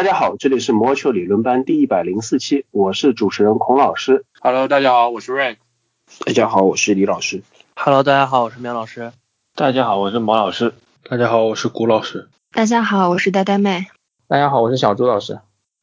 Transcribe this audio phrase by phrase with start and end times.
[0.00, 4.24] 大家好，这里是魔球理论班第一百零四期，我是主持人孔老师。
[4.40, 5.56] Hello，大家好，我是 Ray。
[6.24, 7.42] 大家好，我是李老师。
[7.76, 9.12] Hello，大家好，我是苗老师。
[9.54, 10.72] 大家好，我是毛老师。
[11.02, 12.30] 大家好，我是谷老师。
[12.50, 13.88] 大家好，我是呆呆妹。
[14.26, 15.38] 大家好，我是小朱老师。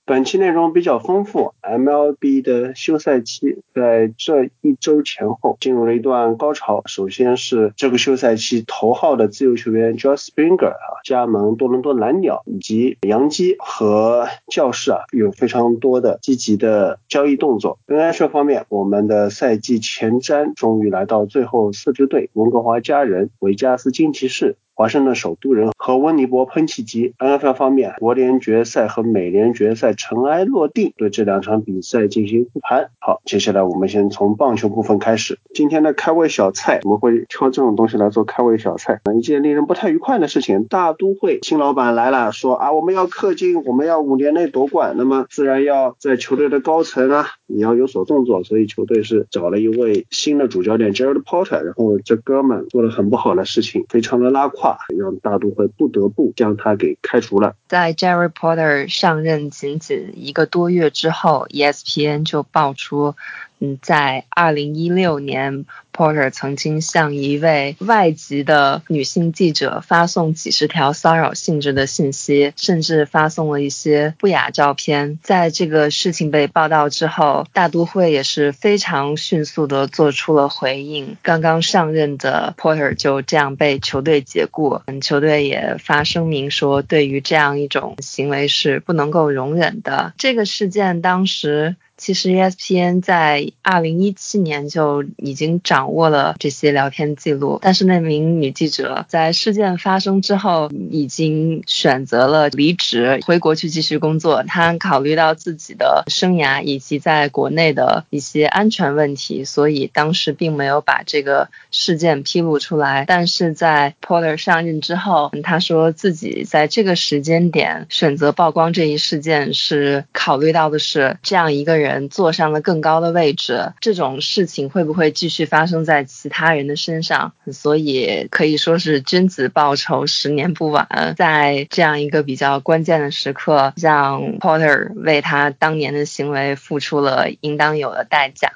[0.08, 6.82] 本期内容比较丰富，MLB 的休赛期在这一周前后进入了一段高潮。
[6.86, 17.78] 首先是这个休赛期头号的自由球员 Josh Springer 啊加盟多伦多蓝鸟，以及洋基和教士啊有非常多的积极的交易动作。
[17.88, 24.56] NHL 方面，我们的赛季前瞻终于来到最后四支队：温哥华家人、维加斯金骑士。
[24.78, 27.16] 华盛顿首都人和温尼伯喷气机。
[27.18, 32.92] NFL 方面，国联决赛和美联决赛尘埃落定，对这两场比赛进行复盘。
[33.00, 35.40] 好，接下来我们先从棒球部分开始。
[35.56, 39.02] 今天的开胃小菜，我们会挑这种东西来做开胃小菜。
[39.18, 54.78] 一件令人不太愉快的事情，大都会新老板来了，说啊，我们要氪金，我们要五年内夺冠，那么自然要在球队的高层啊，你要有所动作，所以球队是找了一位新的主教练 Jared Porter，然后这哥们做了很不好的事情，非常的拉胯。
[54.98, 57.56] 让大都会不得不将他给开除了。
[57.68, 63.16] 在 Jared Porter 上任仅仅一个多月之后，ESPN 就爆出。
[63.60, 75.18] 嗯，在二零一六年，Porter 曾经向一位外籍的女性记者发送几十条骚扰性质的信息，甚至发送了一些不雅照片。
[75.24, 81.18] 在这个事情被报道之后，大都会也是非常迅速的做出了回应。
[81.24, 90.14] 刚刚上任的 Porter 就这样被球队解雇，嗯球队也发声明说，对于这样一种行为是不能够容忍的。
[90.20, 91.76] 这个事件当时。
[91.98, 104.44] 其实 ESPN 在二零一七年就已经掌握了这些聊天记录，但是那名女记者在事件发生之后已经选择了离职，回国去继续工作。
[104.44, 113.06] 她考虑到自己的生涯以及在国内的一些安全问题，所以当时并没有把这个事件披露出来。
[113.08, 121.87] 但是在 Porter 上任之后，他说自己在这个时间点选择曝光这一事件是考虑到的是这样一个人。
[121.88, 127.34] 人坐上了更高的位置，这种事情会不会继续发生在其他人的身上？
[127.52, 131.16] 所以可以说是君子报仇，十年不晚。
[131.18, 138.52] 在这样一个比较关键的时刻，让 Porter 为他当年的行为付出了应当有的代价。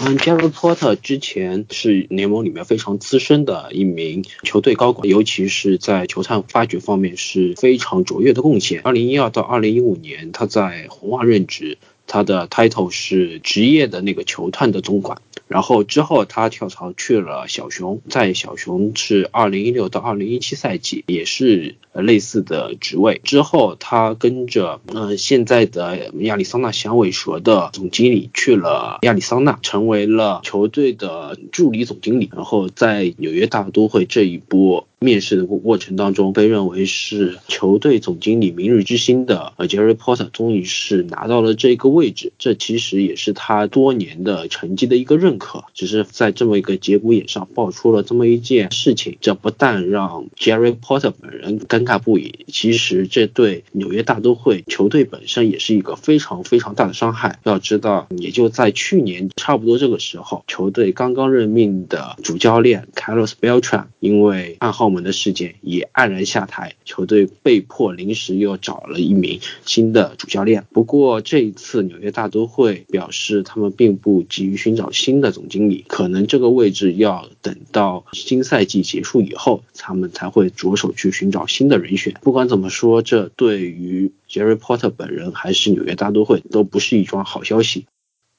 [0.00, 8.80] 嗯，Jerry Porter 之前是联盟里面非常资深的一名球队高管，尤其是在球探发掘方面是非常卓越的贡献。
[8.84, 11.76] 二零一二到二零一五年，他在红袜任职。
[12.12, 23.22] 他的 title 是职业的那个球探的总管，然后之后他跳槽去了小熊，在小熊是二零一六到二零一七赛季，也是类似的职位。
[23.24, 32.28] 之后他跟着呃现在的亚利桑那响尾蛇的总经理去了亚利桑那，成为了球队的助理总经理。
[32.34, 34.86] 然后在纽约大都会这一波。
[35.02, 45.64] 面试的过过程当中，被认为是球队总经理明日之星的呃 Jerry Porter 终于是拿到了这个位置，这其实也是他多年的成绩的一个认可。
[45.74, 57.40] 只是在这么一个节骨眼上爆出了这么一件事情，这不但让 Jerry Porter 本人尴尬不已，其实这对纽约大都会球队本身也是一个非常非常大的伤害。
[57.42, 64.91] 要知道，也就在去年差不多这个时候，球队刚刚任命的主教练 Carlos Beltran 因为暗号。
[64.92, 70.64] 们的事件也黯然下台，球队被迫临时又找了一名新的主教练。
[70.70, 82.14] 不过这一次纽约大都会表示，他们并不急于寻找新的总经理，可能这个位置要等到新赛季结束以后，他们才会着手去寻找新的人选。
[82.22, 87.86] 不管怎么说，这对于 Jerry Porter 本人还是纽约大都会都不是一桩好消息。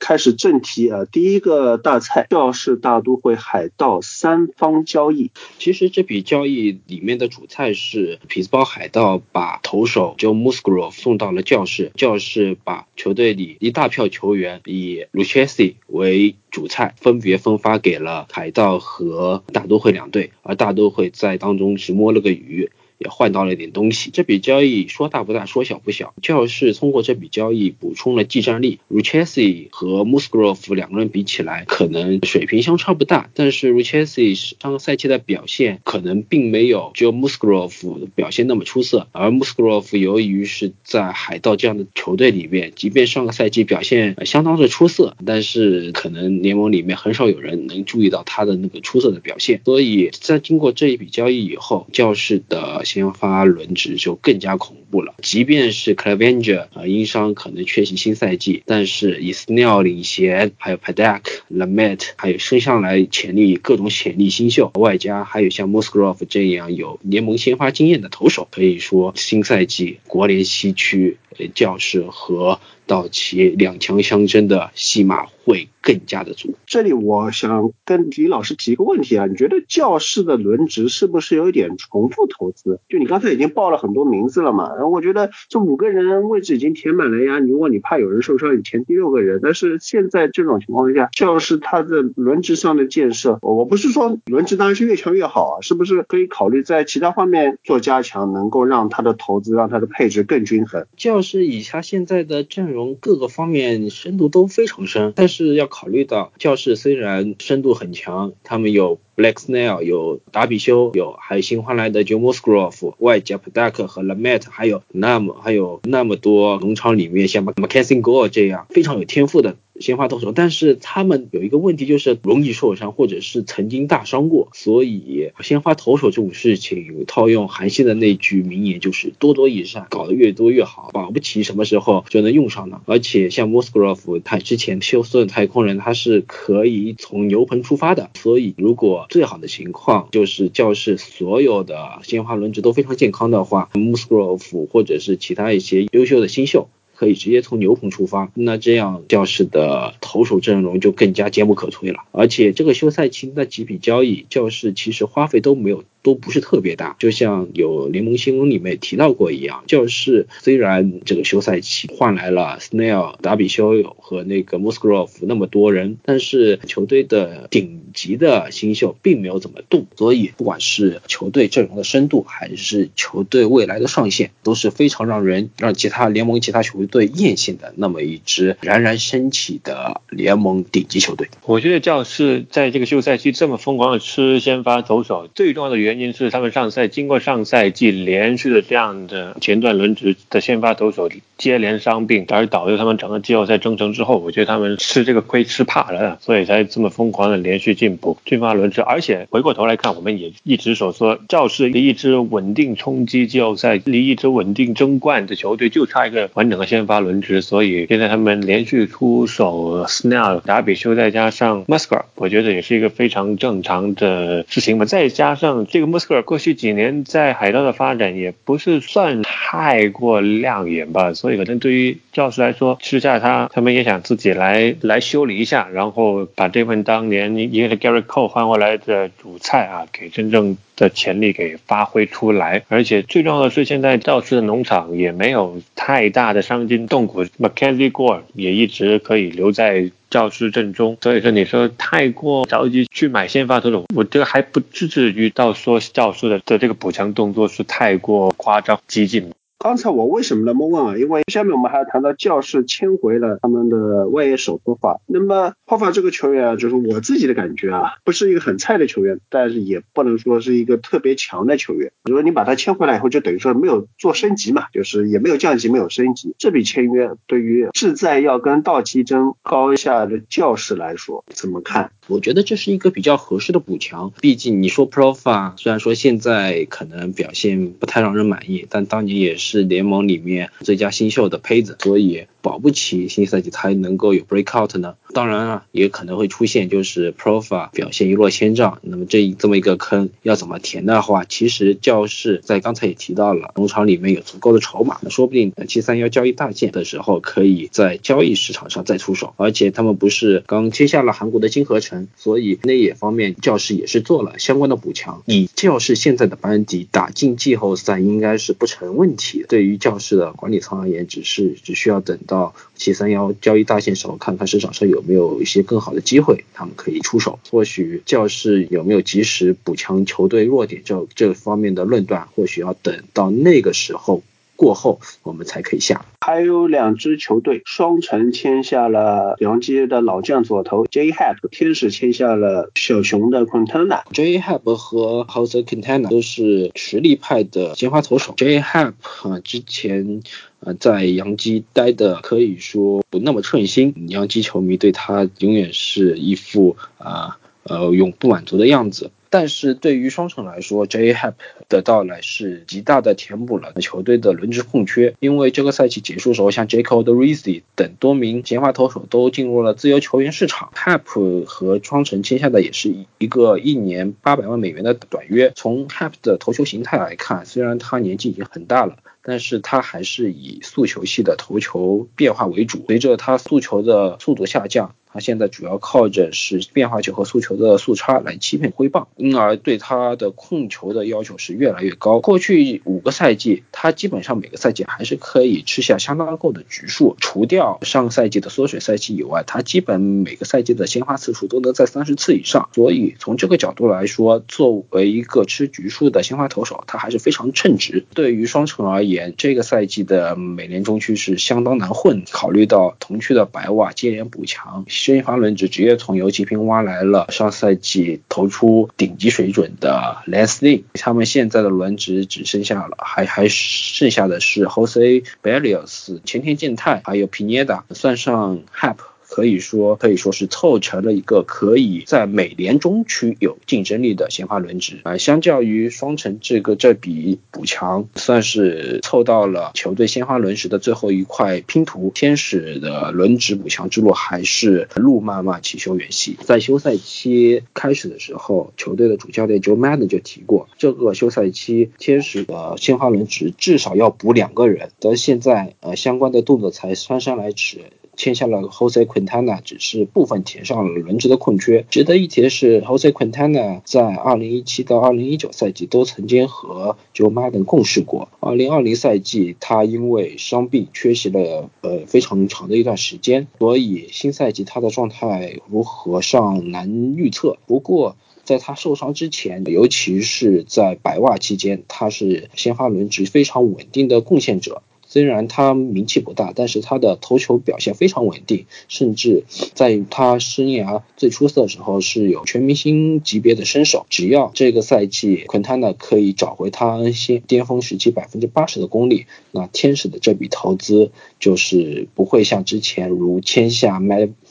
[0.03, 5.31] 开始正题啊，第一个大菜，教室大都会海盗三方交易。
[5.59, 22.69] 其实这笔交易里面的主菜是匹兹堡海盗把投手 Joe Musgrove 送到了教室，教室把球队里一大票球员以 Lucchesi 为主菜，分别分发给了海盗和大都会两队，而大都会在当中是摸了个鱼。
[23.03, 24.09] 也换到了一点东西。
[24.13, 26.13] 这笔交易说大不大，说小不小。
[26.21, 28.79] 教室通过这笔交易补充了技战力。
[28.89, 39.07] Ruchesi 和 Musgrove 两个人比起来，可能水平相差不大，但是 Ruchesi 上个赛季的表现可能并没有就 Musgrove 表现那么出色。
[39.11, 49.61] 而 Musgrove 由于是在海盗这样的球队里面，即便上个赛季表现相当的出色，但是可能联盟里面很少有人能注意到他的那个出色的表现。
[49.65, 55.15] 所以在经过这一笔交易以后，教室的先发轮值就更加恐怖了。
[55.23, 71.17] 即便是 Clavenger 啊因伤可能缺席新赛季，但是以 Snell 领衔，还有 Padak、Lamet，还有升上来潜力各种潜力新秀，外加还有像 Musgrove 这样有联盟先发经验的投手，可以说新赛季国联西区
[71.55, 76.55] 教室和道奇两强相争的戏码会更加的足。
[76.65, 82.79] 这里我想跟李老师提一个问题啊，你觉得教室的轮值是不是有一点重复投资？
[82.89, 87.39] 就你刚才已经报了很多名字了嘛，然后我觉得这五个人位置已经填满了呀。
[87.39, 89.39] 如果你怕有人受伤，你填第六个人。
[89.41, 100.85] 但是现在这种情况下，教士他的轮值上的建设，我不是说轮值当然是越强越好啊，是不是可以考虑在其他方面做加强，能够让他的投资让他的配置更均衡？
[100.95, 114.03] 教室以他现在的阵容各个方面深度都非常深，但是要考虑到教室虽然深度很强，他们有 Black Snail，有达比修，有还有新换来的 j o m o s c r o f t 外加 Padak 和
[114.03, 119.55] Lamette，还有那么还有那么多农场里面像 Macassian Gore 这样非常有天赋的。
[119.79, 132.81] 鲜花投手，但是他们有一个问题，就是容易受伤，或者是曾经大伤过，所以鲜花投手这种事情，套用韩信的那句名言，就是多多益善，搞得越多越好，保不齐什么时候就能用上呢。
[132.85, 146.69] 而且像 Musgrove，他之前休斯顿太空人，他是可以从牛棚出发的，所以如果最好的情况就是教室所有的鲜花轮值都非常健康的话，Musgrove 或者是其他一些优秀的新秀。
[146.95, 151.99] 可以直接从牛棚出发，那这样教室的投手阵容就更加坚不可摧了。
[152.11, 155.83] 而且这个休赛期那几笔交易，教室其实花费都没有。
[156.03, 181.27] 都不是特别大，就像有联盟新闻里面提到过一样，教室虽然这个休赛期换来了 Snell、达比修和那个 Musgrove 那么多人，但是球队的顶级的新秀并没有怎么动，所以不管是球队阵容的深度，还是球队未来的上限，都是非常让人让其他联盟其他球队队艳羡的那么一支冉冉升起的联盟顶级球队。
[181.45, 186.13] 我觉得教士在这个休赛期这么疯狂的吃先发投手，最重要的原因。
[186.13, 191.09] 是他们上赛经过上赛季连续的这样的前段轮值的先发投手
[191.43, 198.81] 接连伤病，而导致他们整个季后赛征程之后，我觉得他们吃这个亏吃怕了，所以才这么疯狂的连续进补先发轮值。
[198.81, 207.43] 而且回过头来看，我们也一直所说，教士离一支稳定冲击季后赛、离一支稳定争冠的球队就差一个完整的先发轮值。
[207.43, 214.85] 所以现在他们连续出手 Snell、达比修，再加上 Musker，我觉得也是一个非常正常的事情嘛。
[214.85, 215.83] 再加上这。
[215.83, 232.63] 穆斯克尔过去几年在海盗的发展也不是算太过亮眼吧，所以可能对于教师来说，吃下他，他们也想自己来来修理一下，然后把这份当年因为 Gary Cole 换过来的主菜啊，给真正的潜力给发挥出来。
[232.67, 239.91] 而且最重要的是，现在教师的农场也没有太大的伤筋动骨，Mackenzie Gore 也一直可以留在。
[240.13, 249.31] 教师阵中，所以说你说太过着急去买先发投手，我觉得还不至于到说教师的的这个补强动作是太过夸张激进。
[249.63, 250.97] 刚才我为什么那么问啊？
[250.97, 254.99] 因为下面我们还要谈到教士签回了他们的外野手托法。
[255.07, 261.93] 那么托法这个球员啊，就是我自己的感觉啊，不是一个很菜的球员，但是也不能说是一个特别强的球员。
[262.03, 266.35] 如果你把他签回来以后，就等于说没有做升级嘛，就是也没有降级，没有升级。
[266.37, 271.91] 这笔签约对于志在要跟道奇争高下的教士来说，怎么看？
[272.09, 274.11] 我觉得这是一个比较合适的补强。
[274.19, 282.25] 毕竟你说 Profa，虽然说现在可能表现不太让人满意，但当年也是是联盟里面最佳新秀的胚子，所以。
[282.43, 284.95] 保不齐新赛季他能够有 breakout 呢？
[285.13, 288.79] 当然啊，也可能会出现就是 Profa 表现一落千丈。
[288.81, 299.33] 那么这这么一个坑要怎么填的话，其实教室在刚才也提到了，农场里面有足够的筹码，说不定七三幺交易大件的时候，可以在交易市场上再出手。
[299.37, 305.23] 而且他们不是刚接下了韩国的金合成，所以内野方面教室也是做了相关的补强。
[305.27, 309.45] 以教室现在的班底打进季后赛应该是不成问题。
[309.47, 312.32] 对于教室的管理层而言，只是只需要等到。
[312.33, 317.37] 到七三幺交易大线时候，看看市场上有没有一些更好的机会，他们可以出手。
[317.51, 324.23] 或许教室有没有及时补强球队弱点，这这方面的论断，或许要等到那个时候
[324.55, 326.05] 过后，我们才可以下。
[326.21, 331.11] 还有两支球队，双城签下了杨基的老将左投 J.
[331.11, 334.03] Happ，天使签下了小熊的 Quintana。
[334.11, 334.39] J.
[334.39, 338.33] Happ 和 Jose Quintana 都是实力派的先发投手。
[338.37, 338.59] J.
[338.59, 338.93] Happ
[339.23, 340.21] 啊，之前。
[340.65, 349.11] 呃，在洋基待的可以说不那么称心，洋基球迷对他永远是一副啊呃永不满足的样子。
[349.33, 351.11] 但是对于双城来说，J.
[351.11, 351.33] Happ
[351.67, 365.51] 的到来是极大的填补了球队的轮值空缺，因为这个赛季结束时候，像 Jake Odorizzi 等多名先发投手都进入了自由球员市场，Happ 和双城签下的也是一个一年八百万美元的短约。
[365.55, 368.97] 从 Happ 的投球形态来看，虽然他年纪已经很大了。
[369.25, 374.95] 但是他还是以速球系的投球变化为主，随着他速球的速度下降。
[375.13, 382.19] 他现在主要靠着是变化球和速球的速差来欺骗挥棒，因而对他的控球的要求是越来越高。
[382.19, 392.69] 过去五个赛季，他基本上每个赛季还是可以吃下相当够的局数，除掉上赛季的缩水赛季以外，他基本每个赛季的先发次数都能在三十次以上。
[392.73, 398.03] 所以从这个角度来说，作为一个吃局数的先发投手，他还是非常称职。
[398.15, 404.85] 对于双城而言，这个赛季的美联中区是相当难混，考虑到同区的白袜接连补强。
[405.03, 419.12] 先发轮值直接从游骑兵挖来了上赛季投出顶级水准的莱斯利他们现在的轮值只剩下了还还剩下的是 Jose Belios、前田健太还有 Pineda，算上 Hap。
[419.33, 432.11] 可以说可以说是凑成了一个可以在美联中区有竞争力的先发轮值啊，相较于双城这个这笔补强，算是凑到了球队先发轮值的最后一块拼图。
[432.13, 436.37] 天使的轮值补强之路还是路漫漫其修远兮。
[436.43, 447.79] 在休赛期开始的时候，球队的主教练 Joe Madden 就提过，这个休赛期天使的先发轮值至少要补两个人，但现在呃相关的动作才姗姗来迟。
[448.15, 451.85] 签下了 Jose Quintana，只是部分填上了轮值的空缺。
[451.89, 458.29] 值得一提的是，Jose Quintana 在2017到2019赛季都曾经和 Joe Madden 共事过。
[458.41, 467.57] 2020赛季他因为伤病缺席了呃非常长的一段时间，所以新赛季他的状态如何尚难预测。
[467.65, 474.83] 不过在他受伤之前，尤其是在白袜期间，他是先发轮值非常稳定的贡献者。
[475.13, 479.43] 虽然他名气不大，但是他的投球表现非常稳定，甚至
[479.75, 484.07] 在他生涯最出色的时候是有全明星级别的身手。
[484.09, 493.99] 只要这个赛季昆塔纳可以找回他先巅峰时期百分之八十的功力，那天使的这笔投资就是不会像之前如签下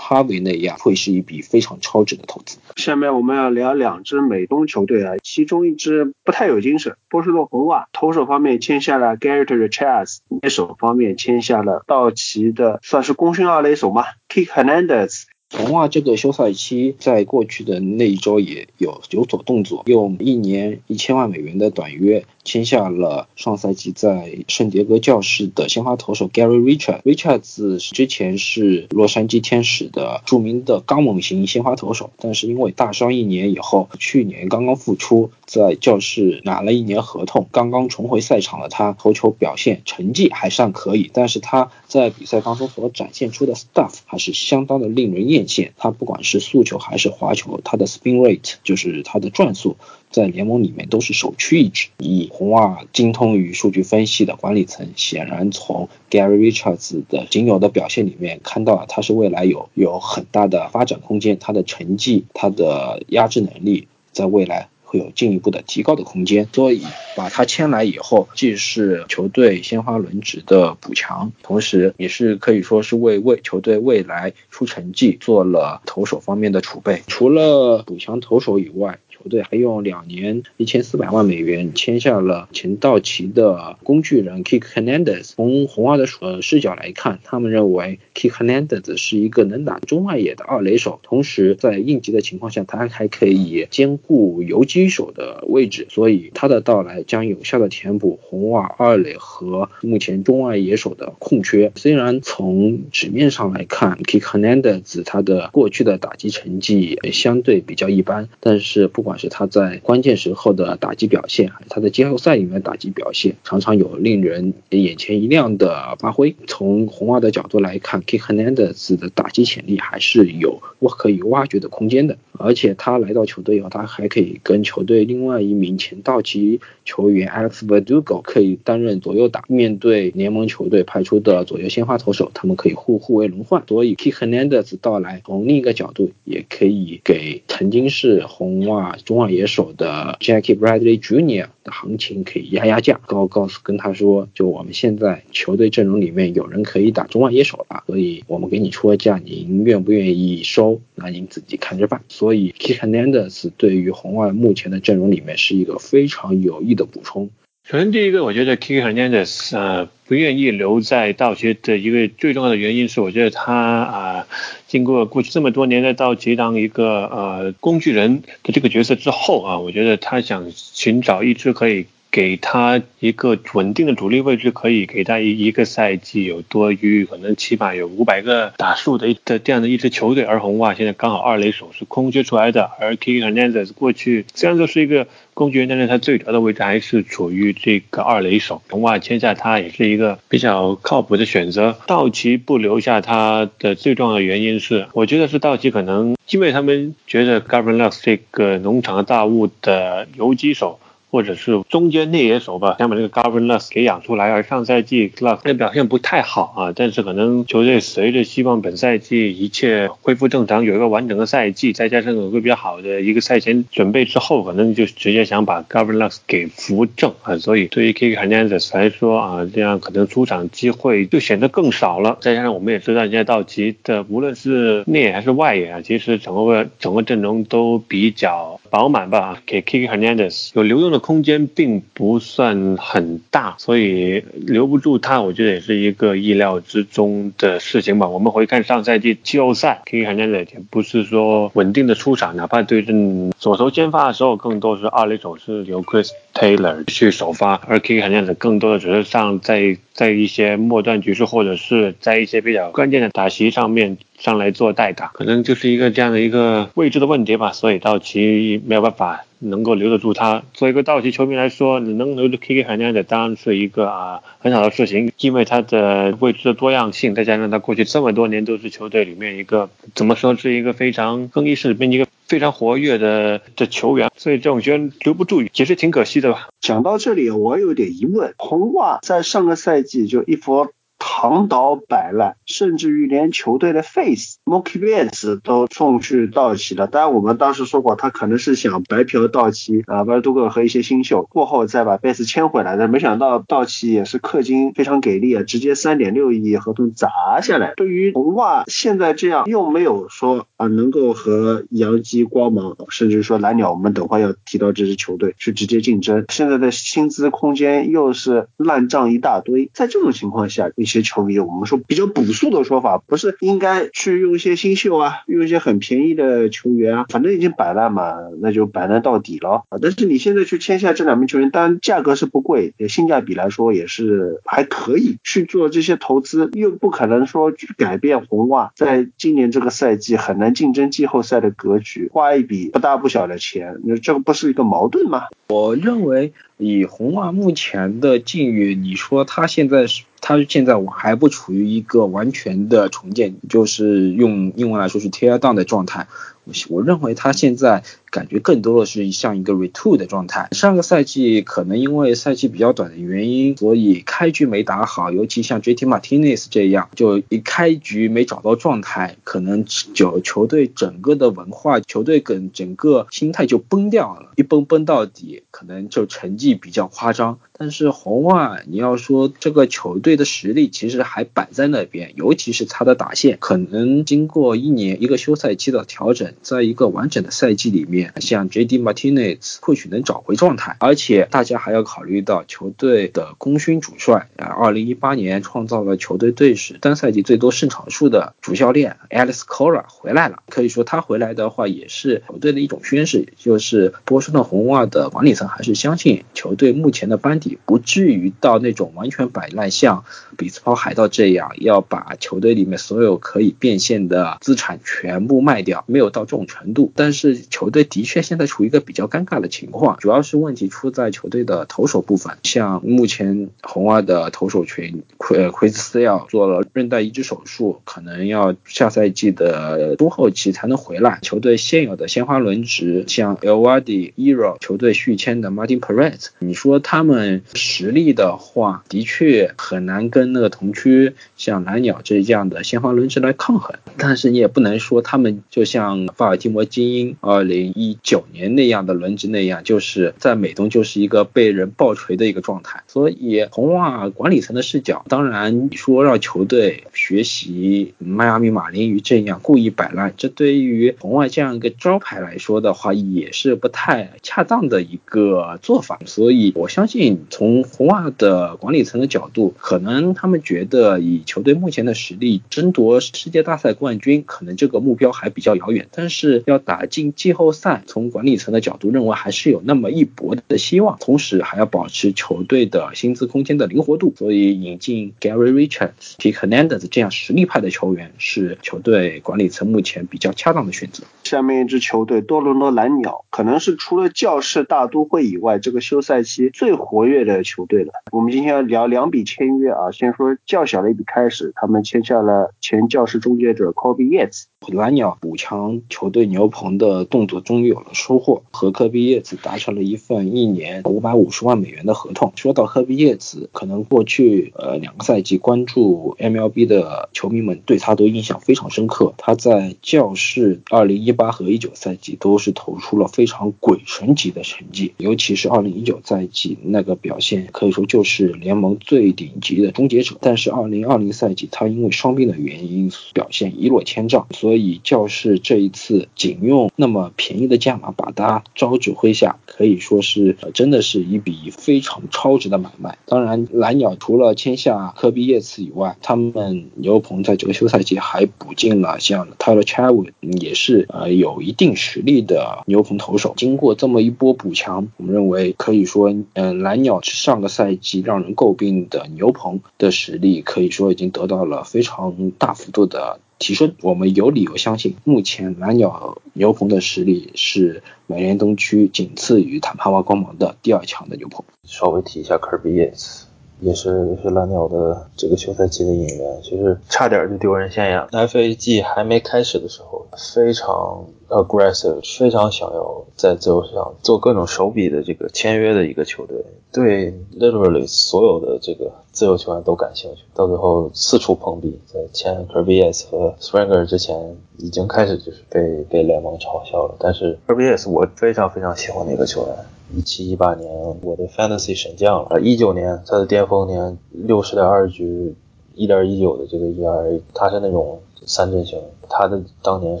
[0.00, 2.58] Matt Harvey 那样，会是一笔非常超值的投资。
[2.76, 7.88] 下面我们要聊两支美东球队啊，其中一支不太有精神，波士顿红袜。
[7.92, 10.18] 投手方面签下了 Garrett Richards。
[10.48, 15.24] 手方面签下了道奇的，算是功勋二垒手嘛？Kick Hernandez。
[15.52, 22.24] 红袜这个休赛期在过去的那一周也有有所动作，用一年一千万美元的短约。
[22.50, 27.00] 签下了上赛季在圣迭戈教士的先发投手 Gary Richards。
[27.02, 45.70] Richards 之前是洛杉矶天使的著名的刚猛型先发投手，但是因为大伤一年以后，去年刚刚复出，在教士拿了一年合同，刚刚重回赛场的他投球表现成绩还算可以，但是他在比赛当中所展现出的 stuff 还是相当的令人艳羡。
[45.76, 49.76] 他不管是速球还是滑球，他的 spin rate 就是他的转速。
[50.10, 51.88] 在联盟里面都是首屈一指。
[51.98, 66.48] 以红袜精通于数据分析的管理层，显然从 Gary Richards 的仅有的表现里面看到了他是未来有有很大的发展空间，他的成绩、他的压制能力在未来会有进一步的提高的空间。
[66.52, 66.82] 所以
[67.16, 77.02] 把他签来以后，既是球队鲜花轮值的补强，同时也是可以说是为为球队未来出成绩做了投手方面的储备。
[77.06, 85.34] 除了补强投手以外，球队还用两年一千四百万美元签下了前道奇的工具人 Kick Hernandez。
[85.34, 101.72] 从红袜的呃视角来看，他们认为 Kick Hernandez 是一个能打中外野的二垒手，同时在应急的情况下，他还可以兼顾游击手的位置，所以他的到来将有效的填补红袜二垒和目前中外野手的空缺。
[101.76, 116.34] 虽然从纸面上来看，Kick Hernandez 他的过去的打击成绩相对比较一般，但是不管是他在关键时候的打击表现，还是他在季后赛里面打击表现，常常有令人眼前一亮的发挥。
[116.46, 118.18] 从红袜的角度来看，K.
[118.18, 122.16] Hernandez 的打击潜力还是有我可以挖掘的空间的。
[122.38, 129.44] 而且他来到球队以后，他还可以跟球队另外一名前道奇球员 Alex Verdugo 可以担任左右打。
[129.46, 133.62] 面对联盟球队派出的左右先发投手，他们可以互互为轮换。
[133.66, 134.10] 所以 K.
[134.10, 141.48] Hernandez 到来，从另一个角度也可以给曾经是红袜中外野手的 Jackie Bradley Jr.
[141.64, 150.80] 的行情可以压压价，告告诉跟他说，就我们现在球队阵容里面有人可以打中外野手了，所以我们给你出个价，您愿不愿意收？
[150.94, 152.02] 那您自己看着办。
[152.08, 157.30] 所以 k i k Hernandez 对于红外目前的阵容里面是一个非常有益的补充。
[157.70, 164.26] 首先，第一个，我觉得 Kiki Hernandez 呃不愿意留在道奇的一个最重要的原因是，我觉得他啊
[164.66, 171.86] 经过过去这么多年在道奇当一个呃工具人的这个角色之后啊，我觉得他想寻找一支可以。
[172.10, 180.24] 给他一个稳定的主力位置，可以给他一一个赛季有多余，可能起码有五百个打数的的这样的一支球队。
[180.24, 188.60] 而红袜现在刚好二垒手是空缺出来的，而 k i n Hernandez 过去虽然说是一个工具人，但是他最主要的位置还是处于这个二垒手。
[188.68, 191.78] 红袜签下他也是一个比较靠谱的选择。
[191.86, 200.79] 道奇不留下他的最重要的原因是，我觉得是道奇可能因为他们觉得 Gavin Lux 这个农场大物的游击手。
[201.10, 204.30] 或者是中间内野手吧，想把这个 Gavin Lux 给养出来。
[204.30, 217.36] 而上赛季 Lux 的表现不太好啊，但是可能球队随着希望本赛季一切恢复正常，有一个完整的赛季，再加上有个比较好的一个赛前准备之后，可能就直接想把 Gavin Lux 给扶正啊。
[217.38, 222.18] 所以对于 Kiki Hernandez 来说啊，这样可能出场机会就显得更少了。
[222.20, 229.42] 再加上我们也知道，现在道奇的无论是内野还是外野啊，其实整个整个阵容都比较饱满吧。
[229.44, 230.99] 给 Kiki Hernandez 有流动的。
[231.00, 238.08] 空间并不算很大，所以留不住他，我觉得也是一个意料之中的事情吧。
[238.08, 240.06] 我们回看上赛季季后赛，K.
[240.06, 248.00] Hernandez 不是说稳定的出场，哪怕对阵左投先发的时候，更多是二垒手是由 Chris Taylor 去首发，而 K.
[248.00, 257.50] Hernandez 更多的只是上在在一些末段局势或者是在一些比较关键的打席上面上来做代打，可能就是一个这样的一个位置的问题吧。
[257.50, 259.24] 所以道奇没有办法。
[259.42, 276.50] 能够留得住他，作为一个道奇球迷来说，你能留住 K K 海奈的，当然是一个啊很好的事情，因为他的位置的多样性，再加上他过去这么多年都是球队里面一个怎么说是一个非常更衣室里面一个非常活跃的的球员，所以这种球员留不住，其实挺可惜的吧。
[276.60, 280.70] 讲到这里，我有点疑问，红袜在上个赛季就一佛。
[281.02, 286.86] 躺倒摆烂，甚至于连球队的 face Mookie Betts 都送去道奇了。
[286.86, 292.86] 当然，我们当时说过，他可能是想白嫖道奇啊，巴尔多克和一些新秀，过后再把 Betts 签回来的。
[292.86, 297.72] 没想到道奇也是氪金非常给力啊，直接三点六亿合同砸下来。
[297.76, 306.26] 对于红袜现在这样，又没有说啊能够和洋基、光芒，甚至说蓝鸟，我们等会要提到这支球队去直接竞争。
[306.28, 310.89] 现在的薪资空间又是烂账一大堆，在这种情况下，你。
[310.90, 319.62] 些球迷，我们说比较朴素的说法，不是应该去用一些新秀啊，用一些很便宜的球员啊，反正已经摆烂嘛，那就摆烂到底了。
[319.80, 335.28] 但是你现在去签下这两名球员，当然价格是不贵，性价比来说也是还可以去做这些投资，又不可能说去改变红袜在今年这个赛季很难竞争季后赛的格局，花一笔不大不小的钱，那这个不是一个矛盾吗？
[335.48, 340.02] 我认为以红袜目前的境遇，你说他现在是。
[340.20, 346.06] 它现在我还不处于一个完全的重建，就是用英文来说是 tear down 的状态。
[346.44, 350.48] 我我认为它现在感觉更多的是像一个 retool 的状态。
[350.52, 367.38] 上个赛季可能因为赛季比较短的原因，所以开局没打好，尤其像 JT Martinez 这样，就一开局没找到状态，可能就球队整个的文化、球队跟整个心态就崩掉了，一崩崩到底，可能就成绩比较夸张。
[367.52, 376.32] 但是红袜，你要说这个球队的实力其实还摆在那边，尤其是他的打线，可能经过一年一个休赛期的调整。
[376.40, 378.78] 在一个完整的赛季里面，像 J.D.
[378.78, 390.42] Martinez 或许能找回状态，而且大家还要考虑到球队的功勋主帅啊，二零一八年创造了球队队史单赛季最多胜场数的主教练 Alex Cora 回来了。
[390.48, 400.04] 可以说他回来的话，也是球队的一种宣誓，就是波士顿红袜的管理层还是相信球队目前的班底不至于到那种完全摆烂，像
[400.38, 406.20] 比斯堡海盗这样要把球队里面所有可以变现的资产全部卖掉，没有到。
[406.30, 412.38] 这种程度，但是球队的确现在处于一个比较尴尬的情况，主要是问题出在球队的投手部分。
[412.42, 421.18] 像目前红袜的投手群，奎奎斯斯要做了韧带移植手术，可能要下赛季的中后期才能回来。
[421.22, 433.74] 球队现有的鲜花轮值，像 El Wadi、Ero，球队续签的 Martin Perez，你说他们实力的话，的确很难跟那个同区像蓝鸟这样的鲜花轮值来抗衡。
[433.96, 442.82] 但是你也不能说他们就像法尔蒂摩精英二零一九年那样的轮值那样，就是在美东就是一个被人爆锤的一个状态。
[442.86, 455.98] 所以红袜管理层的视角，当然你说让球队学习迈阿密马林鱼这样故意摆烂，这对于红外这样一个招牌来说的话，也是不太恰当的一个做法。
[456.04, 465.88] 所以我相信，从红袜的管理层的角度，可能他们觉得以球队目前的实力争夺世界大赛冠军，可能这个目标还比较遥远。
[465.92, 470.96] 但是要打进季后赛，从管理层的角度认为还是有那么一搏的希望。
[471.00, 476.32] 同时还要保持球队的薪资空间的灵活度，所以引进 Gary Richards、P.
[476.32, 481.04] Hernandez 这样实力派的球员是球队管理层目前比较恰当的选择。
[481.24, 487.92] 下面一支球队多伦多蓝鸟，可能是除了教士大都会以外，这个休赛期最活跃的球队了。
[488.10, 494.44] 我们今天要聊两笔签约啊，先说较小的一笔开始，他们签下了前教士终结者 Kobe Yates。
[494.68, 502.32] 蓝鸟补强球队牛棚的动作终于有了收获，和科比叶子达成了一份一年五百五十万美元的合同。
[502.34, 509.12] 说到科比叶子，可能过去呃两个赛季关注 MLB 的球迷们对他都印象非常深刻。
[509.18, 520.16] 他在教士二零一八和一九赛季都是投出了非常鬼神级的成绩，尤其是二零一九赛季那个表现，可以说就是联盟最顶级的终结者。
[520.22, 524.80] 但是二零二零赛季他因为伤病的原因，表现一落千丈，所以。
[524.82, 532.96] 教士这一次仅用那么便宜的价码把他招指挥下，可以说是呃真的是一笔非常超值的买卖。
[533.04, 543.34] 当然，蓝鸟除了签下科比叶茨以外，他们牛棚在这个休赛季还补进了像 Tyler c h a w 也是呃有一定实力的牛棚投手。
[543.36, 553.18] 经过这么一波补强，我们认为可以说，嗯，蓝鸟上个赛季让人诟病的牛棚的实力，可以说已经得到了非常大幅度的。
[553.40, 561.42] 提升，我们有理由相信，目前蓝鸟牛棚的实力是美联东区仅次于坦帕湾光芒的第二强的牛棚。
[561.64, 563.24] 稍微提一下科比耶斯，
[563.60, 568.06] 也是是蓝鸟的这个休赛期的引援，其实差点就丢人现眼。
[568.12, 578.90] F A G 还没开始的时候，非常 aggressive，非常想要在自由市场做各种手笔的这个签约的一个球队，对 literally 所有的这个。
[579.12, 581.76] 自由球员都感兴趣，到最后四处碰壁。
[581.84, 586.94] 在签 Kerby's 和 Springer 之前，已经开始就是被被联盟嘲笑了。
[587.00, 589.56] 但是 Kerby's 我非常非常喜欢的一个球员，
[589.96, 592.40] 一七一八年我的 Fantasy 神将了。
[592.40, 595.34] 一九年他的巅峰年六十点二局，
[595.74, 600.00] 一点一九的这个 ERA，他是那种三阵型，他的当年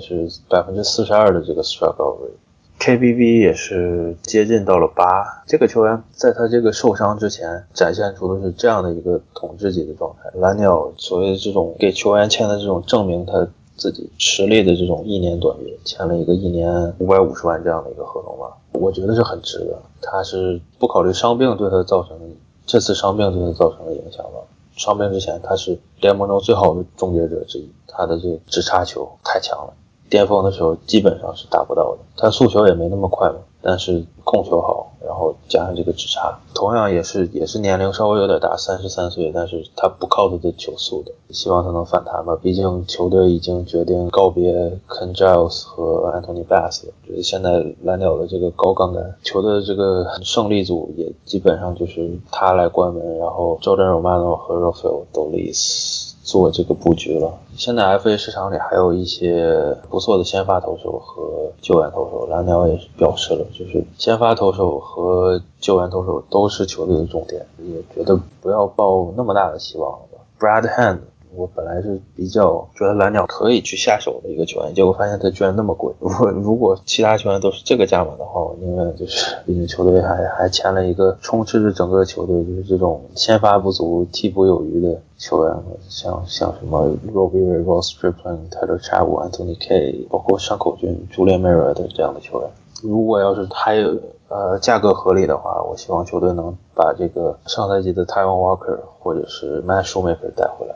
[0.00, 10.30] 是百分之四十二的这个 strike rate，KBB 也是接近到了八，这个球员在他这个受伤之前展现出的是这样的一个统治级的状态。
[10.38, 19.76] 蓝鸟所谓这种给球员签的这种证明他自己实力的这种一年短约，签了一个一年五百五十万这样的一个合同吧，我觉得是很值的。
[20.00, 22.24] 他是不考虑伤病对他造成的
[22.64, 24.38] 这次伤病对他造成的影响吧？
[24.80, 29.74] 伤病之前他是联盟中最好的终结者之一，他的这个直插球太强了。
[30.08, 42.36] 巅峰的时候基本上是达不到的，他速球也没那么快嘛，但是控球好，然后加上这个直插，同样也是也是年龄稍微有点大，三十三岁，但是他不靠他的球速的，希望他能反弹吧。
[42.40, 44.52] 毕竟球队已经决定告别
[44.88, 55.99] Ken Giles 和 Anthony Bass，就是现在蓝鸟的这个高杠杆球队的这个胜利组也基本上就是他来关门，然后 Jordan Romano 和 Rafael Dolis。
[56.22, 57.38] 做这个布局了。
[57.56, 70.20] 现在 FA 市场里还有一些不错的先发投手和救援投手，蓝鸟也是表示了，就是先发投手和救援投手都是球队的重点，也觉得不要抱那么大的希望了吧。
[70.38, 71.00] Brad Hand。
[71.34, 75.92] 我本来是比较觉得蓝鸟可以去下手的一个球员，结果发现他居然那么贵。
[76.00, 85.56] 如果 如果其他球员都是这个价码的话，我宁愿就是，毕竟球队还还签了一个充斥着整个球队就是这种先发不足、替补有余的球员，
[85.88, 92.50] 像像什么 Robbie Ross Stripling、Tyler c h a w、Anthony K，包括山口俊、Julian Mera 的这样的球员。
[92.82, 93.94] 如果要是还有
[94.28, 100.74] 呃价格合理的话，我希望球队能把这个上赛季的 Taiwan Walker 或者是 Matt Shoemaker 带回来。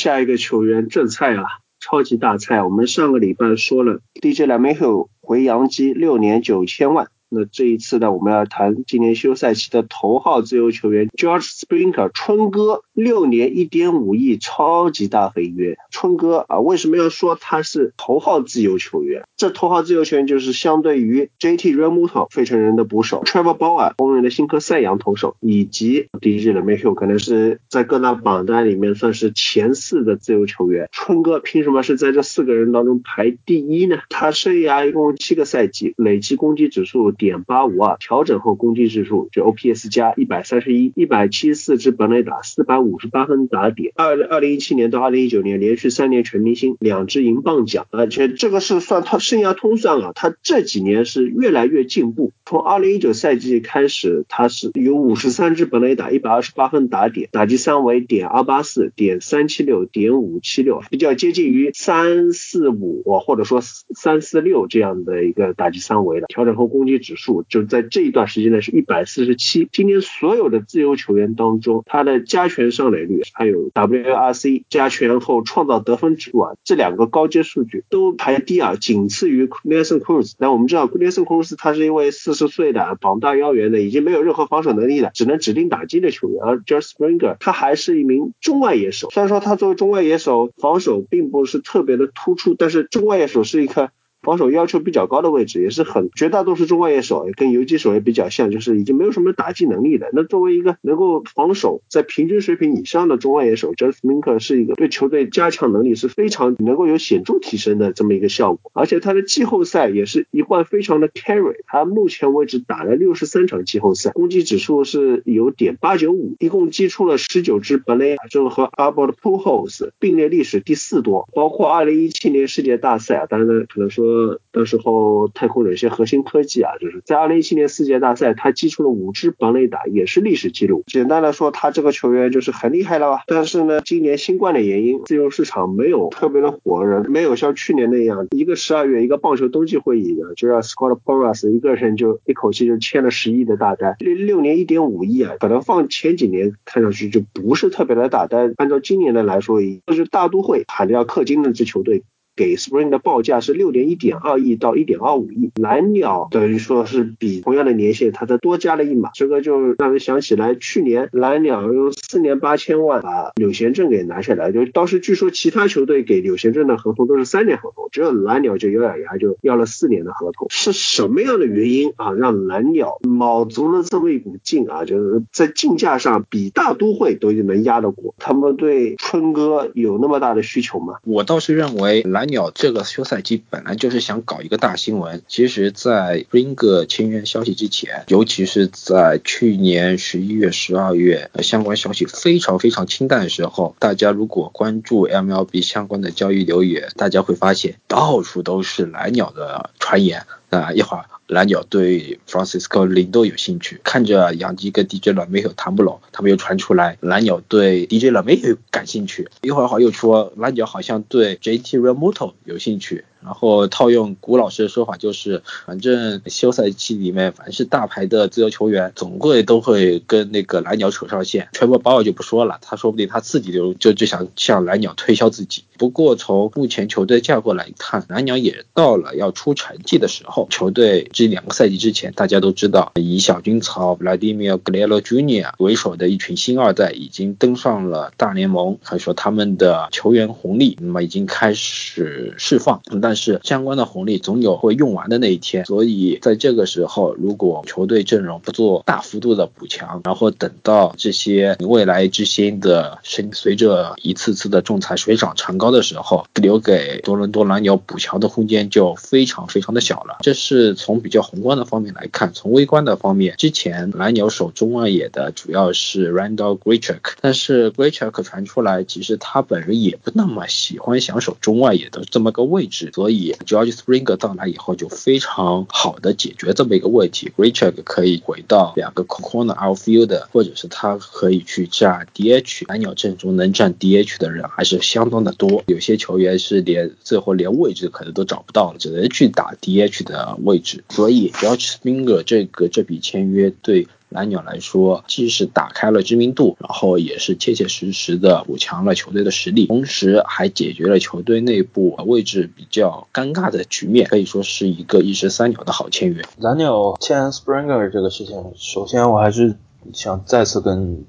[0.00, 1.44] 下一个球员正菜啊，
[1.78, 2.62] 超级大菜。
[2.62, 7.08] 我们上个礼拜说了，DJ LeMahieu 回洋基六年九千万。
[7.28, 15.76] 那这一次呢，我们要谈今年休赛期的头号自由球员 George Springer 春哥，六年一点五亿超级大合约。
[15.90, 19.24] 春哥啊，为什么要说他是头号自由球员？
[19.36, 30.88] 这头号自由球员就是相对于 JT Realmuto 费城人的捕手 Trevor Bauer 公认的新科赛扬投手，以及 DJ LeMahieu 可能是在各大榜单里面算是前四的自由球员。
[30.92, 33.98] 春哥凭什么是在这四个人当中排第一呢？
[34.08, 37.10] 他生涯一共七个赛季，累计攻击指数。
[37.12, 43.92] 点八五二，调整后攻击指数就 OPS 加一百三十一，一百七十四支本垒打，四百五五十八分打点。
[43.96, 52.32] 二二零一七年到二零一九年连续三年全明星，两支银棒奖，而且这个是算他生涯通算啊，他这几年是越来越进步。
[52.44, 66.26] 从二零一九赛季开始，他是有五十三支本垒打，一百二十八分打点，打击三围点二八四，点三七六，点五七六，比较接近于三四五或者说三四六这样的一个打击三围了。
[66.28, 69.68] 调整后攻击指数就在这一段时间内是一百四十七。
[69.70, 80.32] 今年所有的自由球员当中，他的加权上垒率还有 WRC 加权后创造得分指数啊，这两个高阶数据都排第二，仅次于 Nelson Cruz。
[80.38, 86.42] 那我们知道 Nelson Cruz 他是一位四十岁的膀大腰圆的，已经没有任何防守能力了，只能指定打击的球员。
[86.42, 93.90] 而 George Springer 他还是一名中外野手，虽然说他作为中外野手防守并不是特别的突出，但是中外野手是一个。
[94.22, 100.10] 防守要求比较高的位置，也是很绝大多数中外野手跟游击手也比较像，就是已经没有什么打击能力的。
[100.12, 108.70] 那作为一个能够防守在平均水平以上的中外野手 j u s t m i n k e r 是一个对球队加强能力是非常能够有显著提升的这么一个效果。
[108.74, 121.26] 而且他的季后赛也是一贯非常的 carry，他目前为止打了六十三场季后赛，攻击指数是有点八九五，一共击出了十九支本垒打，这个和 Albert Pujols 并列历史第四多。
[121.32, 124.09] 包括二零一七年世界大赛啊，当然呢可能说。
[124.10, 130.82] 呃，到时候太空人一些核心科技啊，就是在二零一七年世界大赛，他击出了五支本垒打，也是历史记录。
[130.86, 133.22] 简单来说，他这个球员就是很厉害了吧？
[133.28, 152.02] 但是呢，今年新冠的原因，自由市场没有特别的火热，没有像去年那样，一个十二月一个棒球冬季会议啊，就让 Scott Boras 一个人就一口气就签了十亿的大单，六六年一点五亿啊，可能放前几年看上去就不是特别的大，单按照今年的来说，就是大都会喊着要氪金的支球队。
[152.40, 180.94] 给 Spring 的报价是六点一点二亿到一点二五亿，蓝鸟等于说是比同样的年限，它再多加了一码，这个就让人想起来去年蓝鸟用四年八千万把柳贤镇给拿下来，就当时据说其他球队给柳贤镇的合同都是三年合同，只有蓝鸟就咬咬牙就要了四年的合同，是什么样的原因啊让蓝鸟卯足了这么一股劲啊，就是在竞价上比大都会都能压得过，他们对春哥有那么大的需求吗？
[181.04, 182.29] 我倒是认为蓝。
[182.30, 201.04] 鸟这个休赛期本来就是想搞一个大新闻，其实，在 Ring 签约消息之前，尤其是在去年十一月、十二月相关消息非常非常清淡的时候，大家如果关注 MLB 相关的交易流言，大家会发现到处都是蓝鸟的传言啊，一会儿。
[201.30, 213.04] 蓝鸟对 Francisco 林都有兴趣，看着杨基跟 DJ 老梅有谈不拢，他们又传出来蓝鸟对 DJ 老梅有感兴趣，一会儿好又说蓝鸟好像对 JT Remoto 有兴趣。
[213.22, 221.48] 然后套用古老师的说法，就是反正休赛期里面，凡是大牌的自由球员，总会都会跟那个蓝鸟扯上线。
[221.52, 225.64] 全部包尔就不说了，他说不定他自己就就就想向蓝鸟推销自己。
[225.78, 230.46] 不过从目前球队架构来看，蓝鸟也到了要出成绩的时候。
[230.50, 235.52] 球队这两个赛季之前，大家都知道，以小军曹 Vladimir Guerrero Jr.
[235.58, 242.82] 为首的一群新二代已经登上了大联盟，可以说他们的球员红利那么已经开始释放。
[243.00, 260.18] 但但是相关的红利总有会用完的那一天，所以在这个时候，如果球队阵容不做大幅度的补强，然后等到这些未来之星的随随着一次次的仲裁水涨船高的时候，留给多伦多蓝鸟补强的空间就非常非常的小了。
[260.20, 272.92] 这是从比较宏观的方面来看，从微观的方面，之前蓝鸟守中外野的主要是 Randall Grichuk，但是 Grichuk 传出来，其实他本人也不那么喜欢想守中外野的这么个位置。
[273.00, 277.32] 所以，George Springer 到来以后，就非常好的解决这么一个问题。
[277.38, 282.64] Richard 可以回到两个 corner outfield，或者是他可以去站 DH。
[282.68, 290.84] 蓝鸟阵中能占 DH 的人还是相当的多，有些球员是连最后连位置可能都找不到了，只能去打 DH 的位置。
[290.90, 293.88] 所以，George Springer 这个这笔签约对。
[294.10, 306.22] 蓝鸟来说，既是打开了知名度，然后也是切切实实的补强了球队的实力，同时还解决了球队内部位置比较尴尬的局面，可以说是一个一石三鸟的好签约。
[306.38, 309.56] 蓝鸟签 Springer 这个事情，首先我还是
[309.92, 311.04] 想再次跟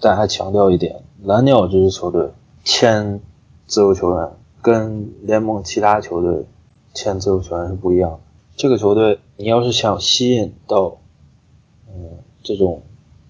[0.00, 2.30] 大家强调一点，蓝鸟这支球队
[2.64, 3.20] 签
[3.66, 4.30] 自由球员
[4.62, 6.46] 跟联盟其他球队
[6.94, 8.20] 签自由球员是不一样的。
[8.56, 10.98] 这个球队，你要是想吸引到，
[11.88, 12.80] 嗯，这种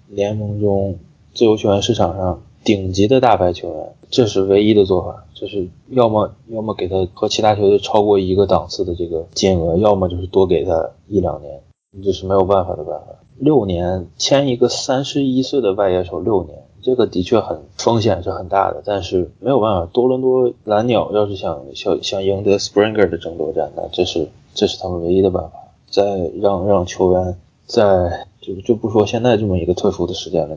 [0.08, 0.98] 联盟中
[1.32, 11.62] 自由球员市场上顶级的大牌球员，这是唯一的做法，就是要么要么给他和其他球队超过一个档次的这个金额，要么就是多给他一两年，
[12.04, 13.06] 这是没有办法的办法。
[13.38, 16.58] 六年签一个三十一岁的外野手，六年。
[16.82, 19.88] 这个的确很风险是很大的，但是没有办法。
[19.92, 25.50] 多伦多蓝鸟要是想想想赢得 Springer 的争夺战，那这是这是他们唯一的办法。
[25.90, 30.56] 再让让球员在就就不说现在这么一个特殊的时间了，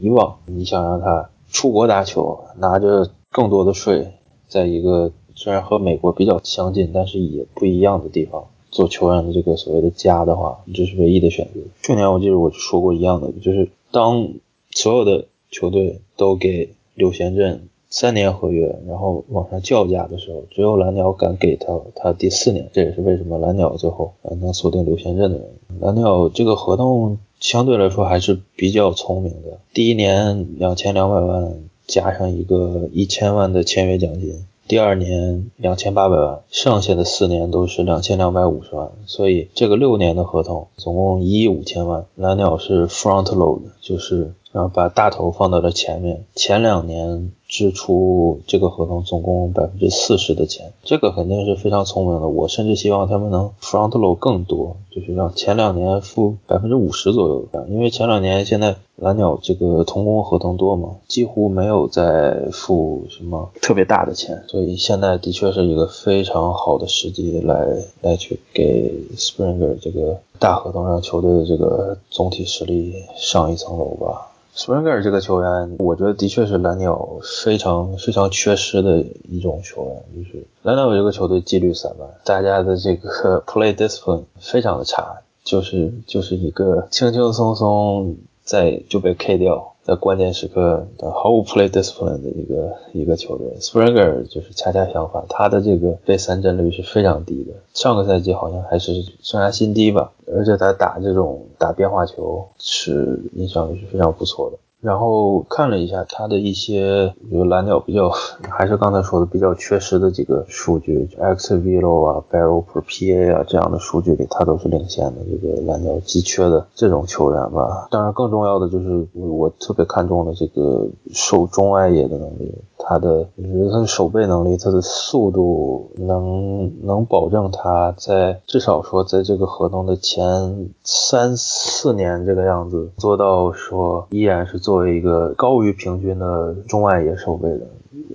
[0.00, 4.12] 以往你想让他出国打球，拿着更多的税，
[4.48, 11.60] 在一个虽然和美国比较相近，但是也不一样的地方做球员的这个所谓的家的话，这是唯一的选择。
[11.82, 14.28] 去年我记得我就说过一样的，就是当
[14.70, 15.26] 所有的。
[15.48, 22.68] 球队都给刘贤振三年合约，然后往上叫价的时候，只有蓝鸟敢给他他第四年。
[22.72, 25.80] 这也是为什么蓝鸟最后能锁定刘贤振的原因。
[25.80, 31.54] 蓝鸟这个合同相对来说还是比较聪明的，第一年两千两百万
[31.86, 42.06] 加上一个一千万的签约奖金，第二年两千八百万，剩下的四年都是两千两百五十万，所以这个六年的合同总共一亿五千万。
[42.16, 44.32] 蓝鸟是 front load，就是。
[44.56, 52.26] 然后把大头放到了前面，前两年支出这个合同总共百分之四十的钱，这个肯定是非常聪明的。
[52.26, 74.32] 我甚至希望他们能 front load 更多，就是让前两年付百分之五十左右这样，因为前两年现在蓝鸟这个同工合同多嘛，几乎没有再付什么特别大的钱，所以现在的确是一个非常好的时机来来去给 Springer 这个大合同，让球队的这个总体实力上一层楼吧。
[74.58, 89.74] 斯旺格尔这个球员，我觉得的确是蓝鸟非常非常缺失的一种球员，就是蓝鸟这个球队纪律散漫，大家的这个 play discipline 非常的差，就是就是一个轻轻松松在就被 K 掉。
[89.86, 104.58] 在关键时刻毫无 play discipline 的一个一个球队，Springer 就是恰恰相反，他的这个被三振率是非常低的，上个赛季好像还是生涯新低吧，而且他打这种打变化球是印象也是非常不错的。
[104.86, 108.08] 然后看了一下他的一些，比如蓝鸟比较，
[108.48, 115.16] 还是刚才说的比较缺失的几个数据，xVelo 啊，Barrel per PA 啊这样的数据里，他都是领先的。
[115.28, 117.88] 这个蓝鸟急缺的这种球员吧。
[117.90, 122.54] 当然，更重要的就是我特别看重的这个受中外野的能力。
[122.78, 137.66] 他的，我觉得他的守备能力，他的速度能能保证他在至少说在这个合同的前三四年这个样子做到说依然是作为一个高于平均的中外野守备的。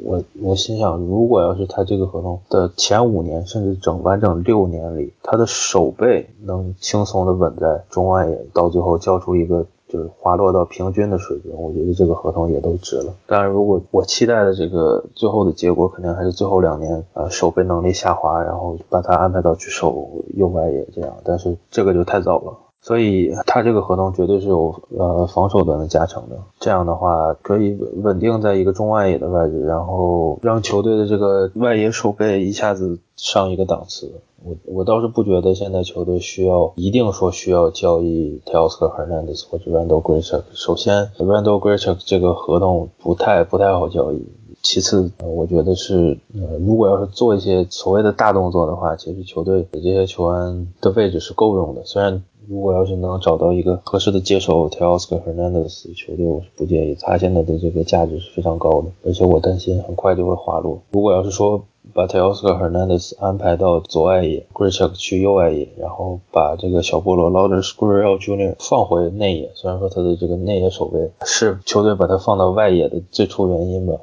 [0.04, 9.66] 我我心想，如果要是他这个合同的前五年甚至整完整六年里，他的手背能轻松的稳在中外野，到最后交出一个。
[9.92, 13.14] 就是滑落到平均的水平，我觉得这个合同也都值了。
[13.28, 21.14] 当然，如果我期待的这个最后的结果，肯定还是最后两年呃守备能力下滑，然后把他安排到去守右外野这样。
[21.26, 26.38] 但是这个就太早了，所以他这个合同绝对是有呃防守端的加成的。
[26.60, 34.12] 这样的话可以稳定在一个中外野的位置，然后让球队的这个外野守备一下子上一个档次。
[34.44, 40.42] 我我倒是不觉得现在球队需要一定说需要交易 Teoscar Hernandez 或者 Randall Grichuk。
[40.54, 44.26] 首先，Randall Grichuk 这个合同不太不太好交易。
[44.64, 51.84] 其次，我觉得是呃，如果要是做一些所谓的大动作的话，其实球队给这些球员的位置是够用的。
[51.84, 56.98] 虽然如果要是能找到一个合适的接手 Teoscar Hernandez，球队我是不介意。
[57.00, 60.82] 他现在的这个价值是非常高的，而且我担心很快就会滑落。
[60.92, 68.56] 如果要是说，把 Teoscar Hernandez 安排到左外野，Grichuk 去右外野，然后把这个小菠萝 Lauder Squirrel Jr.
[68.60, 69.52] 放回内野。
[69.56, 73.94] 虽然说他的这个内野守备是球队把他放到外野的最初原因吧，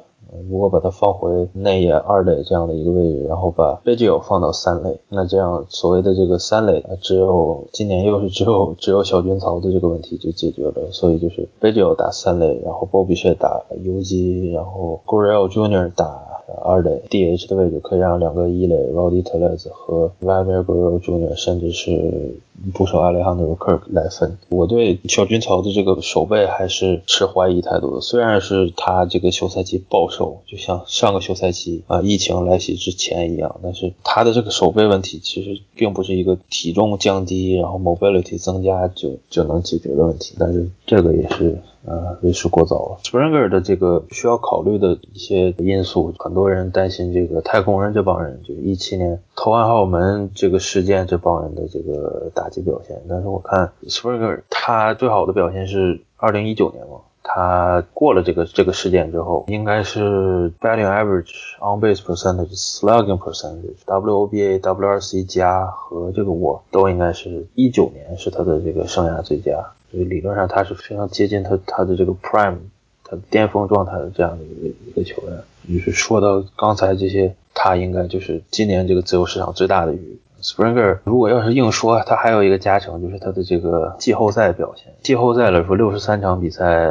[0.49, 13.27] 如果把它放回内野二垒这样的一个位置，然后把 b i g i o 放到三垒，那这样所谓的这个三垒只有今年又是只有只有小军曹的这个问题就解决了，所以就是 b i g i o 打三垒，然后 Boby s
[13.27, 15.91] h e 打游击，然后 g o r e l Jr.
[15.95, 16.27] 打。
[16.63, 21.35] 二垒 DH 的位置可以让两个一垒 Roddy Tellez 和 Vamir Guerrero Jr.
[21.35, 22.39] 甚至是
[22.73, 24.37] 捕手 Alejandro Kirk 来分。
[24.49, 28.01] 我对小军曹的这个守备还是持怀疑态度的。
[28.01, 40.35] 虽然是他这个休赛期暴瘦，就像上个休赛期啊疫情来袭之前一样，但是他的这个守备问题其实并不是一个体重降低然后 mobility 增加就就能解决的问题。
[40.37, 41.57] 但是这个也是。
[41.89, 42.99] 呃，为时过早了。
[43.03, 53.01] Springer 的这个需要考虑的一些因素，很多人担心这个太空人这帮人，就是一七年投暗号门这个事件这帮人的这个打击表现。
[53.09, 69.71] 但是我看 Springer 他最好的表现是二零一九年嘛，他过了这个这个事件之后，应该是 batting average、on base percentage、slugging percentage、WOBA、WRC 加和这个我都应该是一九年是他的这个生涯最佳。
[69.91, 72.57] 所以理论上他是非常接近他他的这个 prime，
[73.03, 75.37] 他巅峰状态的这样的一个一个球员。
[75.67, 80.19] 就是说到刚才这些，他应该就是今年这个自由市场最大的鱼。
[80.41, 84.85] Springer 如果要是硬说，他还有一个加成，就是他的这个季后赛表现。
[85.03, 86.89] 季后赛来说，六十三场比赛，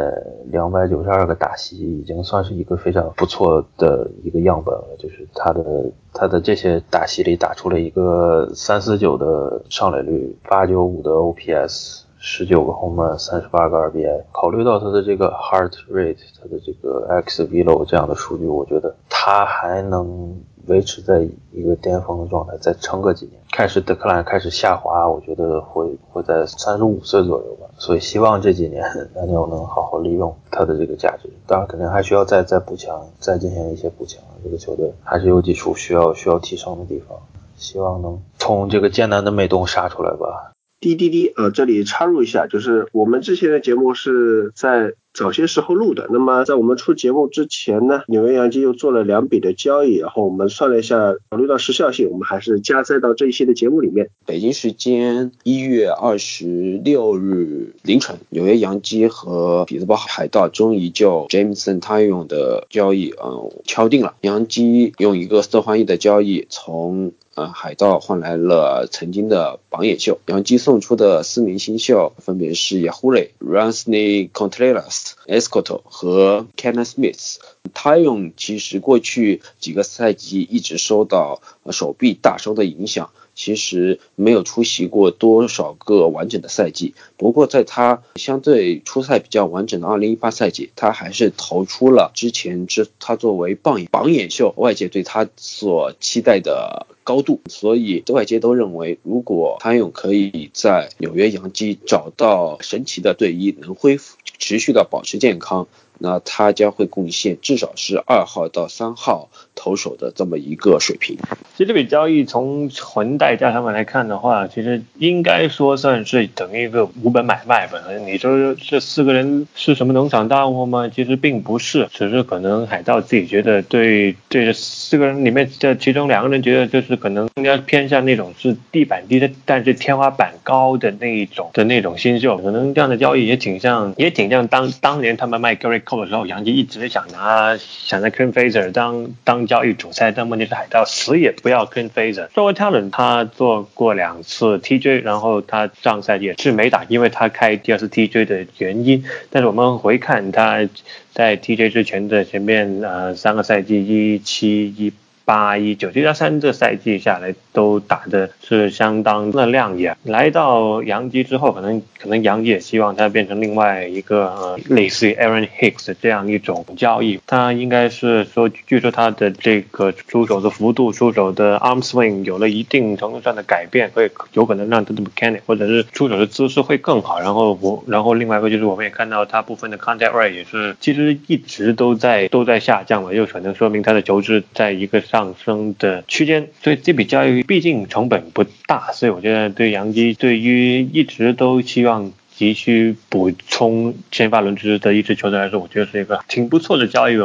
[0.51, 4.84] 两百九十二个打席，已经算是一个非常不错的一个样本了。
[4.99, 5.64] 就是他的
[6.12, 12.03] 他的这些打席里打出了一个三四九的上垒率，八九五的 OPS。
[12.19, 14.23] 十九个 home run，三十八个 RBI。
[14.33, 23.41] 考虑到他的这个 heart rate，他的这个 x v l o 这样的数据，我觉得他还能维持在一个巅峰的状态，再撑个几年。
[23.53, 27.66] 开始德克兰开始下滑，我觉得会会在三十五岁左右吧。
[27.79, 28.83] 所以希望这几年
[29.14, 31.31] 蓝鸟能好好利用他的这个价值。
[31.47, 34.23] 当然，肯定还需要再再补强，再进行一些补强。
[34.43, 37.16] 这个球队还是有几处需要需要提升的地方。
[37.57, 40.53] 希望能从这个艰难的美东杀出来吧。
[40.81, 46.07] 滴滴滴，呃，这里插入一下，就是我们之前的节目是在早些时候录的。
[46.12, 54.09] 那么在我们出节目之前呢，纽约洋基又做了两笔的交易，然后我们算了一下，考虑到时效性，我们还是加载到这一期的节目里面。
[54.24, 64.14] 北京时间一月二十六日凌晨，纽约洋基和匹兹堡海盗终于就 Jameson 泰勇的交易，嗯，敲定了。
[64.20, 67.11] 洋基用一个四换一的交易从。
[67.39, 77.36] 呃，海盗换来了曾经的榜眼秀，杨基送出的四名新秀分别是 Yahoo、Ransny Contreras、Escoto 和 Canna Smith。
[77.72, 83.11] 他用其实过去几个赛季一直受到手臂大伤的影响。
[83.39, 105.68] 其实没有出席过多少个完整的赛季，不过在他相对出赛比较完整的2018赛季，他还是投出了之前之他作为榜眼榜眼秀外界对他所期待的高度，所以外界都认为，如果潘勇可以在纽约洋基找到神奇的队医，能恢复持续的保持健康。
[105.99, 111.16] 那他将会贡献至少是二号到三号投手的这么一个水平。
[111.57, 117.80] 其实这笔交易从纯代价上面来看的话，其实应该说算是等于一个无本买卖吧。
[118.07, 120.88] 你说这四个人是什么农场大户吗？
[120.88, 132.38] 其实并不是，只是可能海盗自己觉得对对这四个人里面的其中两个人觉得就是可能更加偏向那种是地板低的，但是天花板高的那一种的那种新秀。
[132.38, 135.82] 可能这样的交易也挺像，也挺像当当年他们卖 Gary。
[135.89, 142.28] 扣的时候，杨基一直想拿想在 Ken Fraser 当当交易主菜，但问题是海盗死也不要 Ken Fraser。
[142.28, 149.03] 作为 talent，他做过两次 TJ，然后他上赛季也是没打，因为他开第二次 TJ 的原因。
[149.30, 150.68] 但是我们回看他
[151.14, 154.93] 在 TJ 之前的前面呃三个赛季，一七一。
[155.29, 159.95] 八一九，这加三这赛季下来都打的是相当的亮眼。
[160.05, 167.20] 来到杨基之后，可能可能杨基也希望他变成另外一个呃类似于 Aaron Hicks 这样一种交易。
[167.26, 177.20] 他应该是说，据说他的这个出手的幅度、出手的 arm swing 有了一定程度上的改变，会有可能让他的 mechanic 或者是出手的姿势会更好。
[177.20, 185.18] 然后我，然后另外一个就是我们也看到他部分的 contact rate 也是其实一直都在都在下降嘛，又可能说明他的球质在一个上。
[185.19, 197.16] 上升的区间，所以这笔交易毕竟成本不大，所以我觉得对杨基对于一直都希望急需补充先发轮值的一支球队来说，我觉得是一个挺不错的交易。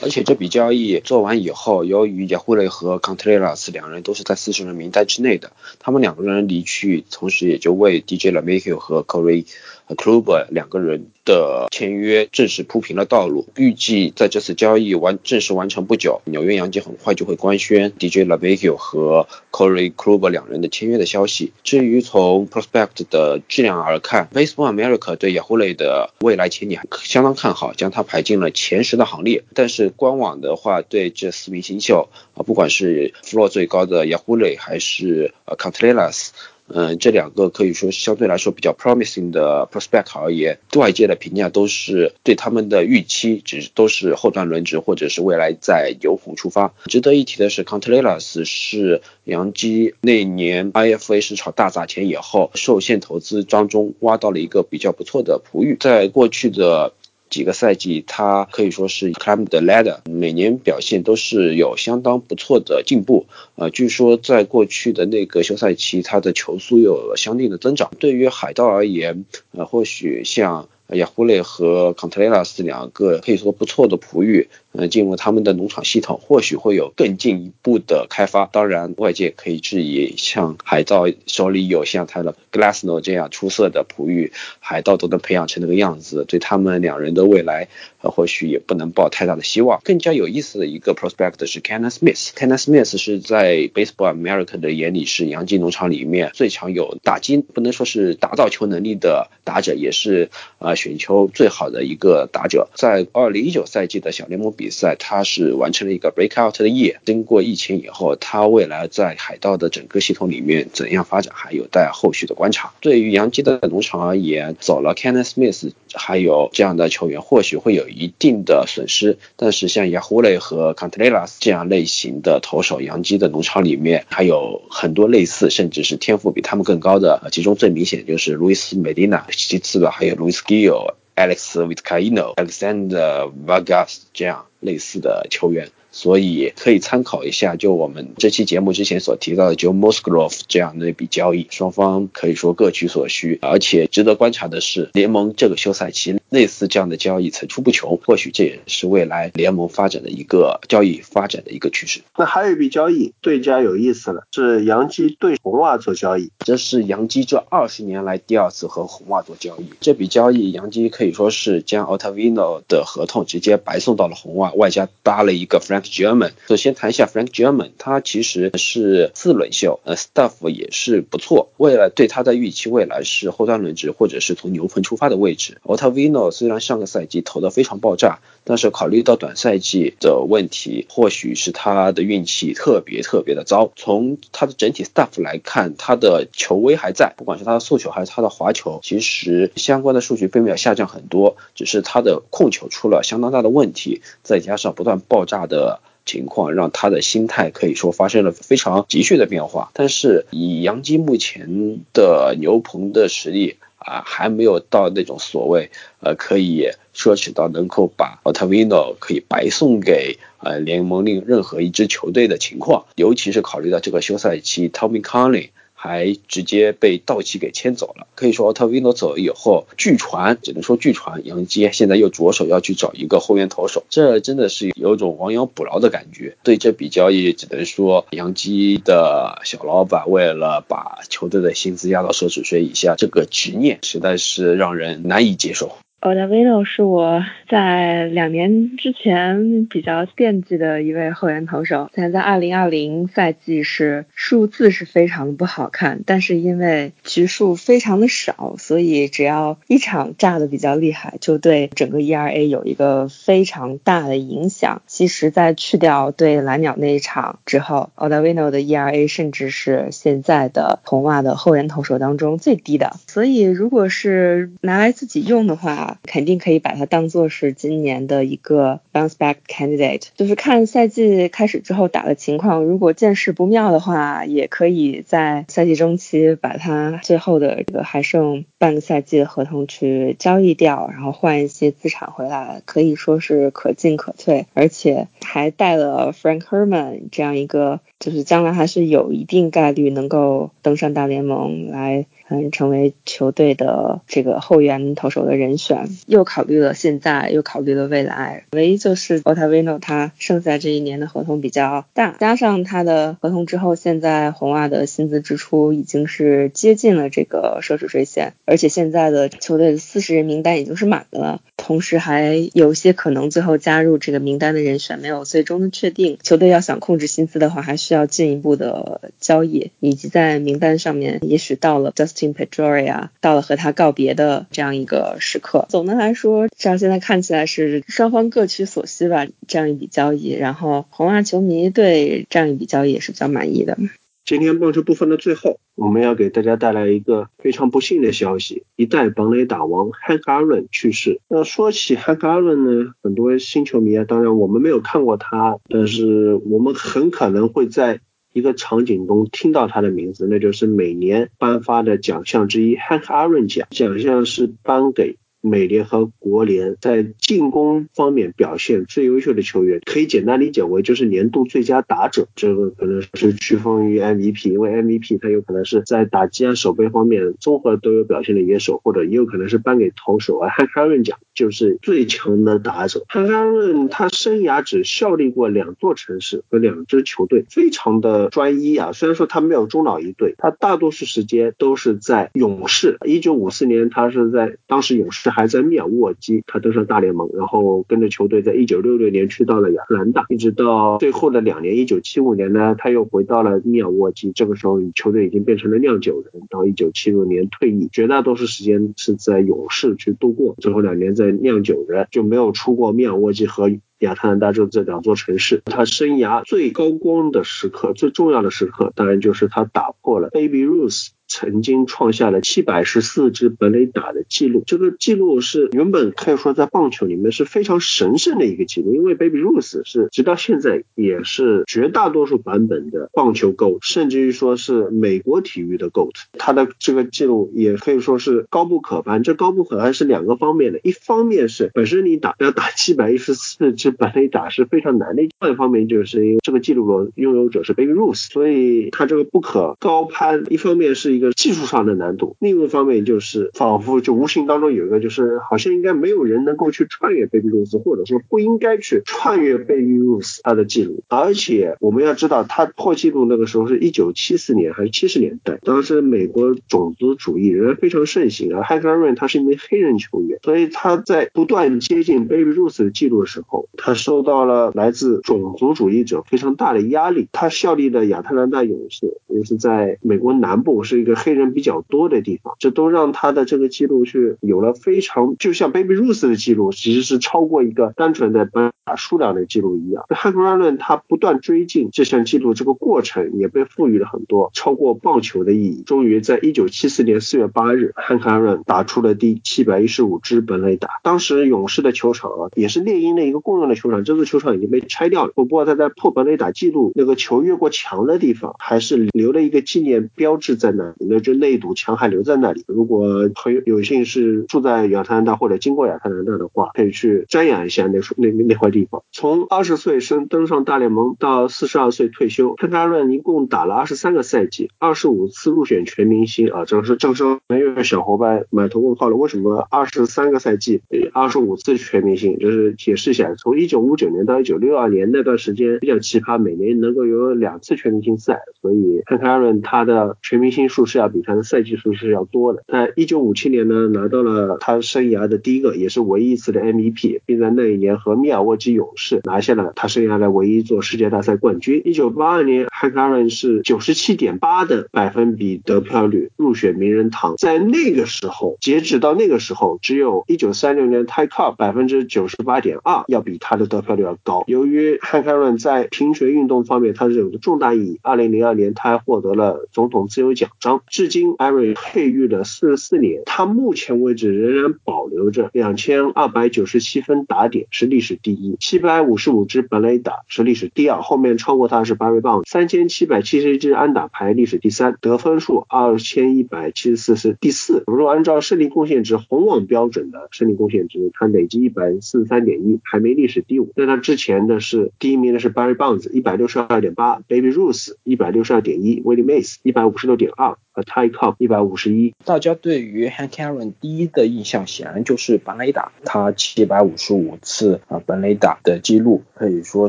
[0.00, 9.44] 而且这笔交易做完以后，由于雅胡雷和 Contreras 两人都是在四十人名单之内的，他们两个人离去，同时也就为 DJ LeMahieu 和 Corey
[9.86, 13.46] 和 Kluber 两个人的签约正式铺平了道路。
[13.56, 21.52] 预计在这次交易完正式完成不久，纽约洋基很快就会官宣 DJ LeMahieu 和 Corey Kluber 两人的签约的消息。
[21.62, 29.44] 至于从 prospect 的质量而看，Baseball America 对雅胡雷的未来前景相当看好，将他排进了前十的行列。
[29.54, 36.30] 但是官网的话，对这四名新秀啊，不管是 floor 最高的雅胡雷还是呃 Contreras。
[36.66, 46.72] 嗯，这两个可以说相对来说比较 promising 的 prospect 而言，外界的评价都是对他们的预期，只都是后段轮值或者是未来在由红出发。
[46.86, 56.92] 值得一提的是，Contreras 是洋基那年 IFA 市场大砸钱以后，受限投资当中挖到了一个比较不错的璞玉，在过去的。
[57.34, 63.26] 几个赛季，他可以说是 climb the ladder，每年表现都是有相当不错的进步。
[63.56, 67.90] 呃，据说在过去的那个休赛期，他的球速有了相应的增长。
[67.98, 70.68] 对于海盗而言，呃，或许像。
[70.88, 78.46] 雅胡雷和康特雷拉斯两个可以说不错的璞玉，呃，进入他们的农场系统，或许会有更进一步的开发。
[78.46, 87.68] 当然，外界可以质疑，像海盗手里有像他的 Glassno 这样出色的璞玉，海盗都能培养成那个样子，对他们两人的未来，
[88.02, 89.80] 呃，或许也不能抱太大的希望。
[89.82, 92.30] 更加有意思的一个 prospect 是 Kenna Smith。
[92.34, 100.74] Kenna Smith 是在 Baseball America 的眼里是洋基农场里面最强有打击，不能说是打造球能力的打者，也是啊。
[100.74, 106.98] 选球最好的一个打者，在二零一九赛季的小联盟比比赛，他是完成了一个 breakout 的夜。
[107.04, 112.72] 经过疫情以后，他未来在海盗的整个系统里面怎样发展，还有待后续的观察。
[112.80, 119.18] 对于洋基的农场而言，走了 Kenneth Smith，还有这样的球员，或许会有一定的损失。
[119.36, 127.28] 但是像 Yahoo 和 Contreras 这样类型的投手，洋基的农场里面还有很多类似，甚至是天赋比他们更高的。
[127.30, 135.70] 其中最明显就是 Luis Medina，其次的还有 Luis g i l l Alex Vizcaino、Alexander Vargas 这样类似的球员。
[135.94, 143.38] 所以可以参考一下，就我们这期节目之前所提到的 Joe Musgrove 这样的一笔交易，双方可以说各取所需。
[143.40, 152.00] 而且值得观察的是，联盟这个休赛期类似这样的交易层出不穷，或许这也是未来联盟发展的一个交易发展的一个趋势。
[152.18, 159.66] 那还有一笔交易对家有意思了，是杨基对红袜做交易，这是杨基这二十年来第二次和红袜做交易。
[159.80, 165.83] 这笔交易，杨基可以说是将 Ottavino 的合同直接白送到了红袜，外加搭了一个 Frank。
[165.84, 171.50] German，首先谈一下 Frank German，他其实是四轮秀，呃，stuff 也是不错。
[171.56, 175.58] 未来对他的预期，未来是后端轮值或者是从牛棚出发的位置。
[175.64, 183.72] Otavino 虽然上个赛季投的非常爆炸，但是考虑到短赛季的问题，或许是他的运气特别特别的糟。
[183.76, 195.73] 从他的整体 stuff 来看，他的球威还在，不管是他的速球还是他的滑球，其实相关的数据并没有下降很多，只是他的控球出了相当大的问题，再加上不断爆炸的。
[196.06, 215.50] 情况让他的心态可以说发生了非常急剧的变化，但是以杨基目前的牛棚的实力啊，还没有到那种所谓呃可以奢侈到能够把 Otavino 可以白送给呃联盟另任何一支球队的情况，尤其是考虑到这个休赛期 Tommy Conley。
[215.84, 218.06] 还直接被道奇给牵走了。
[218.14, 226.38] 可以说奥特维诺走了以后，据传只能说据传，杨基现在又着手要去找一个后援投手，这真的是有种亡羊补牢的感觉。
[226.42, 235.76] 对这笔交易，只能说杨基的小老板为了把球队的薪资压到奢侈税以下，这个执念实在是让人难以接受。
[236.04, 254.82] Oda Vino 是我在两年之前比较惦记的一位后援投手，现在在二零二零赛季是数字是非常的不好看，但是因为局数非常的少，所以只要一场炸的比较厉害，就对整个 ERA 有一个非常大的影响。
[254.86, 262.92] 其实，在去掉对蓝鸟那一场之后，Oda Vino 的 ERA 甚至是现在的红袜的后援投手当中最低的。
[263.06, 292.06] 所以，如果是拿来自己用的话，肯定可以把它当做是今年的一个 bounce back candidate，就是看赛季开始之后打的情况，如果见势不妙的话，也可以在赛季中期把它最后的这个还剩半个赛季的合同去交易掉，然后换一些资产回来，可以说是可进可退，而且还带了 Frank Herman 这样一个，就是将来还是有一定概率能够登上大联盟来。
[292.50, 295.88] 成为球队的这个后援投手的人选。
[296.06, 298.44] 又考虑了现在，又考虑了未来。
[298.52, 311.40] 唯一就是 Otavino 他剩下这一年的合同比较大，加上他的合同之后，现在红袜的薪资支出已经是接近了这个奢侈税线，而且现在的球队的四十人名单已经是满的了。
[311.56, 316.18] 同时还有一些可能最后加入这个名单的人选没有最终的确定。
[316.22, 325.66] 球队要想控制薪资的话，还需要进一步的交易，以及在名单上面，也许到了 Justin Pedroia，到了和他告别的这样一个时刻。
[325.68, 330.32] 总的来说，像现在看起来是双方各取所需吧，这样一笔交易。
[330.32, 333.76] 然后红袜球迷对这样一笔交易也是比较满意的。
[334.24, 341.20] 今天棒球部分的最后，我们要给大家带来一个非常不幸的消息：一代本垒打王 Hank Aaron 去世。
[341.28, 348.00] 那说起 Hank Aaron 呢，很多新球迷啊，当然我们没有看过他，但是我们很可能会在
[348.34, 353.68] 一个场景中听到他的名字，那就是每年颁发的奖项之一 Hank Aaron 奖。
[353.70, 355.16] 奖项是颁给。
[355.44, 362.28] 美联和国联在进攻方面表现最优秀的球员，可以简单理解为就是年度最佳打者。
[362.34, 370.48] 这个可能是区分于 MVP，因为 MVP 它有可能是在打击啊、守备方面综合都有表现的野手，或者也有可能是颁给投手啊。
[370.48, 373.04] 汉卡润奖就是最强的打者。
[373.08, 378.92] 汉卡润他生涯只效力过两座城市和两支球队，非常的专一啊。
[378.92, 382.96] 虽然说他没有中老一队，他大多数时间都是在勇士。
[383.04, 385.33] 一九五四年，他是在当时勇士。
[385.34, 396.42] 还在密尔沃基，他登上大联盟，然后跟着球队在一九六六年去到了亚特兰大，一直到最后的两年，一九七五年呢，他又回到了密尔沃基，这个时候球队已经变成了酿酒人。
[396.48, 405.62] 到一九七六年退役，绝大多数时间是在勇士去度过，最后两年在酿酒人就没有出过密尔沃基和亚特兰大这这两座城市。
[405.64, 411.08] 他生涯最高光的时刻，最重要的时刻，当然就是他打破了 Baby Ruth。
[411.34, 429.24] 曾经创下了七百十四支本垒打的记录，这个记录是原本可以说在棒球里面是非常神圣的一个记录，因为 Baby Ruth 是直到现在也是绝大多数版本的棒球 GOAT，甚至于说是美国体育的 GOAT，他的这个记录也可以说是高不可攀。
[429.24, 440.44] 这高不可攀是两个方面的，一方面是本身你打要打七百一十四支本垒打是非常难的，另一方面就是因为这个记录的拥有者是 Baby Ruth，所以他这个不可高攀。
[440.50, 451.02] 一方面是一个技术上的难度，另一方面就是仿佛就无形当中有一个就是好像应该没有人能够去穿越 Baby Ruth，或者说不应该去穿越 Baby Ruth 他的记录。
[451.08, 458.62] 而且我们要知道，他破纪录那个时候是一九七四年还是七十年代，当时美国种族主义仍然非常盛行啊。
[458.62, 467.28] Hank Aaron 他是一名黑人球员，所以他在不断接近 Baby Ruth 的记录的时候，他受到了来自种族主义者非常大的压力。
[467.32, 471.44] 他效力的亚特兰大勇士也是在美国南部，是一个黑人。
[471.54, 478.50] 比较多的地方，这都让他的这个记录是有了非常，就像 Baby Ruth 的记录，其实是超过一个单纯的
[478.84, 480.04] 打数量的记录一样。
[480.08, 485.82] 汉克·阿伦他不断追进这项记录，这个过程也被赋予了很多超过棒球的意义。
[485.86, 490.88] 终于在一九七四年四月八日，汉克·阿伦打出了第七百一十五支本垒打。
[491.02, 495.32] 当时勇士的球场啊，也是猎鹰的一个共用的球场，这座球场已经被拆掉了。
[495.36, 501.34] 不过他在破本垒打记录那个球越过墙的地方，还是留了一个纪念标志在那里，那就。
[501.34, 502.62] 那一堵墙还留在那里。
[502.68, 509.02] 如果很有幸是住在亚特兰大或者经过亚特兰大的话，可以去瞻仰一下那那那那块地方。
[509.10, 516.64] 从二十岁升登上大联盟到四十二岁退休，亨卡伦一共打了二十三个赛季，二十五次入选全明星啊！
[516.64, 520.82] 正是正是没有小伙伴满头问号了，为什么二十三个赛季，
[521.12, 522.38] 二十五次全明星？
[522.38, 531.22] 就是解释一下，从一九五九年到一九六二年那段时间比较奇葩，每年能够有两次全明星赛，所以亨卡伦他的全明星数是是要比。
[531.24, 532.62] 他的赛季数是要多的。
[532.68, 541.82] 在一九五七年呢，拿到了他生涯的第一个，也是唯一一次的 MVP，并在那一年和密尔沃基勇士拿下了他生涯的唯一一座世界大赛冠军。
[541.84, 547.34] 一九八二年，汉卡伦是九十七点八的百分比得票率入选名人堂。
[547.38, 554.44] 在那个时候，截止到那个时候，只有一九三六年泰卡百分之九十八点二要比他的得票率要高。
[554.46, 560.73] 由于汉卡伦在平权运动方面他是有着重大意义，二零零二年他还获得了总统自由奖章。
[560.86, 561.34] 至今。
[561.36, 577.82] 艾瑞配育了四十四年，他目前为止仍然保留着两千二百九十七分打点，是历史第一；七百五十五支本垒打是历史第二，后面超过他是巴瑞棒，三千七百七十一支安打排历史第三，得分数二千一百七十四是第四。
[577.86, 583.72] 如果按照胜利贡献值红网标准的胜利贡献值，他累计一百四十三点一，排名历史第五。
[583.74, 590.56] 在他之前的是第一名的是巴瑞棒子一百六十二点八，Baby Ruth 一百六十二点一，Willie Mays 一百五十六点二。
[590.74, 592.14] 和 Ty Cobb 一百五十一。
[592.24, 599.88] 大家对于 Hank Aaron 第一的印象显然就是本垒打，他七百五十五次啊本垒打的记录，可以说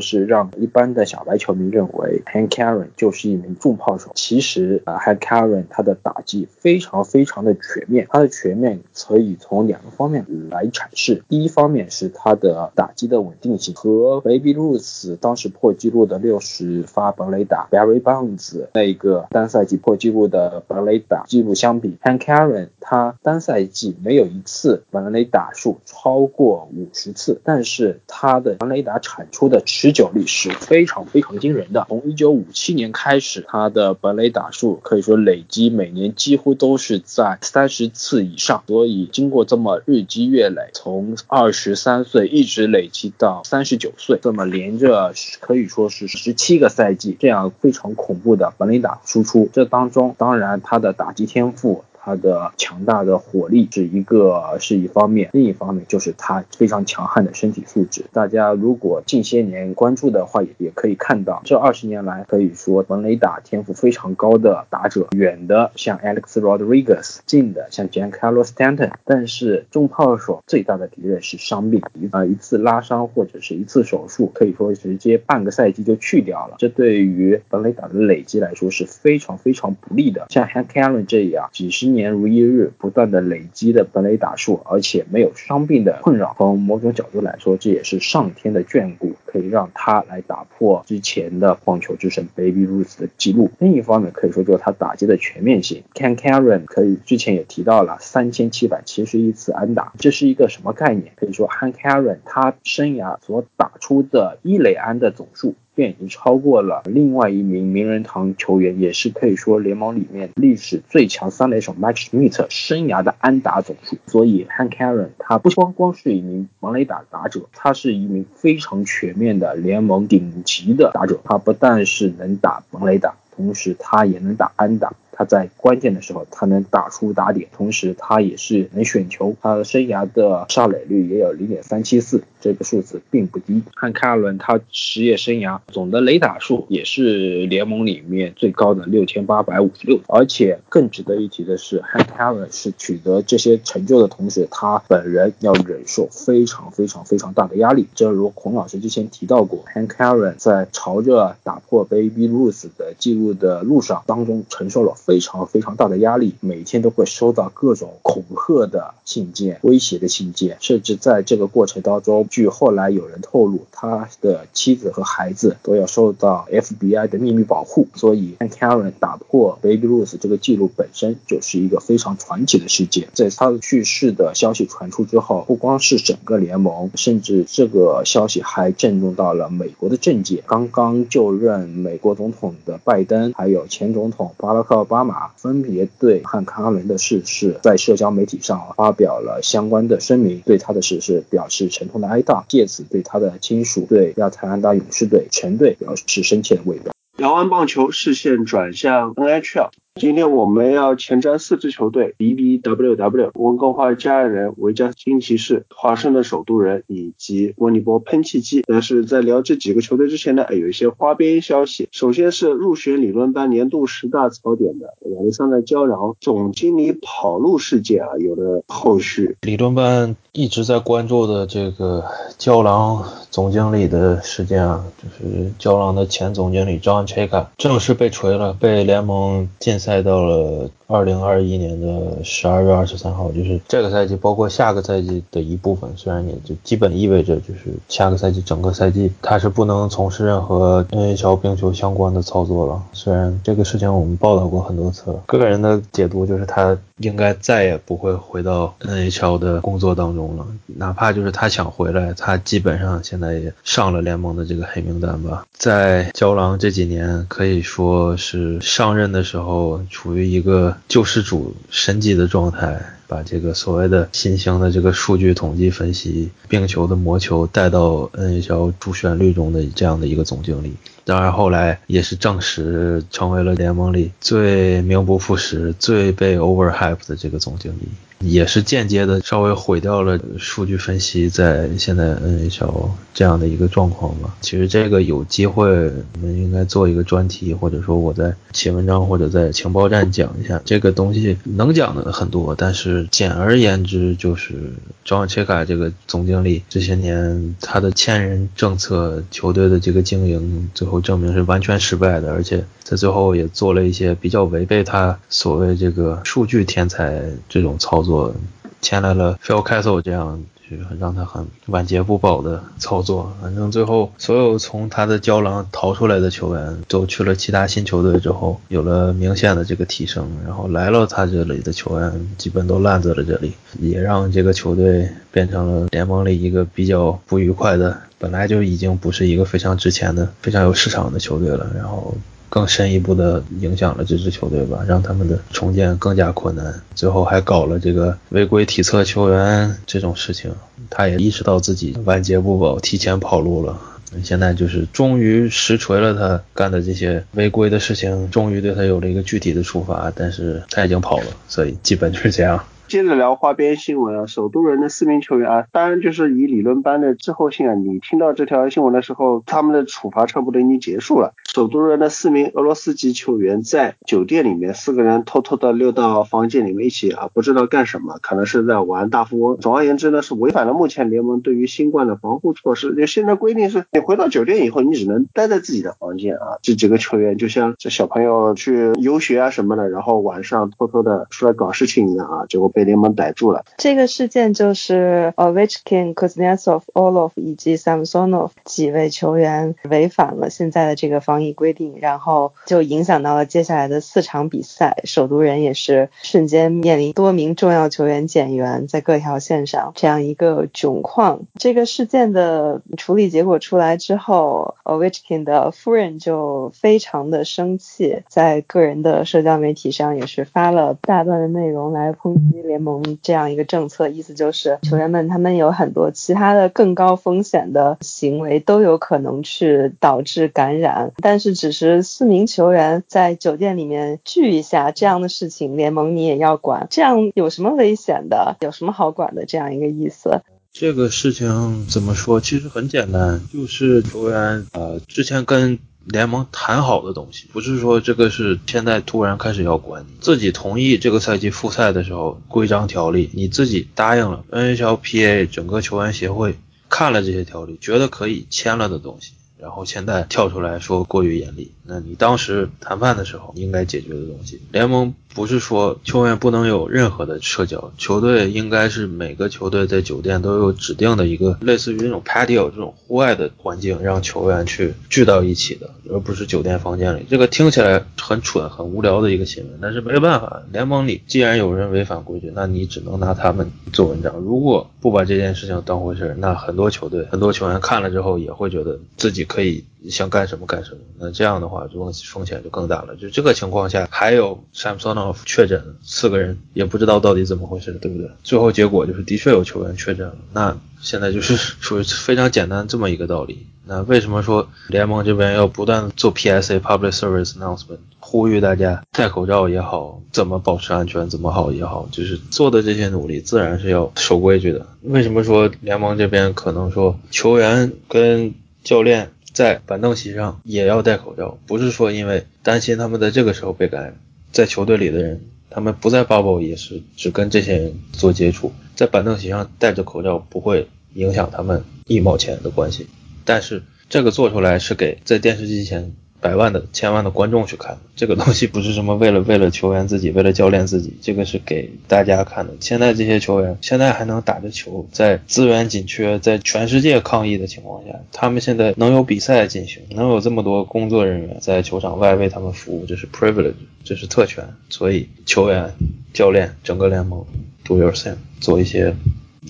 [0.00, 4.12] 是让一般的小白球迷认为 Hank Aaron 就是一名重炮手。
[4.14, 11.22] 其实啊，Hank Aaron 他的打击非常非常的全面，他的全面可以从两个方面来阐释。
[11.28, 31.86] 第一方面是他的打击的稳定性，和 Baby Ruth 当时破纪录的六十发本垒打，Barry Bonds 那个单赛季破纪录的本垒打记录相比，Hank Aaron 他单赛季没有一次本垒打数超过五十次，但是他的本垒打产出的持久力是非常非常惊人的。
[31.88, 49.48] 从一九五七年开始，他的本垒打数可以说累积每年几乎都是在三十次以上，所以经过这么日积月累，从二十三岁一直累积到三十九岁，这么连着可以说是十七个赛季，这样非常恐怖的本垒打输出。
[49.52, 51.84] 这当中，当然他的打击天赋。
[52.06, 58.04] 他的强大的火力是一个是一方面，另一方面就是他非常强悍的身体素质。
[58.12, 68.92] 大家如果近些年关注的话，也也可以看到，这二十年来可以说本垒打天赋非常高的打者，远的像 Alex Rodriguez，近的像 Giancarlo Stanton。
[69.04, 76.54] 但是重炮手最大的敌人是伤病，一啊一次拉伤或者是一次手术，可以说直接半个赛季就去掉了。
[76.58, 80.26] 这对于本垒打的累积来说是非常非常不利的。
[80.30, 81.95] 像 Hank Aaron 这样几十年。
[81.96, 93.50] 年如一日，不断的累积的本垒打数，而且没有伤病的困扰，从某种角度来说，这也是上天的眷顾，可以让他来打破之前的棒球之神 Baby Ruth 的记录。
[93.58, 95.82] 另一方面，可以说就是他打击的全面性。
[95.94, 101.12] Ken Aaron 可以之前也提到了三千七百七十一次安打，这是一个什么概念？
[101.16, 105.54] 可以说 Hank Aaron 他生涯所打出的一垒安的总数。
[105.76, 113.98] 便已经超过了另外一名名人堂球员，也是可以说联盟里面历史最强三垒手 Max s m i t 生涯的安打总数。
[114.06, 121.20] 所以 Hank Aaron 他不光光是一名盲垒打打者，他是一名非常全面的联盟顶级的打者。
[121.24, 124.94] 他不但是能打防雷打，同时他也能打安打。
[125.16, 129.34] 他在关键的时候，他能打出打点，同时他也是能选球。
[129.40, 133.62] 他的生涯的上垒率也有零点三七四，这个数字并不低。
[133.74, 139.98] 汉卡伦他职业生涯总的垒打数也是联盟里面最高的六千八百五十六。
[140.06, 147.86] 而且更值得一提的是，汉卡伦是取得这些成就的同时，他本人要忍受非常非常非常大的压力。
[147.94, 154.94] 正如孔老师之前提到过，汉卡伦在朝着打破 Baby Ruth 的记录的路上当中承受了。
[155.06, 167.86] 非常非常大的压力，每天都会收到各种恐吓的信件、威胁的信件，甚至在这个过程当中，据后来有人透露，他的妻子和孩子都要受到 FBI 的秘密保护。
[167.94, 173.06] 所以，Karen 打破 Baby Ruth 这个记录本身就是一个非常传奇的事件。
[173.14, 180.42] 在他的去世的消息传出之后，不光是整个联盟，甚至这个消息还震动到了美国的政界。
[180.48, 184.95] 刚刚就任美国总统的拜登，还有前总统巴拉克·奥巴。
[184.96, 196.94] 巴马分别对汉卡伦的逝世在社交媒体上发表了相关的声明，对他的逝世表示沉痛的哀悼，借此对他的亲属、对亚特兰大勇士队全队表示深切的慰问。
[197.18, 199.68] 聊完棒球，视线转向 NHL。
[199.98, 208.62] 今天我们要前瞻四支球队：BBWW、温哥华加人、维加斯金骑士、华盛顿首都人以及温尼伯喷气机。
[208.66, 211.88] 但是在聊这几个球队之前呢，有一些花边消息。
[211.92, 219.38] 首先是入选理论班年度十大槽点的亚历山大胶囊总经理跑路事件啊，有了后续。
[219.40, 222.04] 理论班一直在关注的这个
[222.36, 229.80] 胶囊总经理的事件啊，就是胶囊的前总经理 John Chayka 正式被锤了，被联盟禁。
[229.85, 235.90] 赛到了二零二一年的十二月二十三号，就是这个赛季，包括下个赛季的一部分。
[235.96, 242.82] 虽然也就基本意味着，就是下个赛季整个赛季他是不能从事任何 NHL 冰球相关的操作了。
[242.92, 250.46] 虽然这个事情我们报道过很多次了，个人的解读就是他应该再也不会回到 NHL 的工作当中了。
[250.66, 255.44] 哪怕就是他想回来，他基本上现在也上了联盟的这个黑名单吧。
[255.56, 259.75] 在胶囊这几年可以说是上任的时候。
[259.90, 270.74] 处于一个救世主神级的状态，把这个所谓的新兴的这个数据统计分析、冰球的魔球带到 NHL 主旋律中的这样的一个总经理。
[271.04, 277.88] 当然，后来也是证实成为了联盟里最名不副实、最被 overhype 的这个总经理。
[278.20, 284.34] 也是间接的稍微毁掉了数据分析在现在 NHL 这样的一个状况吧。
[284.40, 291.36] 其实这个有机会，我们应该做一个专题，或者说我在写文章或者在情报站讲一下这个东西。
[291.44, 294.72] 能讲的很多，但是简而言之就是
[295.04, 308.34] ，john cica 这个总经理这些年他的千人政策、球队的这个经营，最后证明是完全失败的，而且在最后也做了一些比较违背他所谓这个数据天才这种操作。
[308.82, 313.32] 签来了 Phil Castle 这样，就是让他很晚节不保的操作。
[313.40, 320.28] 反正最后所有从他的胶囊逃出来的球员，都去了其他新球队之后，有了明显的这个提升。
[320.44, 331.70] 然后来了他这里的球员，基本都烂在了这里，也让这个球队变成了联盟里一个比较不愉快的，本来就已经不是一个非常值钱的、非常有市场的球队了。
[331.74, 332.14] 然后。
[332.48, 336.74] 更深一步的影响了这支球队吧，让他们的重建更加困难。
[336.94, 340.52] 最后还搞了这个违规体测球员这种事情，
[340.88, 343.78] 他也意识到自己晚节不保，提前跑路了。
[344.22, 350.10] 现在就是终于实锤了，他干的这些违规的事情，终于对他有了一个具体的处罚。
[350.14, 352.64] 但是他已经跑了，所以基本就是这样。
[352.88, 361.34] 接着聊花边新闻啊，首都人的四名球员啊，当然就是以理论班的滞后性啊，你听到这条新闻的时候，他们的处罚差不多已经结束了。
[361.52, 369.56] 首都人的四名俄罗斯籍球员在酒店里面，四个人偷偷的溜到房间里面一起啊，不知道干什么，可能是在玩大富翁。
[369.58, 372.94] 总而言之呢，是违反了目前联盟对于新冠的防护措施。
[372.94, 376.58] 就现在规定是，你回到酒店以后，你只能待在自己的房间啊。
[376.62, 382.70] 这几个球员就像这小朋友去游学啊什么的，然后晚上偷偷的出来搞事情一样啊，结果。
[382.76, 383.64] 被联盟逮住了。
[383.78, 394.98] 这个事件就是 Ovechkin、Kuznetsov、Olov 以及 Samsonov 几位球员违反了现在的这个防疫规定，然后就影响到了接下来的四场比赛。
[395.04, 401.40] 首都人也是瞬间面临多名重要球员减员，在各条线上这样一个窘况。
[401.58, 412.65] 这个事件的处理结果出来之后，Ovechkin 的夫人就非常的生气，在个人的社交媒体上也是发了大段的内容来抨击。
[412.66, 428.56] 联盟这样一个政策，意思就是球员们他们有很多其他的更高风险的行为都有可能去导致感染，但是只是四名球员在酒店里面聚一下这样的事情，联盟你也要管，这样有什么危险的？
[428.60, 429.46] 有什么好管的？
[429.46, 430.42] 这样一个意思。
[430.72, 432.40] 这个事情怎么说？
[432.40, 435.78] 其实很简单，就是球员呃之前跟。
[436.06, 449.32] 联盟谈好的东西，不是说这个是现在突然开始要管你，自己同意这个赛季复赛的时候规章条例，你自己答应了，NHLPA 整个球员协会看了这些条例，觉得可以签了的东西。
[449.58, 467.24] 然后现在跳出来说过于严厉，那你当时谈判的时候应该解决的东西，联盟不是说球员不能有任何的社交，球队应该是每个球队在酒店都有指定的一个类似于那种 patio 这种户外的环境，让球员去聚到一起的，而不是酒店房间里。
[467.28, 474.34] 这个听起来很蠢、很无聊的一个新闻，但是没办法，联盟里既然有人违反规矩，那你只能拿他们做文章。
[474.36, 479.46] 如果不把这件事情当回事，那很多球队、很多球员看了之后也会觉得自己。
[479.46, 483.16] 可以想干什么干什么，那这样的话，风风险就更大了。
[483.16, 488.30] 就这个情况下，还有 Samsonov 确诊，四个人也不知道到底怎么回事，对不对？
[488.42, 490.36] 最后结果就是的确有球员确诊了。
[490.52, 493.66] 那现在就是 属于非常简单这么一个道理。
[493.88, 504.84] 那为什么说联盟这边要不断做 PSA Public Service Announcement，呼吁大家戴口罩也好，怎么保持安全怎么好也好，就是做的这些努力，自然是要守规矩的。
[505.02, 514.14] 为什么说联盟这边可能说球员跟教练在板凳席上也要戴口罩，不是说因为担心他们在这个时候被感染，
[514.52, 515.40] 在球队里的人，
[515.70, 523.06] 他们不在 bubble 也是只跟这些人做接触，在板凳席上戴着口罩不会影响他们一毛钱的关系，
[523.46, 526.14] 但是这个做出来是给在电视机前。
[526.40, 532.74] 百万的、千万的观众去看这个东西，不是什么为了为了球员自己、为了教练自己，这个是给大家看的。
[532.80, 543.74] 现在这些球员现在还能打着球，在资源紧缺、在全世界抗疫的情况下，他们现在能有比赛进行，能有这么多工作人员在球场外为他们服务，这是 privilege，
[544.04, 544.64] 这是特权。
[544.88, 545.94] 所以球员、
[546.32, 547.44] 教练、整个联盟
[547.84, 549.14] do your thing，做一些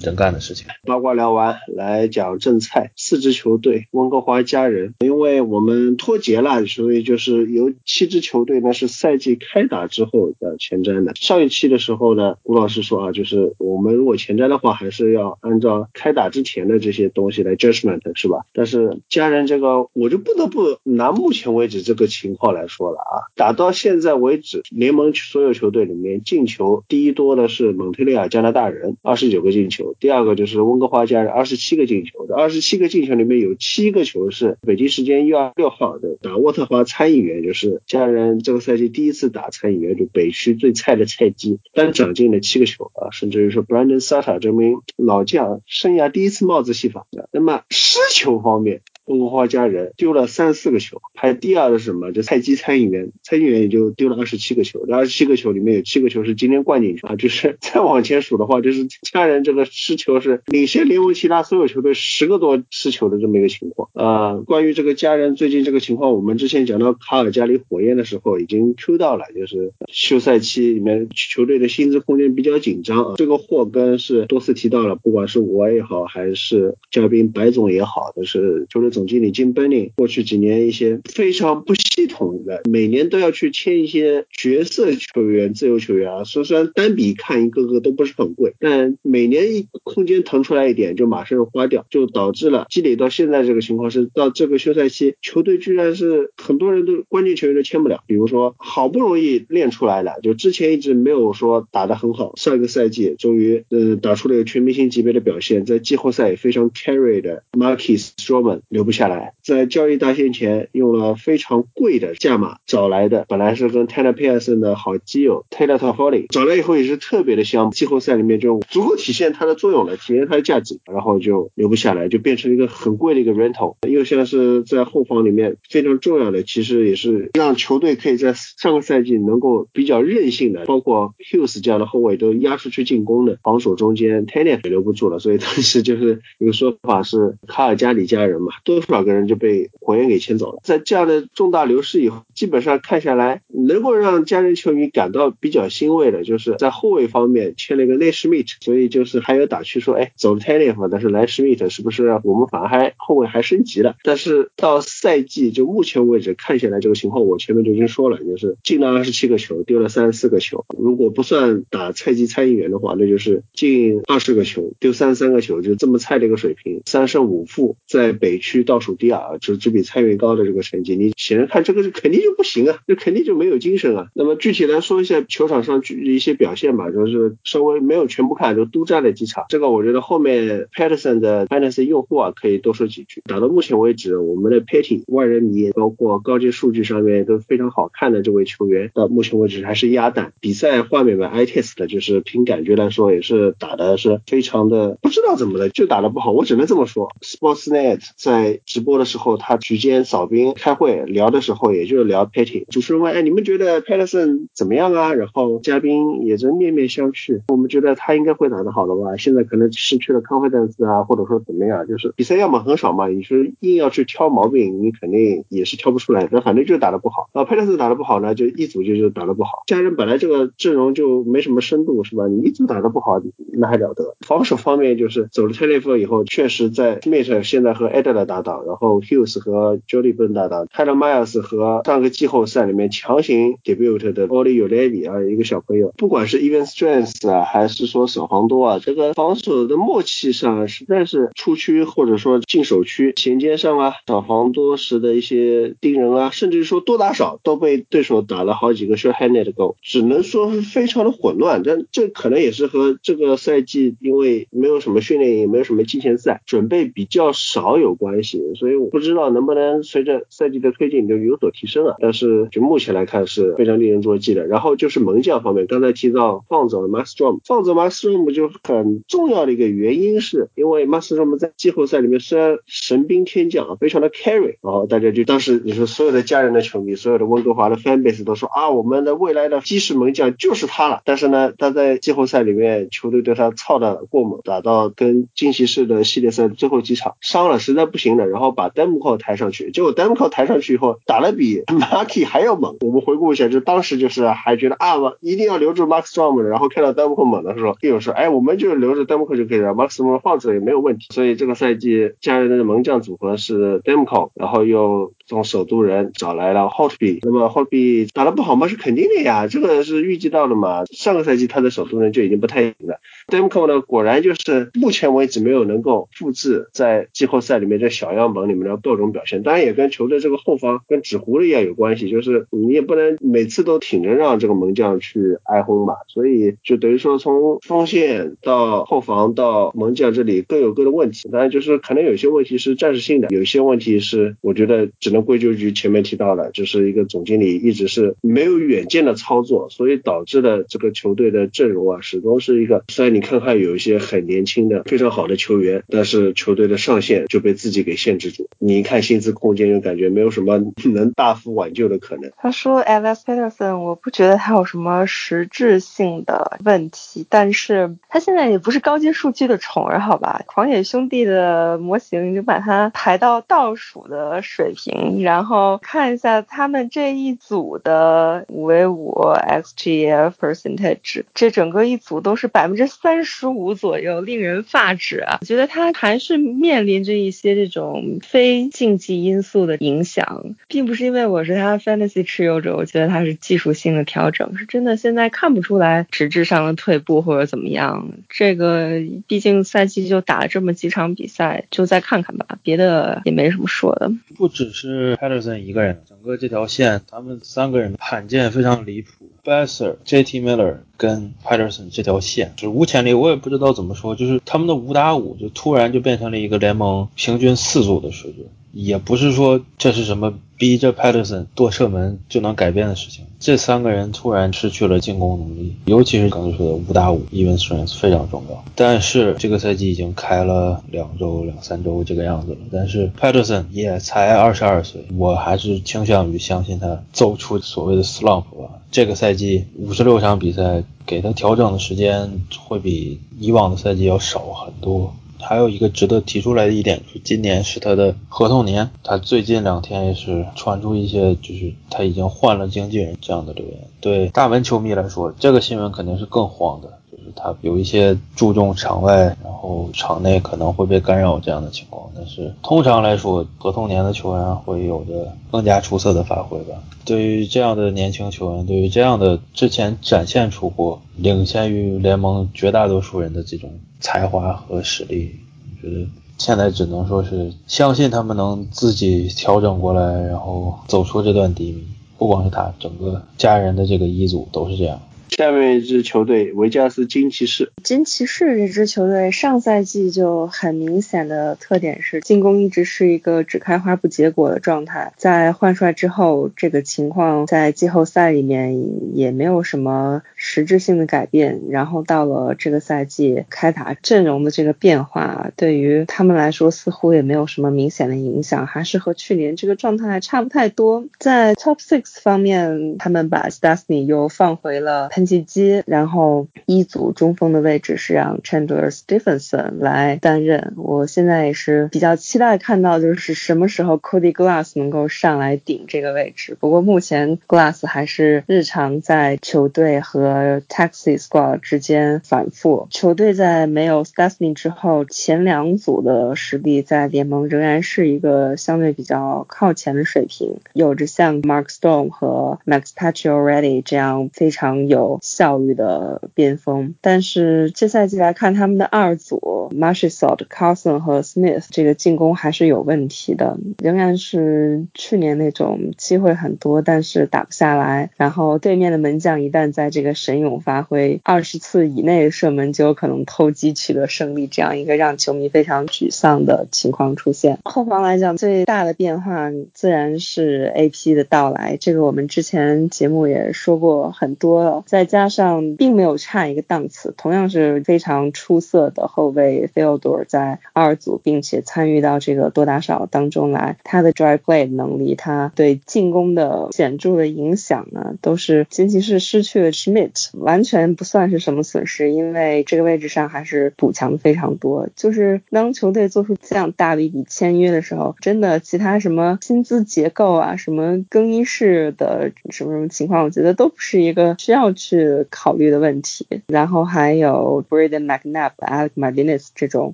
[0.05, 0.67] 能干的事情。
[0.85, 2.93] 八卦聊完，来讲正菜。
[2.97, 11.13] 四支球队，温哥华家人，因为我们脱节了，所以就是有七支球队呢是赛季开打之后的前瞻的。
[11.17, 18.47] 上一期的时候呢，吴老师说啊，就是我们如果前瞻的话，还是要按照开打之前的这些东西来 judgment 是吧？
[18.53, 32.27] 但是家人这个，我就不得不拿目前为止这个情况来说了啊，打到现在为止，联盟所有球队里面进球第一多的是蒙特利尔加拿大人，二十九个进球，第二个就是温哥华家人，二十七个进球。
[32.27, 47.07] 这二十七个进球里面有七个球是北京时间一月六号的打沃特华参议员，就是家人这个赛季第一次打参议员，就北区最菜的菜鸡，单场进了七个球啊，甚至于说 Brandon Sutter 这名老将生涯第一次帽子戏法。
[47.33, 48.83] 那么失球方面。
[49.07, 52.13] 温哥华家人丢了三四个球，排第二的是什么？
[52.13, 57.15] 就菜鸡餐饮员，餐饮员也就丢了二十七个球，这二十七个球里面有七个球是今天灌进去啊。
[57.15, 63.89] 就是 再往前数的话，就是家人这个失球是领先联盟其他所有球队十个多失球的这么一个情况。
[63.95, 73.15] 啊，关于这个家人最近这个情况，我们之前讲到卡尔加里火焰的时候已经 Q 到了，就是休赛期里面球队的薪资空间比较紧张啊。
[73.17, 78.91] 这个霍根是多次提到了，不管是我也好，还是嘉宾白总也好，都是球队。
[78.97, 86.25] 总经理金本宁过去几年一些非常不系统的，每年都要去签一些角色球员、自由球员啊。
[86.25, 98.03] 虽然单笔看一个个都不是很贵，但每年一空间腾出来一点就马上花掉，就导致了积累到现在这个情况是到这个休赛期，球队居然是很多人都关键球员都签不了。
[98.07, 108.86] 比如说好不容易练出来了，就之前一直没有说打得很好，上一个赛季终于呃打出了一个全明星级别的表现，在季后赛也非常 carry 的 Marcus Stroman 留。
[108.87, 138.76] 不下来，在交易大限前用了非常贵的价码找来的，本来是跟 Taylor Pearson 的好基友 Taylor Toffoli 找来以后也是特别的香，季后赛里面就足够体现它的作用了，体现它的价值，然后就留不下来，就变成一个很贵的一个 rental，又像是在后防里面非常重要的，其实也是让球队可以在上个赛季能够比较任性的，包括 Hughes 这样的后卫都压出去进攻的，防守中间 Taylor 也留不住了，所以当时就是一个说法是卡尔加里家人嘛，都。
[138.81, 140.61] 多少个人就被火焰给牵走了？
[140.63, 153.97] 在这样的重大流失以后，基本上看下来，能够让家人球迷感到比较欣慰的，就是在后卫方面签了一个内史密特，所以就是还有打趣说，哎，走了 t a y l o 但是来史密特是不是我们反而还后卫还升级了？
[154.03, 160.67] 但是到赛季就目前为止看下来这个情况，我前面就已经说了，就是进了二十七个球，丢了三十四个球。
[160.79, 168.66] 如果不算打菜鸡参议员的话，那就是进二十个球，丢三十三个球，就这么菜的一个水平，三胜五负，在北区。
[168.67, 174.09] 倒数第二，就只比参与高的这个成绩，你显然看这个是肯定就不行啊，这肯定就没有精神啊。
[174.15, 179.47] 那么具体来说一下球场上一些表现吧，就是稍微没有全部看，就督战了几场。
[179.49, 183.23] 这个我觉得后面 Patterson 的 Patterson 用户啊，可以多说几句。
[183.25, 190.33] 打到目前为止，我们的 Patty 万人迷，包括高阶数据上面都非常好看的这位球员，到目前为止还是鸭蛋。
[190.41, 196.33] 比赛画面吧，i test 的就是凭感觉来说，也是打的是非常的不知道怎么的，就打的不好。
[196.33, 198.46] 我只能这么说，Sportsnet 在。
[198.65, 202.65] 直播的时候，他局间扫兵开会聊的时候，也就是聊 Patty。
[202.71, 207.43] 主持人问：“哎，你们觉得 Patterson 怎么样啊？”然后嘉宾也是面面相觑。
[207.49, 209.17] 我们觉得他应该会打得好的吧？
[209.17, 211.87] 现在可能失去了 confidence 啊，或者说怎么样？
[211.87, 216.29] 就是比赛要么很少嘛，你说硬要去挑毛病，你肯定也是挑不出来。
[216.31, 217.29] 那反正就是打得不好。
[217.33, 219.65] 啊，Patterson 打得不好呢，就一组就就打得不好。
[219.67, 222.29] 家人本来这个阵容就没什么深度，是吧？
[222.29, 223.21] 你一组打得不好，
[223.53, 224.17] 那还了得？
[224.21, 228.36] 防守方面就是走了 Taylor 以后，确实在 Smith 现在和 Adler 打。
[228.67, 236.67] 然后 Hughes 和 Jody 奔搭档，Tyler Miles 和上个季后赛里面强行 debut 的 o l i y Levy 啊，一个小朋友，不管是 Even
[236.67, 251.63] Strength 啊，还是说小黄多啊，这个防守的默契上实在是出区或者说进守区衔接上啊，小黄多时的一些盯人啊，甚至说多打少都被对手打了好几个 short handed g o 只能说是非常的混乱。
[251.65, 258.26] 但这可能也是和这个赛季因为没有什么训练，也没有什么季前赛，准备比较少有关系。
[258.55, 264.47] 所以我不知道能不能随着赛季的推进就有所提升啊，但是就目前来看是非常令人着急的。
[264.47, 281.03] 然后就是门将方面，刚才提到放走了 Mastrom，放走 Mastrom 就很重要的一个原因是因为 Mastrom 在季后赛里面虽然神兵天将啊，非常的 carry，然后大家就当时你说所有的家人的球迷，所有的温哥华的 fan base 都说啊，我们的未来的基石门将就是他了。
[281.05, 288.16] 但是呢，他在季后赛里面球队对他操的过猛，打到跟惊奇士的系列赛最后几场伤了，实在不行。
[288.25, 292.77] 然后把 Demko 抬上去，结果 Demko 抬上去以后打了比 Marky 还要猛。
[292.81, 301.07] 我们回顾一下，就当时就是还觉得啊，一定要留住 Max Strom，然后看到 Demko 猛的时候，又说哎，我们就留着 Demko 就可以了，Max Strom 放出来也没有问题。
[301.13, 308.69] 所以这个赛季加人的门将组合是 Demko，然后又从首都人找来了 Hotby，那么 Hotby 打得不好吗？
[308.69, 310.85] 是肯定的呀，这个是预计到的嘛。
[310.87, 350.59] 上个赛季他的首都人就已经不太行了，Demko 呢果然就是目前为止没有能够复制在季后赛里面这小样本里面的各种表现，当然也跟球队这个后方跟纸糊了一样有关系，就是你也不能每次都挺着让这个门将去挨轰吧，所以就等于说从锋线到后防到门将这里各有各的问题，当然就是可能有些问题是暂时性的，有些问题是我觉得只能归咎于前面提到的，就是一个总经理一直是没有远见的操作，所以导致了这个球队的阵容啊始终是一个，虽然你看看有一些很年轻的非常好的球员，但是球队的上限就被自己给限制住，你一看薪资空间就感觉没有什么
[350.93, 352.31] 能大幅挽救的可能。
[352.37, 360.43] 他说 Alex Peterson，我不觉得他有什么实质性的问题，但是他现在也不是高阶数据的宠儿，好吧？
[360.47, 375.39] 狂野兄弟的模型就把他排到倒数的水平，然后看一下他们这一组的五 v 五 xgf percentage，这整个一组都是百分之三十五左右，令人发指啊！
[375.41, 388.09] 我觉得他还是面临着一些这种非竞技因素的影响，并不是因为我是他 fantasy 持有者，我觉得他是技术性的调整，是真的现在看不出来实质上的退步或者怎么样。
[388.29, 394.11] 这个毕竟赛季就打了这么几场比赛，就再看看吧，别的也没什么说的。
[394.37, 399.09] 不只是是 Patterson 一个人，整个这条线他们三个人罕见非常离谱。
[399.45, 400.41] Besser、J.T.
[400.41, 408.47] Miller 跟 Patterson 这条线史无前例，我也不知道怎么说，就是他们的五打五就突然就变成了一个联盟平均四组的水准。
[408.77, 413.25] 也不是说这是什么逼着 Patterson 多射门就能改变的事情。
[413.41, 418.65] 这三个人突然失去了进攻能力，尤其是刚才说的五打五，even strength 非常重要。
[418.75, 428.83] 但是这个赛季已经开了两周、两三周这个样子了，但是 Patterson 也才二十二岁，我还是倾向于相信他走出所谓的 slump 吧。
[428.91, 435.15] 这个赛季五十六场比赛，给他调整的时间会比以往的赛季要少很多。
[435.41, 438.91] 还有一个值得提出来的一点，是今年是他的合同年。
[439.03, 443.79] 他最近两天也是传出一些，就是他已经换了经纪人这样的留言。
[444.01, 446.99] 对大文球迷来说，这个新闻肯定是更慌的，
[447.35, 452.09] 他有一些注重场外，然后场内可能会被干扰这样的情况。
[452.15, 456.75] 但是通常来说，合同年的球员会有着更加出色的发挥吧。
[457.05, 463.71] 对于这样的年轻球员，对于这样的之前展现出过领先于联盟绝大多数人的这种。
[463.99, 466.07] 才华和实力，我觉得
[466.37, 471.83] 现在只能说是相信他们能自己调整过来，然后走出这段低迷。
[472.19, 475.01] 不光是他，整个家人的这个一组都是这样。
[475.29, 477.73] 下面一支球队维加斯金骑士。
[477.83, 485.13] 金骑士这支球队上赛季就很明显的特点是进攻一直是一个只开花不结果的状态。
[485.17, 491.61] 在换帅之后，这个情况在季后赛里面也没有什么实质性的改变。
[491.71, 501.05] 然后到了这个赛季开打阵容的这个变化，对于他们来说似乎也没有什么明显的影响，还是和去年这个状态差不太多。
[501.19, 505.09] 在 Top Six 方面，他们把 Stastny 又放回了。
[505.17, 510.75] 喷气机，然后一组中锋的位置是让 Chandler Stephenson 来担任。
[510.77, 516.55] 我现在也是比较期待看到，就是什么时候 Cody Glass 能够上来顶这个位置。
[516.61, 522.87] 不过目前 Glass 还是日常在球队和 Taxi Squad 之间反复。
[522.91, 535.06] 球队在没有 Stastny 之后，前两组的实力在联盟仍然是一个相对比较靠前的水平，有着像 Mark Stone 和 Max Pacioretty 这样非常有。
[535.23, 548.11] 效率的边锋，但是这赛季来看，他们的二组 m a r s h s a l t Carson 和 Smith 这个进攻还是有问题的，仍然是去年那种机会很多，但是打不下来。
[548.17, 557.59] 然后对面的门将一旦在这个神勇发挥，二十次以内射门就有可能偷鸡取得胜利，这样一个让球迷非常沮丧的情况出现。
[557.65, 564.85] 后防来讲，最大的变化自然是 AP 的到来，这个我们之前节目也说过很多了。
[564.97, 584.89] 再加上并没有差一个档次，同样是非常出色的后卫菲奥多尔在二组，并且参与到这个多打少当中来，他的 drive play 能力，他对进攻的显著的影响呢，都是仅仅是失去了 Schmidt，完全不算是什么损失，因为这个位置上还是补强非常多。
[584.97, 596.27] 就是当球队做出这样大的一笔签约的时候，真的其他什么薪资结构啊，什么更衣室的什么什么情况，我觉得都不是一个需要去考虑的问题。
[596.47, 599.93] 然后还有 Braden McNabb、Alec Martinez 这种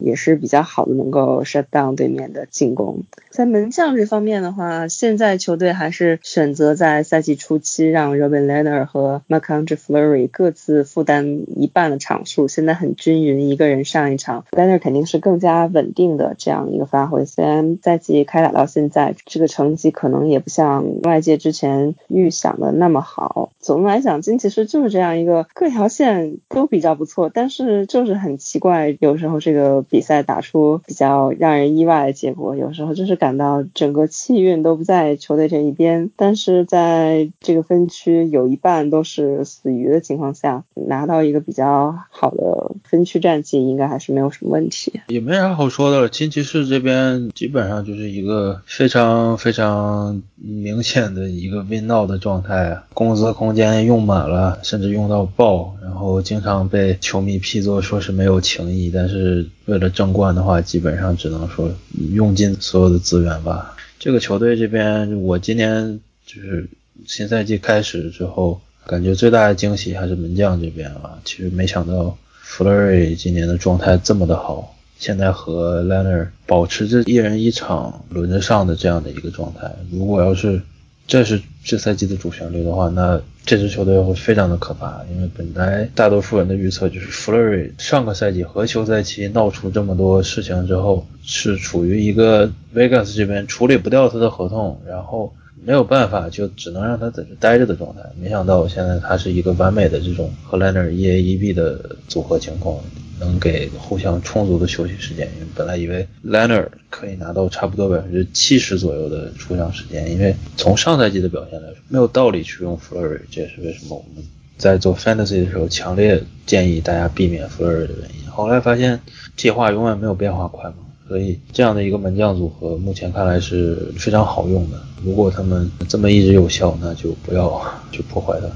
[0.00, 3.04] 也是比较好的，能够 shut down 对面的进攻。
[3.30, 17.24] 在门将这方面的话，现在球队还是选择在赛季初期让 Robin Lehner 和 McAndre Fleury 各自负担一半的场数，现在很均匀，一个人上一场，Lehner 肯定是更加稳定的这样一个发挥。
[17.24, 23.50] 虽然赛季开打到现在，这个成绩可能也不像外界之前预想的那么好。
[23.60, 33.20] 总的来讲，金骑士就是这样一个各条线都比较不错，但是就是很奇怪，有时候这个比赛打出比较让人意外的结果，有时候就是。
[33.20, 45.00] 感到整个气运都不在球队这一边，但是在这个分区有一半都是死鱼的情况下，拿到一个比较好的分区战绩，应该还是没有什么问题。
[45.08, 61.68] 也没啥好说的了，金骑士这边基本上就是一个非常非常明显的一个 win now 的状态啊，工资空间用满了，甚至用到爆，然后经常被球迷批作说是没有情谊，但是为了争冠的话，基本上只能说
[62.12, 63.00] 用尽所有的。
[63.00, 66.68] 资源吧，这个球队这边，我今年就是
[67.04, 71.18] 新赛季开始之后，感觉最大的惊喜还是门将这边啊。
[71.24, 79.68] 其实没想到弗洛瑞今年的状态这么的好，现在和 l e n n e r 保持着一人一场轮着上的这样的一个状态。
[79.90, 80.62] 如果要是
[81.10, 85.02] 这是这赛季的主旋律的话，那这支球队会非常的可怕。
[85.12, 95.34] 因为本来大多数人的预测就是弗洛瑞上个赛季和休赛期闹出这么多事情之后，是处于一个 Vegas 这边处理不掉他的合同，然后
[95.64, 98.02] 没有办法就只能让他在这待着的状态。
[98.22, 102.78] 没想到现在他是一个完美的这种和 l e n n e r 一 A 一 B 的组合情况。
[103.20, 114.24] 能给互相充足的休息时间，因为本来以为 Leonard 可以拿到差不多百分之七十左右的出场时间，因为从上赛季的表现来说，没有道理去用 Flurry，这也是为什么我们
[114.56, 118.30] 在做 Fantasy 的时候强烈建议大家避免 Flurry 的原因。
[118.30, 119.00] 后来发现
[119.36, 120.76] 计划永远没有变化快嘛，
[121.06, 124.80] 所以这样的一个门将组合目前看来是非常好用的。
[125.04, 128.46] 如果他们这么一直有效，那就不要去破坏它。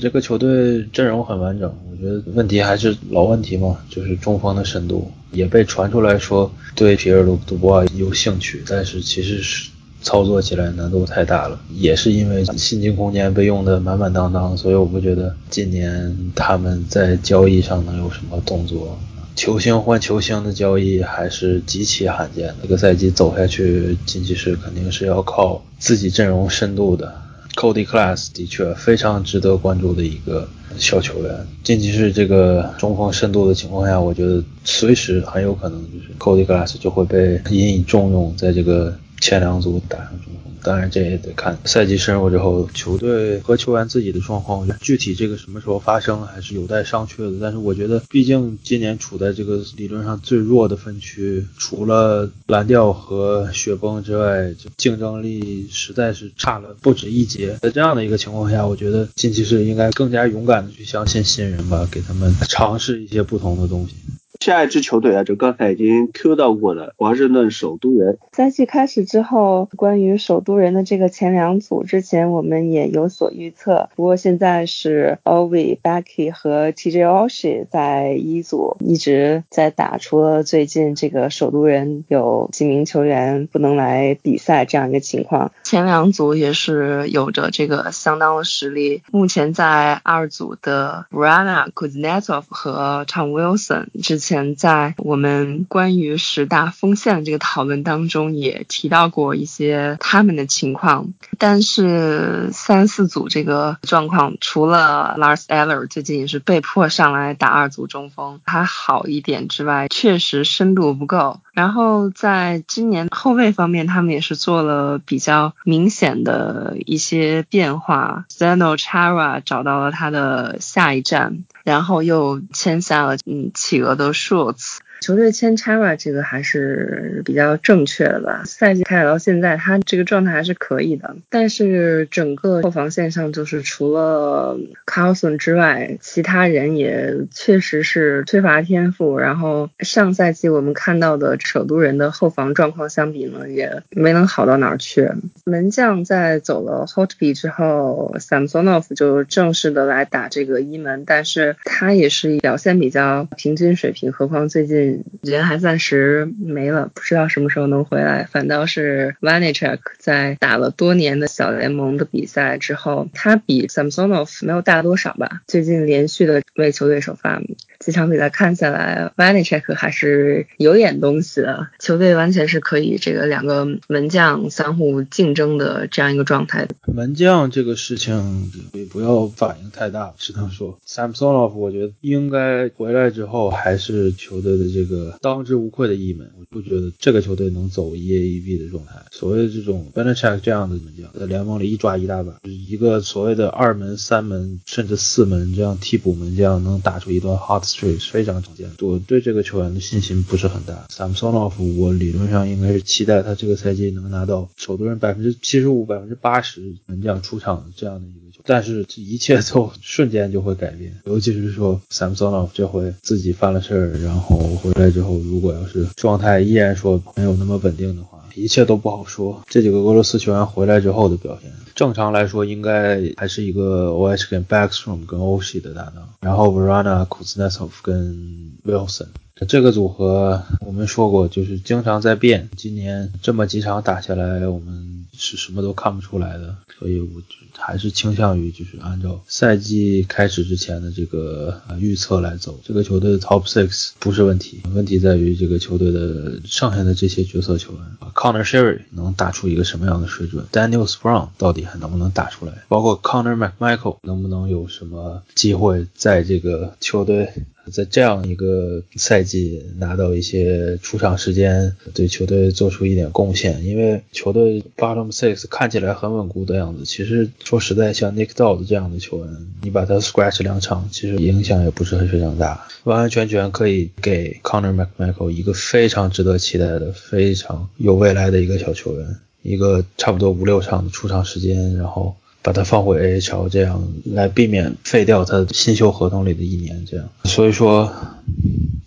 [0.00, 1.72] 这个球队阵容很完整。
[1.90, 9.70] 我觉得问题还是老问题嘛，就是中锋的深度也被传出来说对皮尔·卢杜波瓦有兴趣，但是其实是
[10.00, 18.96] 操作起来难度太大了，也是因为薪金空间被用的满满当当，所以我不觉得今年他们在交易上能有什么动作。
[19.34, 27.12] 球星换球星的交易还是极其罕见的，这个赛季走下去，金骑士肯定是要靠自己阵容深度的。
[27.58, 30.48] Cody Class 的确非常值得关注的一个。
[30.76, 40.52] 小球员，近期是这个中锋深度的情况下，我觉得随时很有可能就是 Cody Glass 就会被引以重用，在这个前两组打上中锋。
[40.60, 44.68] 当然，这也得看赛季深入之后球队和球员自己的状况。
[44.80, 47.38] 具体这个什么时候发生，还是有待商榷的。
[47.40, 57.56] 但是我觉得，毕竟今年处在这个理论上最弱的分区，除了蓝调和雪崩之外，竞争力实在是差了不止一截。
[57.62, 63.94] 在这样的一个情况下，我觉得近期是应该更加勇敢的去相信新人吧，给他们尝试一些不同的东西。
[64.40, 68.18] 下一支球队啊，就刚才已经 Q 到过了，华盛顿首都人。
[68.32, 73.90] 赛季开始之后，关于首都人的这个前两组，之前我们也有所预测。
[73.96, 89.02] 不过现在是 Ovi、Becky 和 TJ Oshie 在一组一直在打，除了最近这个首都人有几名球员不能来比赛这样一个情况，前两组也是有着这个相当的实力。
[89.10, 94.27] 目前在二组的 Brana Kuznetsov 和 Tom Wilson 之前。
[94.28, 111.40] 前在我们关于十大锋线这个讨论当中也提到过一些他们的情况，但是三四组这个状况，除了 Lars Eller 最近也是被迫上来打二组中锋还好一点之外，确实深度不够。
[111.58, 121.44] 然后在今年后卫方面，他们也是做了比较明显的一些变化，Zeno Chara 找到了他的下一站。
[121.64, 128.42] 然后又签下了嗯企鹅的 Schultz，球队签 Chara 这个还是比较正确的吧？
[128.44, 131.16] 赛季开始到现在，他这个状态还是可以的。
[131.30, 139.18] 但是整个后防线上，就是除了 Carlson 之外，其他人也确实是缺乏天赋。
[139.18, 145.08] 然后上赛季我们看到的首都人的后防状况相比呢，也没能好到哪儿去。
[145.44, 154.12] 门将在走了 Hotby 之后，Samsonov 就正式的来打这个一门，但是他也是表现比较平均水平。
[154.12, 154.87] 何况最近。
[155.22, 158.24] 人还暂时没了，不知道什么时候能回来。
[158.24, 165.42] 反倒是 Vanicheck 在打了多年的小联盟的比赛之后，他比 Samsonov 没有大多少吧。
[165.46, 167.40] 最近连续的为球队首发。
[167.78, 171.68] 几场比赛看下来，Vanicheck 还是有点东西的。
[171.78, 176.66] 球队完全是可以这个两个门将相互竞争的这样一个状态。
[176.92, 186.28] 门将这个事情也不要反应太大，只能说 Samsonov 我觉得应该回来之后还是球队的这个当之无愧的一门。
[186.38, 188.94] 我不觉得这个球队能走一 A 一 B 的状态。
[189.12, 197.58] 所谓这种 v a n i c h e k 这样的门将，在联盟里一抓一大把，就是一个所谓的二门、三门甚至四门这样替补门将能打出一段 hot。
[197.68, 200.86] streak 非常常见的，我对这个球员的信心不是很大。
[200.88, 219.42] Samsonov，我理论上应该是期待他这个赛季能拿到首都人百分之七十五、百分之八十门将出场这样的一个，但是这一切都 瞬间就会改变，尤其是说 Samsonov 这回自己犯了事儿，然后回来之后，如果要是状态依然说没有那么稳定的话，一切都不好说。
[219.48, 221.50] 这几个俄罗斯球员回来之后的表现。
[221.74, 229.06] 正常来说，应该还是一个 OH 跟 Backstrom 跟 o s h i 的搭档，然后 Verana、Kuznetsov 跟 Wilson
[229.46, 232.48] 这个组合，我们说过就是经常在变。
[232.56, 237.22] 今年这么几场打下来，我们是什么都看不出来的，所以我
[237.56, 242.58] 还是倾向于就是按照赛季开始之前的这个预测来走。
[242.64, 247.82] 这个球队的 Top Six 不是问题，问题在于这个球队的剩下的这些角色球员
[248.14, 251.58] ，Connor Sherry 能打出一个什么样的水准，Daniel Sprong 到底。
[251.68, 252.64] 还能不能打出来？
[252.68, 257.30] 包括 Connor McMichael 能不能有什么机会在这个球队，
[257.70, 263.64] 在这样一个赛季拿到一些出场时间，对球队做出一点贡献？
[263.64, 279.16] 因为球队 Bottom Six 看起来很稳固的样子，其实说实在，像 Nick Dowd 这样的球员，你把他 scratch 两场，其实影响也不是很非常大，完完全全可以给 Connor McMichael 一个非常值得期待的、非常有未来的一个小球员。
[279.42, 282.16] 一个差不多五六场的出场时间，然后
[282.48, 286.82] 把他放回 AHL，这样来避免废掉他新秀合同里的一年。
[286.86, 287.92] 这样，所以说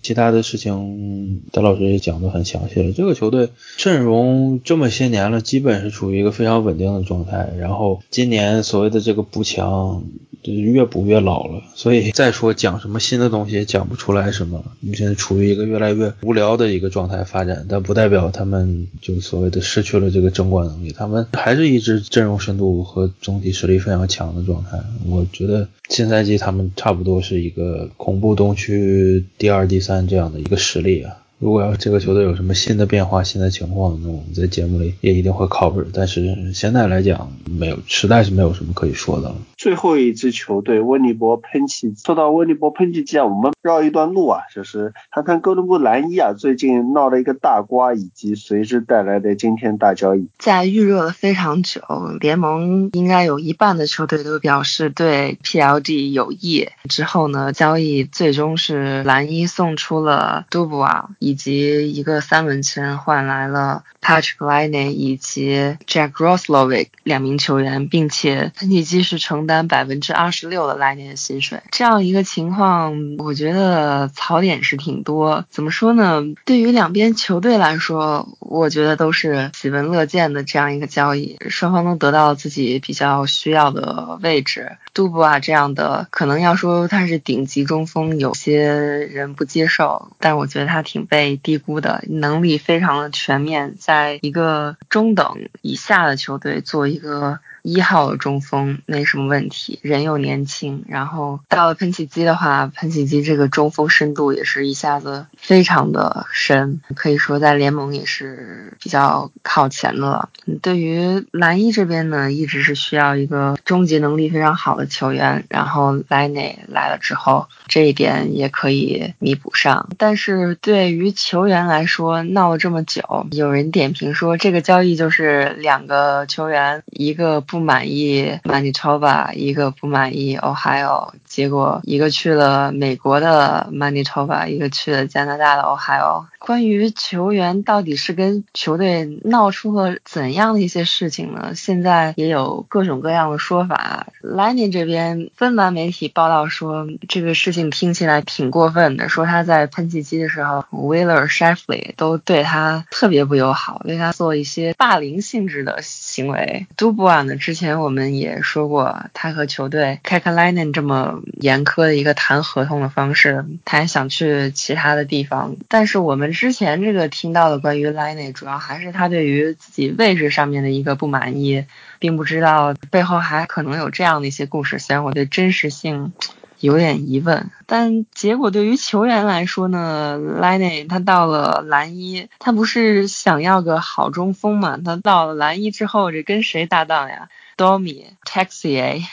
[0.02, 2.92] 其他的事情，戴老师也讲得很详细了。
[2.92, 7.50] 这个球队阵容这么些年了，基本是处于一个非常稳定的状态。
[7.60, 10.04] 然后今年所谓的这个补强。
[10.44, 14.64] 就是越补越老了，所以再说讲什么新的东西也讲不出来什么。
[14.80, 24.80] 你现在处于一个越来越无聊的一个状态发展，但不代表他们就所谓的失去了这个争冠能力，他们还是一支阵容深度和总体实力非常强的状态。
[25.08, 31.18] 我觉得新赛季他们差不多是一个恐怖东区第二、第三这样的一个实力啊。
[31.40, 35.84] 如果要是这个球队有什么新的变化、新的情况，那我们在节目里也一定会 cover。
[35.92, 39.36] 但是现在来讲，没有，实在是没有什么可以说的了。
[39.62, 50.30] 最后一支球队温尼伯喷气，说到温尼伯喷气机啊，我们绕一段路啊，就是看看哥伦布蓝衣啊，最近闹了一个大瓜，以及随之带来的今天大交易。
[50.40, 51.82] 在预热了非常久，
[52.22, 56.70] 联盟应该有一半的球队都表示对 PLD 有意。
[56.90, 61.42] 之后呢，交易最终是蓝衣送出了杜布瓦以。
[61.42, 71.62] 及一个三轮签换来了 Patrick Liney 以及 Jack Roslovic 两名球员，并且喷气机是承担百分之二十六的来年薪水。
[71.70, 75.46] 这样一个情况，我觉得槽点是挺多。
[75.50, 76.24] 怎么说呢？
[76.46, 84.78] 对于两边球队来说，我觉得都是喜闻乐见的这样一个交易，双方都得到自己比较需要的位置。
[84.94, 91.02] 杜布啊这样的，可能要说他是顶级中锋，有些人不接受，但我觉得他挺。
[91.12, 97.40] 被低估的能力非常的全面，在一个中等以下的球队做一个。
[97.64, 110.30] 一号中锋没什么问题，人又年轻，然后到了喷气机的话，喷气机这个中锋深度也是一下子非常的深，可以说在联盟也是比较靠前的了。
[110.64, 119.88] 对于蓝衣这边呢，一直是需要一个终结能力非常好的球员，然后莱内来了之后，这一点也可以弥补上。
[120.00, 127.40] 但是对于球员来说，闹了这么久，有人点评说这个交易就是两个球员一个。
[127.52, 131.14] 不满意，那你抄吧，一个不满意，oh，还有。
[131.32, 136.26] 结果一个去了美国的 Manitoba，一个去了加拿大的 Ohio。
[136.40, 141.54] 关于球员到底是跟球队闹出了怎样的一些事情呢？
[141.56, 144.08] 现在也有各种各样的说法。
[144.22, 156.68] Lightning 这边芬兰媒体报道说，这个事情听起来挺过分的，说他在喷气机的时候，Wheeler、Sheffley 都对他特别不友好，对他做一些霸凌性质的行为。
[156.76, 166.32] 杜布瓦呢，之前我们也说过，他和球队开开 Lightning 这么严苛的一个谈合同的方式，他还想去其他的地方，但是我们。
[166.42, 171.66] 之前这个听到的关于 Line 主要还是他对于自己位置上面的一个不满意，
[172.00, 174.80] 并不知道背后还可能有这样的一些故事。
[174.80, 176.14] 虽然我对真实性
[176.60, 184.80] 有点疑问，但结果对于球员来说呢，Line 他到了蓝一，他不是想要个好中锋嘛？
[184.84, 189.04] 他到了蓝一之后，这跟谁搭档呀？Domi，Taxie。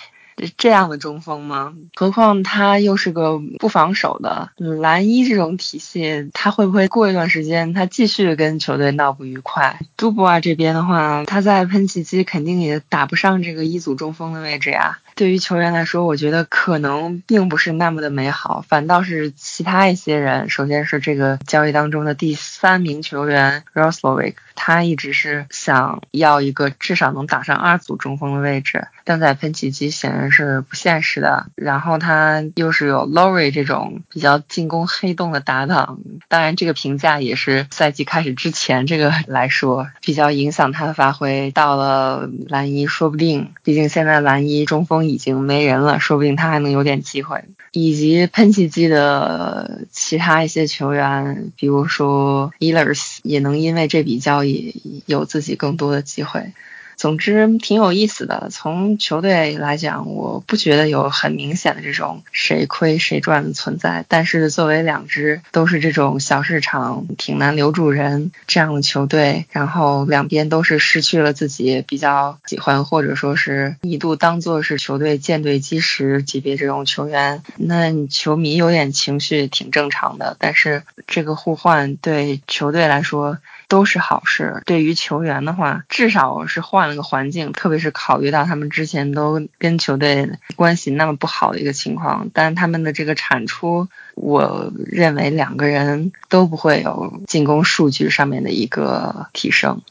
[0.56, 1.74] 这样的中锋吗？
[1.94, 9.80] 何况他又是个不防守的蓝衣这种体系，他会不会过一段时间他继续跟球队闹不愉快？
[9.96, 14.98] 杜布尔这边的话，他在喷气机肯定也打不上这个一组中锋的位置呀。
[15.18, 20.48] 对于球员来说，我觉得可能并不是那么的美好，反倒是其他一些人。
[20.48, 31.46] 首先是这个交易当中的第三名球员 Roslovic，他一直是想要一个至少能打上二组中锋的位置，但在喷气机显然是不现实的。
[31.56, 41.50] 然后他又是有 Lori 这种比较进攻黑洞的搭档，当然这个评价也是赛季开始之前这个来说比较影响他的发挥。
[41.50, 45.07] 到了蓝衣，说不定，毕竟现在蓝衣中锋。
[45.08, 47.42] 已经没人了，说不定他还能有点机会。
[47.70, 56.52] 以及喷气机的其他一些球员，比如说 Ealers，也能因为这笔交易有自己更多的机会。
[56.98, 58.48] 总之挺有意思的。
[58.50, 64.04] 从球队来讲，我不觉得有很明显的这种谁亏谁赚的存在。
[64.08, 80.36] 但是作为两支都是这种小市场、挺难留住人这样的球队，然后两边都是失去了自己比较喜欢或者说是一度当做是球队舰队基石级别这种球员，那球迷有点情绪挺正常的。
[80.40, 83.38] 但是这个互换对球队来说。
[83.68, 84.62] 都是好事。
[84.64, 92.30] 对于球员的话，至少是换了个环境，特别是考虑到他们之前都跟球队关系那么不好的一个情况。
[92.32, 99.82] 但他们的这个产出，我认为两个人都不会有进攻数据上面的一个提升。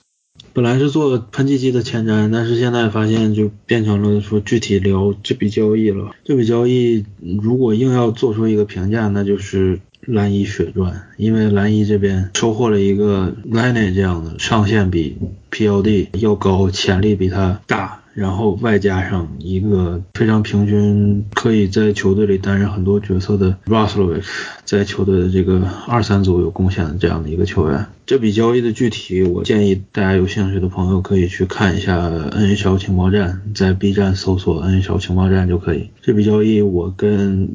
[0.53, 6.15] 本来是做喷气机的前瞻，但是现在发现就变成了说具体聊这笔交易了。
[6.23, 7.05] 这笔交易
[7.41, 9.79] 如果硬要做出一个评价，那就是。
[10.07, 15.17] 蓝衣血赚，因为蓝衣这边收获了一个 Line 这样的上限比
[15.51, 24.25] PLD 要高，潜力比他大，然后外加上一个非常平均，可以在球队里担任很多角色的 Roslovic，
[24.67, 27.85] 在球队的这个二三组有贡献的这样的一个球员。
[28.05, 35.89] 这笔交易的具体，我建议大家有兴趣的朋友可以去看一下 NHL 情报站，在 B 站搜索 NHL 情报站就可以。
[36.01, 37.49] 这笔交易我跟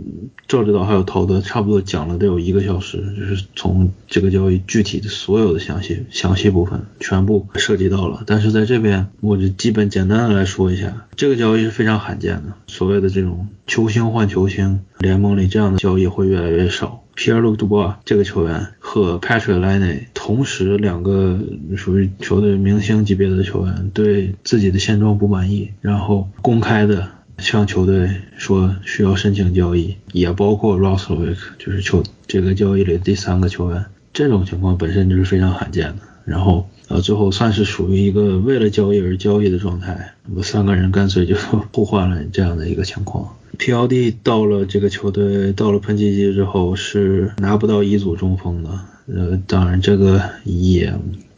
[0.48, 8.22] 赵指导还有陶德差不多讲了得有一个小时，就是从这个交易具体的所有的详细详细部分全部涉及到了。
[8.26, 17.01] 但是在这边我就基本简单的来说一下，这个交易是非常罕见的，所谓的这种球星换球星，联盟里这样的交易会越来越少。
[17.16, 21.38] Pierre-Luc Dubois 这个球员和 Patrick Laine 同时两个
[21.76, 27.08] 属于球队明星级别的球员对自己的现状不满意，然后公开的
[27.38, 35.96] 向球队说需要申请交易，也包括 Roslovic 就是球这个交易里的第三个球员，这种情况本身就是非常罕见的。
[36.24, 41.34] 然后呃最后算是属于一个为了交易而交易的状态，我们三个人干脆就
[41.72, 43.36] 互换了这样的一个情况。
[43.58, 48.70] P.L.D 到了这个球队，到了喷气机之后是拿不到一组中锋的，
[49.06, 50.92] 呃，当然这个也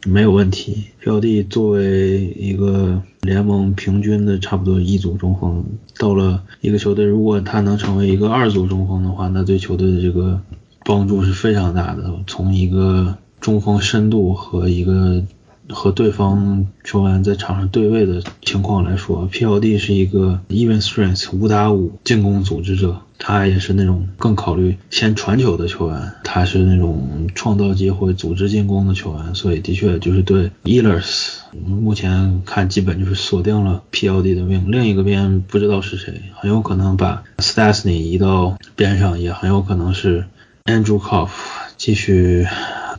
[0.05, 0.85] 没有问题。
[1.01, 5.63] P.L.D 作为一个联盟平均的差不多一组中锋，
[5.99, 10.41] 到了一个球队，如果他能成为一个二组中锋的话，那对球队的这个
[10.83, 12.11] 帮助是非常大的。
[12.25, 15.23] 从一个中锋深度和一个
[15.69, 40.25] 和对方球员在场上对位的情况来说，P.L.D 是一个 even strength 五打五进攻组织者，他也是那种更考虑先传球的球员，他是那种创造机会、组织进攻的球员，所以的确就是对 Ehlers 目前看基本就是锁定了 P.L.D 的命，另一个边不知道是谁，很有可能把 Stasny 移到边上，也很有可能是
[40.65, 41.29] Andrew Koff
[41.77, 42.45] 继续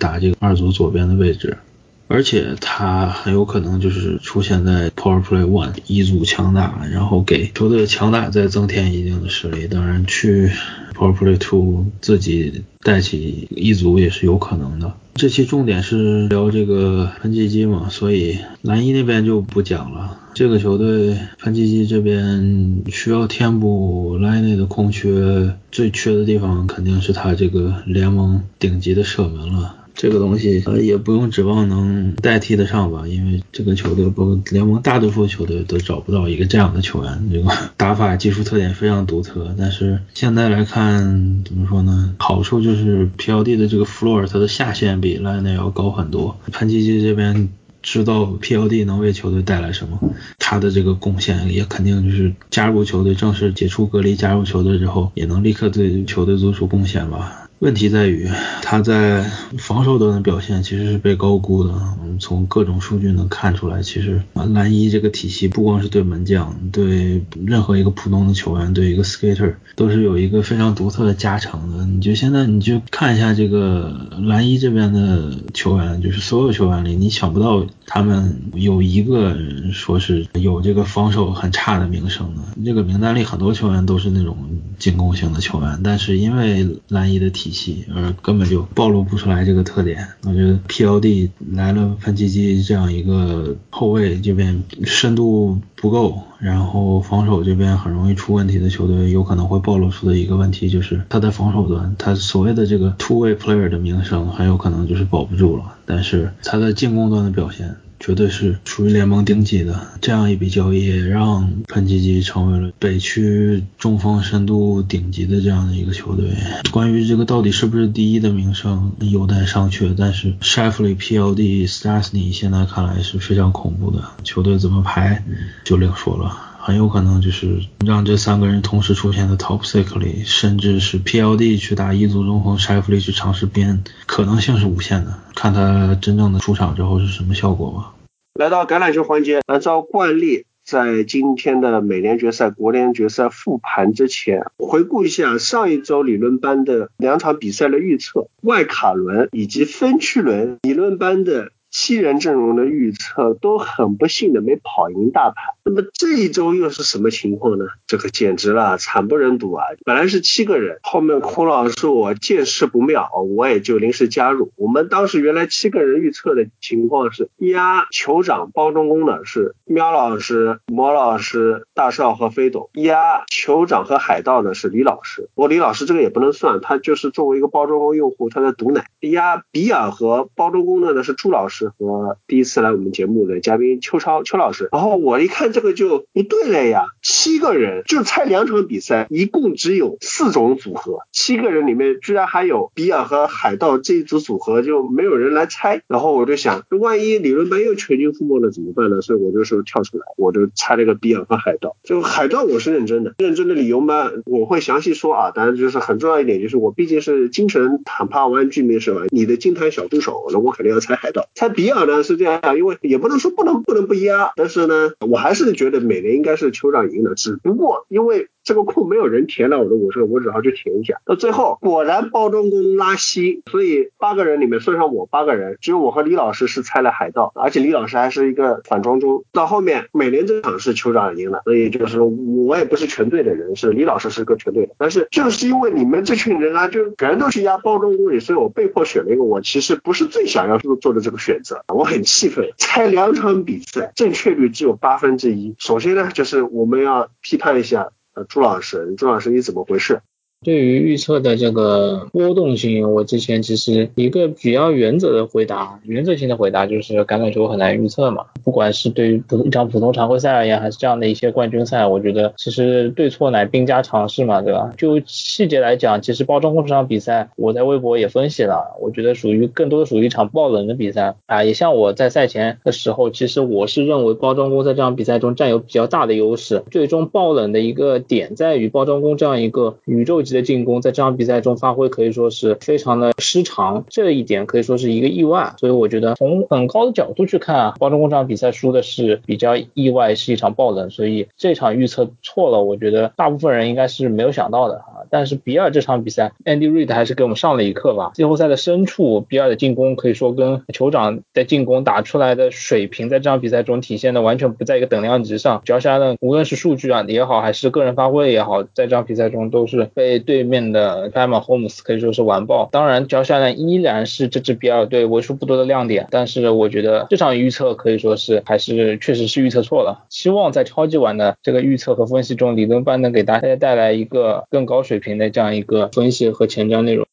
[0.00, 1.58] 打这个二组左边的位置。
[2.08, 9.66] 而且他很有可能就是出现在 Power Play One 一组强大，然后给球队强大再增添一定的实力。
[9.66, 10.50] 当然去
[10.94, 14.92] Power Play Two 自己带起一组也是有可能的。
[15.14, 20.18] 这期重点是聊这个喷气机嘛，所以蓝衣那边就不讲了。
[20.34, 29.74] 这个球队喷气机这边需要填补莱内的空缺，最缺的地方肯定是他这个联盟顶级的射门了。
[29.96, 39.54] 这个东西呃也不用指望能代替得上吧，因为这个球队包括联盟大多数球队都找不到一个这样的球员，这个打法技术特点非常独特。
[39.58, 42.14] 但是现在来看怎么说呢？
[42.18, 47.48] 好处就是 PLD 的这个 floor 它的下限比莱内要高很多，喷气机这边。
[47.82, 57.45] 知道 PLD 能为球队带来什么，他的这个贡献也肯定就是加入球队，正式解除隔离加入球队之后，也能立刻对球队做出贡献吧。
[57.58, 58.28] 问题在于
[58.60, 59.22] 他在
[59.58, 61.70] 防守端的表现其实是被高估的。
[61.70, 71.86] 我们从各种数据能看出来，其实蓝衣这个体系不光是对门将，对任何一个普通的球员，对一个 skater 都是有一个非常独特的加成的。
[71.86, 82.42] 你就现在你就看一下这个蓝衣这边的球员，就是所有球员里，你想不到他们有一个人说是有这个防守很差的名声的。
[82.64, 84.36] 这个名单里很多球员都是那种
[84.78, 90.06] 进攻型的球员，但是因为蓝衣的体体系，而根本就暴露不出来这个特点。
[90.24, 105.74] 我觉得 PLD 来了喷气机这样一个后卫这边深度不够，然后防守这边很容易出问题的球队，有可能会暴露出的一个问题就是他在防守端，他所谓的这个 two way player 的名声很有可能就是保不住了。
[105.84, 107.76] 但是他在进攻端的表现。
[107.98, 116.30] 绝对是属于联盟顶级的，这样一笔交易让喷气机成为了北区中锋深度顶级的这样的一个球队。
[116.70, 125.24] 关于这个到底是不是第一的名声有待商榷，但是 s h e f l e y PLD Stasny 现在看来是非常恐怖的，球队怎么排
[125.64, 126.45] 就另说了。
[126.66, 135.16] 很有可能就是让这三个人同时出现在 Top Six 里，甚至是 PLD 去打一组中锋 s h e f f l y 去尝试边，可能性是无限的。
[135.36, 137.94] 看他真正的出场之后是什么效果吧。
[138.34, 151.52] 来到橄榄球环节，按照惯例，在今天的美联决赛、国联决赛复盘之前，回顾一下上一周理论班的两场比赛的预测，外卡轮以及分区轮理论班的。
[151.68, 157.64] 七人阵容的预测都很不幸的没跑赢大盘，那么这一周又是什么情况呢？
[157.88, 159.64] 这个简直了，惨不忍睹啊！
[159.84, 164.52] 本来是七个人，后面孔老师我见势不妙，我也就临时加入。
[164.54, 175.28] 我们当时原来七个人预测的情况是压酋长包中工的是喵老师、魔老师、大少和飞董，压酋长和海盗的是李老师。
[175.34, 178.86] 不过李老师这个也不能算，他就是作为一个包中工用户，他在毒奶。
[179.00, 181.72] 压比尔和包中工的呢是朱老师。
[181.76, 195.82] 和第一次来我们节目的嘉宾邱超邱老师，然后我一看这个就不对了呀，七个人就猜两场比赛，一共只有四种组合，七个人里面居然还有比尔和海盗这一组组合，就没有人来猜。
[195.86, 199.00] 然后我就想，万一理论班又全军覆没了怎么办呢？
[199.02, 201.76] 所以我就说跳出来，我就猜了个比尔和海盗。
[201.84, 205.30] 就海盗我是认真的，认真的理由嘛，我会详细说啊。
[205.30, 209.02] 当然就是很重要一点，就是我毕竟是精神坦帕湾居民是吧？
[209.10, 211.48] 你的金坛小助手，那我肯定要猜海盗，猜。
[211.48, 218.28] 比尔呢是这样，因为也不能说不能不能不压，但是呢，我还是觉得美联应该是酋长赢只不过因为。
[218.46, 221.00] 这个库没有人填了，我的我说我只好去填一下。
[221.04, 229.24] 到最后果然包装工拉稀，所以八个人里面算上我八个人，只有我和李老师是猜了海盗，而且李老师还是一个反装中。
[229.32, 234.76] 到后面美联这场是酋长赢了，所以就是我也不是全队的人，是李老师是个全队的。
[234.78, 242.48] 但是就是因为你们这群人啊，就全都去压包装工里，所以我被迫选了一个我其实不是最想要做做的这个选择，我很气愤。
[242.58, 245.56] 猜两场比赛正确率只有八分之一。
[245.58, 247.88] 首先呢，就是我们要批判一下。
[248.24, 250.02] 朱老师，朱老师，你怎么回事？
[250.44, 258.26] 对于预测的这个波动性，我之前其实一个比较原则的回答，原则性的回答就是橄榄球很难预测嘛。
[258.44, 264.72] 不管是对于普一场普通常规赛而言，还是这样的一些冠军赛，我觉得其实对错乃兵家常事嘛，对吧？
[264.76, 271.42] 就细节来讲，其实包装工这场比赛，我在微博也分析了，我觉得属于更多的属于一场爆冷的比赛啊。
[271.42, 276.62] 也像我在赛前的时候，其实我是认为包装工在这场比赛中占有比较大的优势。
[276.70, 280.36] 最终爆冷的一个点在于包装工这样一个宇宙级。
[280.36, 285.54] 的进攻在这场比赛中发挥可以说是非常的失常，这一点可以说是一个意外。
[285.56, 290.90] 所以我觉得从很高的角度去看，包装工这场比赛输的是比较意外，是一场爆冷。
[290.90, 294.84] 所以这场预测错了，我觉得大部分人应该是没有想到的。
[295.10, 298.10] 但是比尔这场比赛，Andy Reid 还是给我们上了一课吧。
[298.14, 305.62] 季后赛的深处，比尔的进攻可以说跟酋长在进攻打出来的水平，在这场比赛中体现的完全不在一个等量级上。
[305.64, 312.68] 主要是他的无论是数据啊也好，还是个人发挥也好，在这场比赛中都是被对面的 p a m a Holmes 可以说是完爆。
[312.72, 316.08] 当然，乔沙呢依然是这支比尔队为数不多的亮点。
[316.10, 320.04] 但是我觉得这场预测可以说是还是确实是预测错了。
[320.08, 327.06] 希望在超级碗的这个预测和分析中，理论班能给大家带来一个更高水平的这样一个分析和前瞻内容。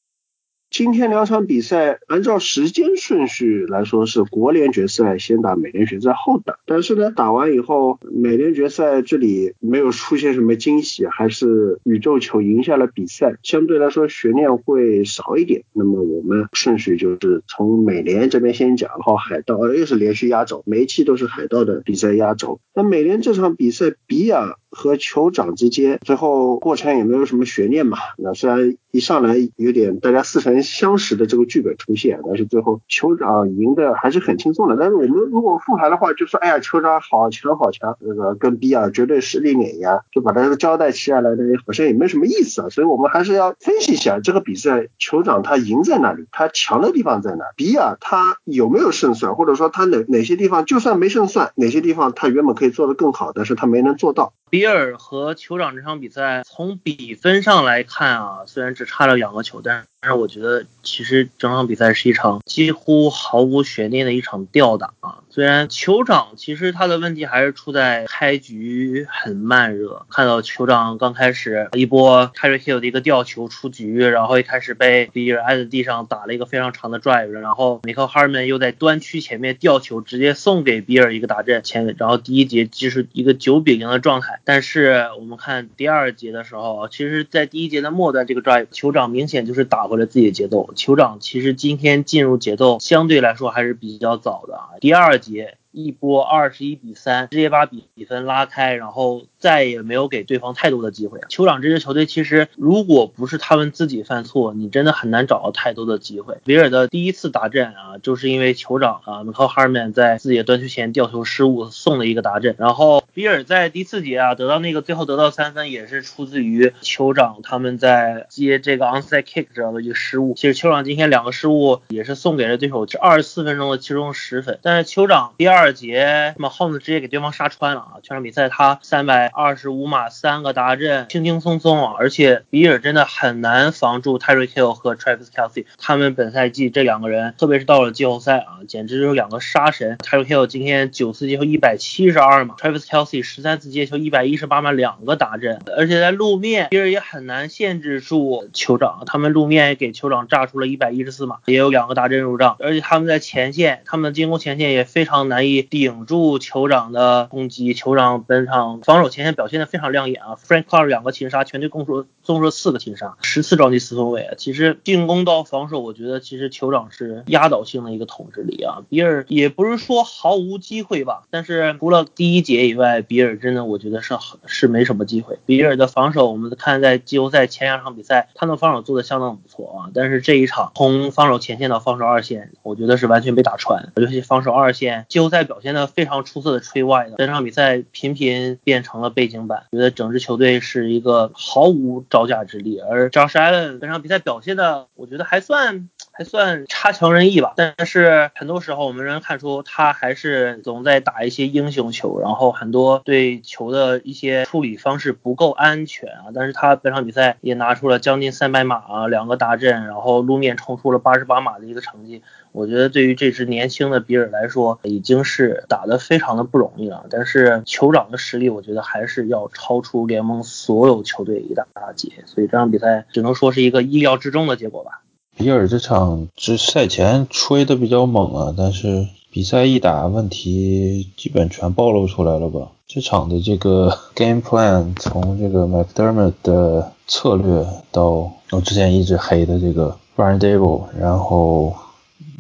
[0.69, 6.57] 今天两场比赛，按照时间顺序来说是国联决赛先打，美联决赛后打。
[6.65, 15.63] 但是呢，打完以后，美联决赛这里没有出现什么惊喜，还是宇宙球赢下了比赛，相对来说悬念会少一点。
[15.73, 22.59] 那么我们顺序就是从美联这边先讲，然后海盗又是连续压轴，每一期都是海盗的比赛压轴。
[22.73, 24.57] 那美联这场比赛，比尔。
[24.73, 27.97] 和酋长之间，最后过程也没有什么悬念嘛。
[28.17, 34.75] 那虽然一上来有点大家似曾相识的这个剧本出现，但是最后酋长赢的还是很轻松的。
[34.77, 42.69] 但是我们如果复盘的话，就说哎呀，酋长好强好强，那个跟比尔绝对实力碾压，就把他交代起下来的，好像也没什么意思啊。
[42.69, 47.45] 所以我们还是要分析一下这个比赛，酋长他赢在哪里，他强的地方在哪？
[47.55, 54.33] 比尔他有没有胜算，或者说他哪哪些地方就算没胜算，哪些地方他原本可以做得更好，但是他没能做到。
[54.53, 59.88] 比尔和酋长这场比赛，从比分上来看啊，虽然只差了两个球，但是。
[60.05, 65.19] 但是我觉得，其实整场比赛是一场几乎毫无悬念的一场吊打啊。
[65.30, 84.41] 虽然酋长其实他的问题还是出在开局很慢热，看到酋长刚开始一波 carry Hill 的一个吊球出局，然后一开始被比尔挨在地上打了一个非常长的 drive，然后米克哈尔曼又在端区前面吊球，直接送给比尔一个打阵前，然后第一节就是一个九比零的状态。
[84.43, 89.92] 但是我们看第二节的时候，其实在第一节的末端这个 drive，酋长明显就是打。
[89.93, 94.69] 或者自己的节奏，酋长其实今天进入节奏相对来说还是比较早的啊。
[94.81, 99.25] 第二节一波二十一比三，直接把比比分拉开，然后。
[99.43, 101.19] 再也没有给对方太多的机会。
[101.27, 106.37] 酋长这支球队其实，如果不是他们自己犯错，你真的很难找到太多的机会。
[106.45, 112.55] 比尔的第一次打阵啊，就是因为酋长啊，靠哈尔曼在自己的端球前吊球失误送了一个达阵。
[112.57, 120.34] 然后比尔在第四节啊，得到那个最后得到三分，也是出自于酋长他们在接这个 onside kick 这样的一个失误。
[120.35, 124.60] 其实酋长今天两个失误也是送给了对手这二十四分钟的其中十分。
[124.61, 127.94] 但是酋长第二节，那么 home 直接给对方杀穿了啊！
[128.02, 129.23] 全场比赛他三百。
[129.35, 131.95] 二十五码三个达阵，轻轻松松啊！
[131.98, 139.98] 而且比尔真的很难防住 Terry Hill 和 Travis Kelsey，他们本赛季这两个人，特别是到了季后赛啊，简直就是两个杀神。
[139.98, 145.59] Terry Hill 今天九次接球一百七十二码，Travis Kelsey 十三次接球一百一十八码，两个达阵。
[145.75, 152.55] 而且在路面，比尔也很难限制住酋长，他们路面也给酋长炸出了一百一十四码，也有两个达阵入账。
[152.59, 157.73] 而且他们在前线，他们的进攻前线也非常难以顶住酋长的攻击。
[157.73, 159.23] 酋长本场防守前。
[159.23, 164.27] 线表现的非常亮眼啊，Frank Clark 两个擒杀，全队共出综合四个擒杀，十次撞击四分卫。
[164.38, 168.84] 其实进攻到防守，我觉得其实酋长是压倒性的一个统治力啊。
[168.89, 174.13] 比尔也不是说毫无机会吧，但是除了第一节以外，比尔真的我觉得是
[174.45, 175.39] 是没什么机会。
[175.45, 179.91] 比尔的防守，我们看在季后赛前两场比赛，他的防守做的相当不错啊。
[179.93, 183.93] 但是这一场从防守前线到防守二线，我觉得是完全被打穿。
[183.95, 189.13] 尤其防守二线，季后赛表现的非常出色的 Trey White，这场比赛频频变成了。
[189.13, 197.53] 背景板，觉得整支球队是一个毫无招架之力，而 Josh Allen 本场比赛表现的，我觉得还算还算差强人意吧。
[197.56, 206.26] 但是很多时候我们能看出他还是总在打一些英雄球，然后很多对球的一些处理方式不够安全啊。
[206.34, 212.22] 但是他本场比赛也拿出了将近三百码啊，两个大阵，然后路面冲出了八十八码的一个成绩。
[212.52, 217.06] 我觉得对于这支年轻的比尔来说，已经是打得非常的不容易了。
[217.10, 221.65] 但是酋长的实力，我觉得还是要超出联盟所有球队一大
[221.95, 222.11] 截。
[222.27, 225.02] 所以这场比赛只能说是一个意料之中的结果吧。
[225.38, 232.72] 比尔这场这赛前吹的比较猛啊，但是比赛一打，问题基本全暴露出来了吧？
[232.88, 241.73] 这场的这个 game plan 从这个 McDermott 的策略到我之前一直黑的这个 Brian Dable，然后。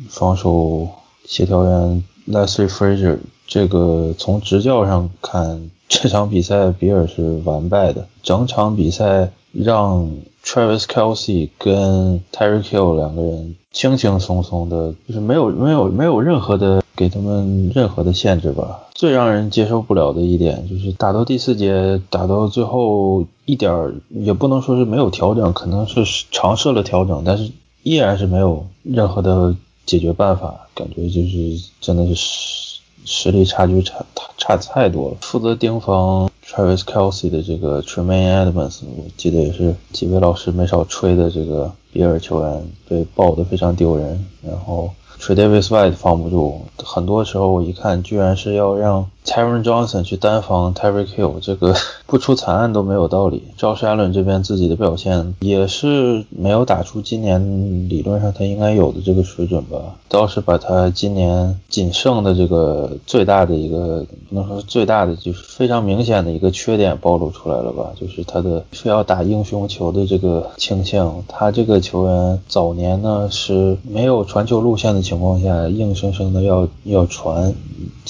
[0.09, 0.87] 防守
[1.25, 3.17] 协调员 Leslie Frazier，
[3.47, 8.05] 这个从执教上看，这场比赛比尔是完败的。
[8.21, 10.11] 整场比赛让
[10.43, 18.81] Travis Kelsey 跟 Terry Hill 两个人轻轻松松的，就是没有没有没有任何的给他们任何的限制吧。
[18.93, 27.51] 最让人接受不了的一点就是打到第四节，打到最后一点也不能说是没有调整，可能是尝试了调整，但是
[27.81, 29.55] 依然是没有任何的
[29.85, 32.62] 解决办法，感觉就是真的是
[33.05, 34.05] 实力差距差
[34.37, 35.17] 差太多了。
[35.21, 44.89] 负责盯防 Travis Kelsey 的这个 Tremaine Edmonds，我记得也是几位老师没少吹的这个比尔球员被爆的非常丢人，然后。
[45.19, 51.73] t r e Davis White 防不住，很多时候我一看，居然是要让 Tyron Johnson 去单防 Tyreek Hill，这个
[52.05, 53.43] 不出惨案都没有道理。
[53.57, 71.23] Josh Allen 这边自己的表现也是没有打出今年理论上他应该有的这个水准吧，倒是把他今年仅剩的这个最大的一个不能说是最大的，就是非常明显的一个缺点暴露出来了吧，就是他的非要打英雄球的这个倾向。
[71.27, 77.53] 他这个球员早年呢是没有传球路线的情况下，硬生生的要要传，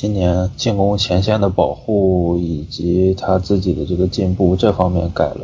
[0.04, 0.98] 今年进攻。
[0.98, 5.40] 前线的保护以及他自己的这个进步，这方面改了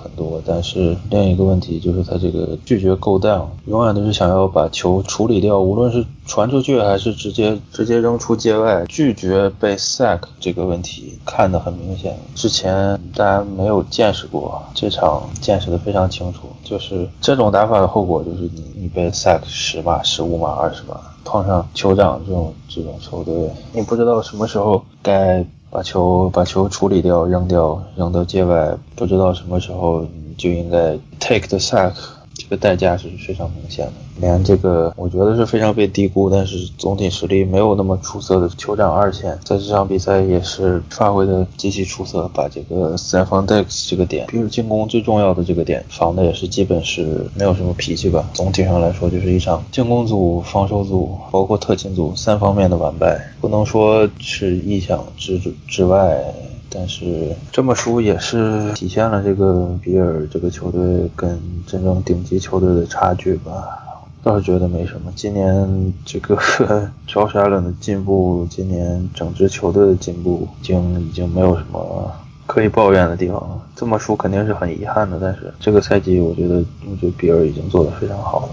[0.00, 0.40] 很多。
[0.46, 12.16] 但是另一个问题就是他这个拒绝 go down，永远都是想要把球处理掉，无论是传出去还是直接直接扔出界外，拒绝被 sack 这个问题看得很明显。
[12.36, 21.00] 之前大家没有见识过，这场见识的非常清楚，就是这种打法的后果就是你你被 sack 十码、十五码、二十码。
[21.26, 31.92] 碰上酋长这种这种球队，你不知道什么时候该把球把球处理掉、扔掉、扔到界外，不知道什么时候你就应该 take the sack。
[32.36, 48.28] 这个代价是非常明显的，连这个我觉得是非常被低估，但是总体实力没有那么出色的酋长二线，在这场比赛也是发挥的极其出色，把这个 s t e p h n Dex 这个点，比如进攻最重要的这个点，防的也是基本是没有什么脾气吧。
[48.34, 56.22] 总体上来说，就是一场进攻组、防守组，包括特勤组三方面的完败，不能说是意想之之外。
[56.70, 63.82] 但是这么输也是体现了这个比尔这个球队跟真正顶级球队的差距吧。
[64.22, 65.12] 倒是觉得没什么。
[65.14, 66.36] 今年这个
[67.06, 72.12] 乔沙伦的进步，今年整支球队的进步，已经已经没有什么
[72.44, 73.62] 可以抱怨的地方了。
[73.76, 76.56] 这么输肯定是很遗憾的，但是这个赛季我觉得，
[76.90, 78.48] 我觉得比尔已经做得非常好了。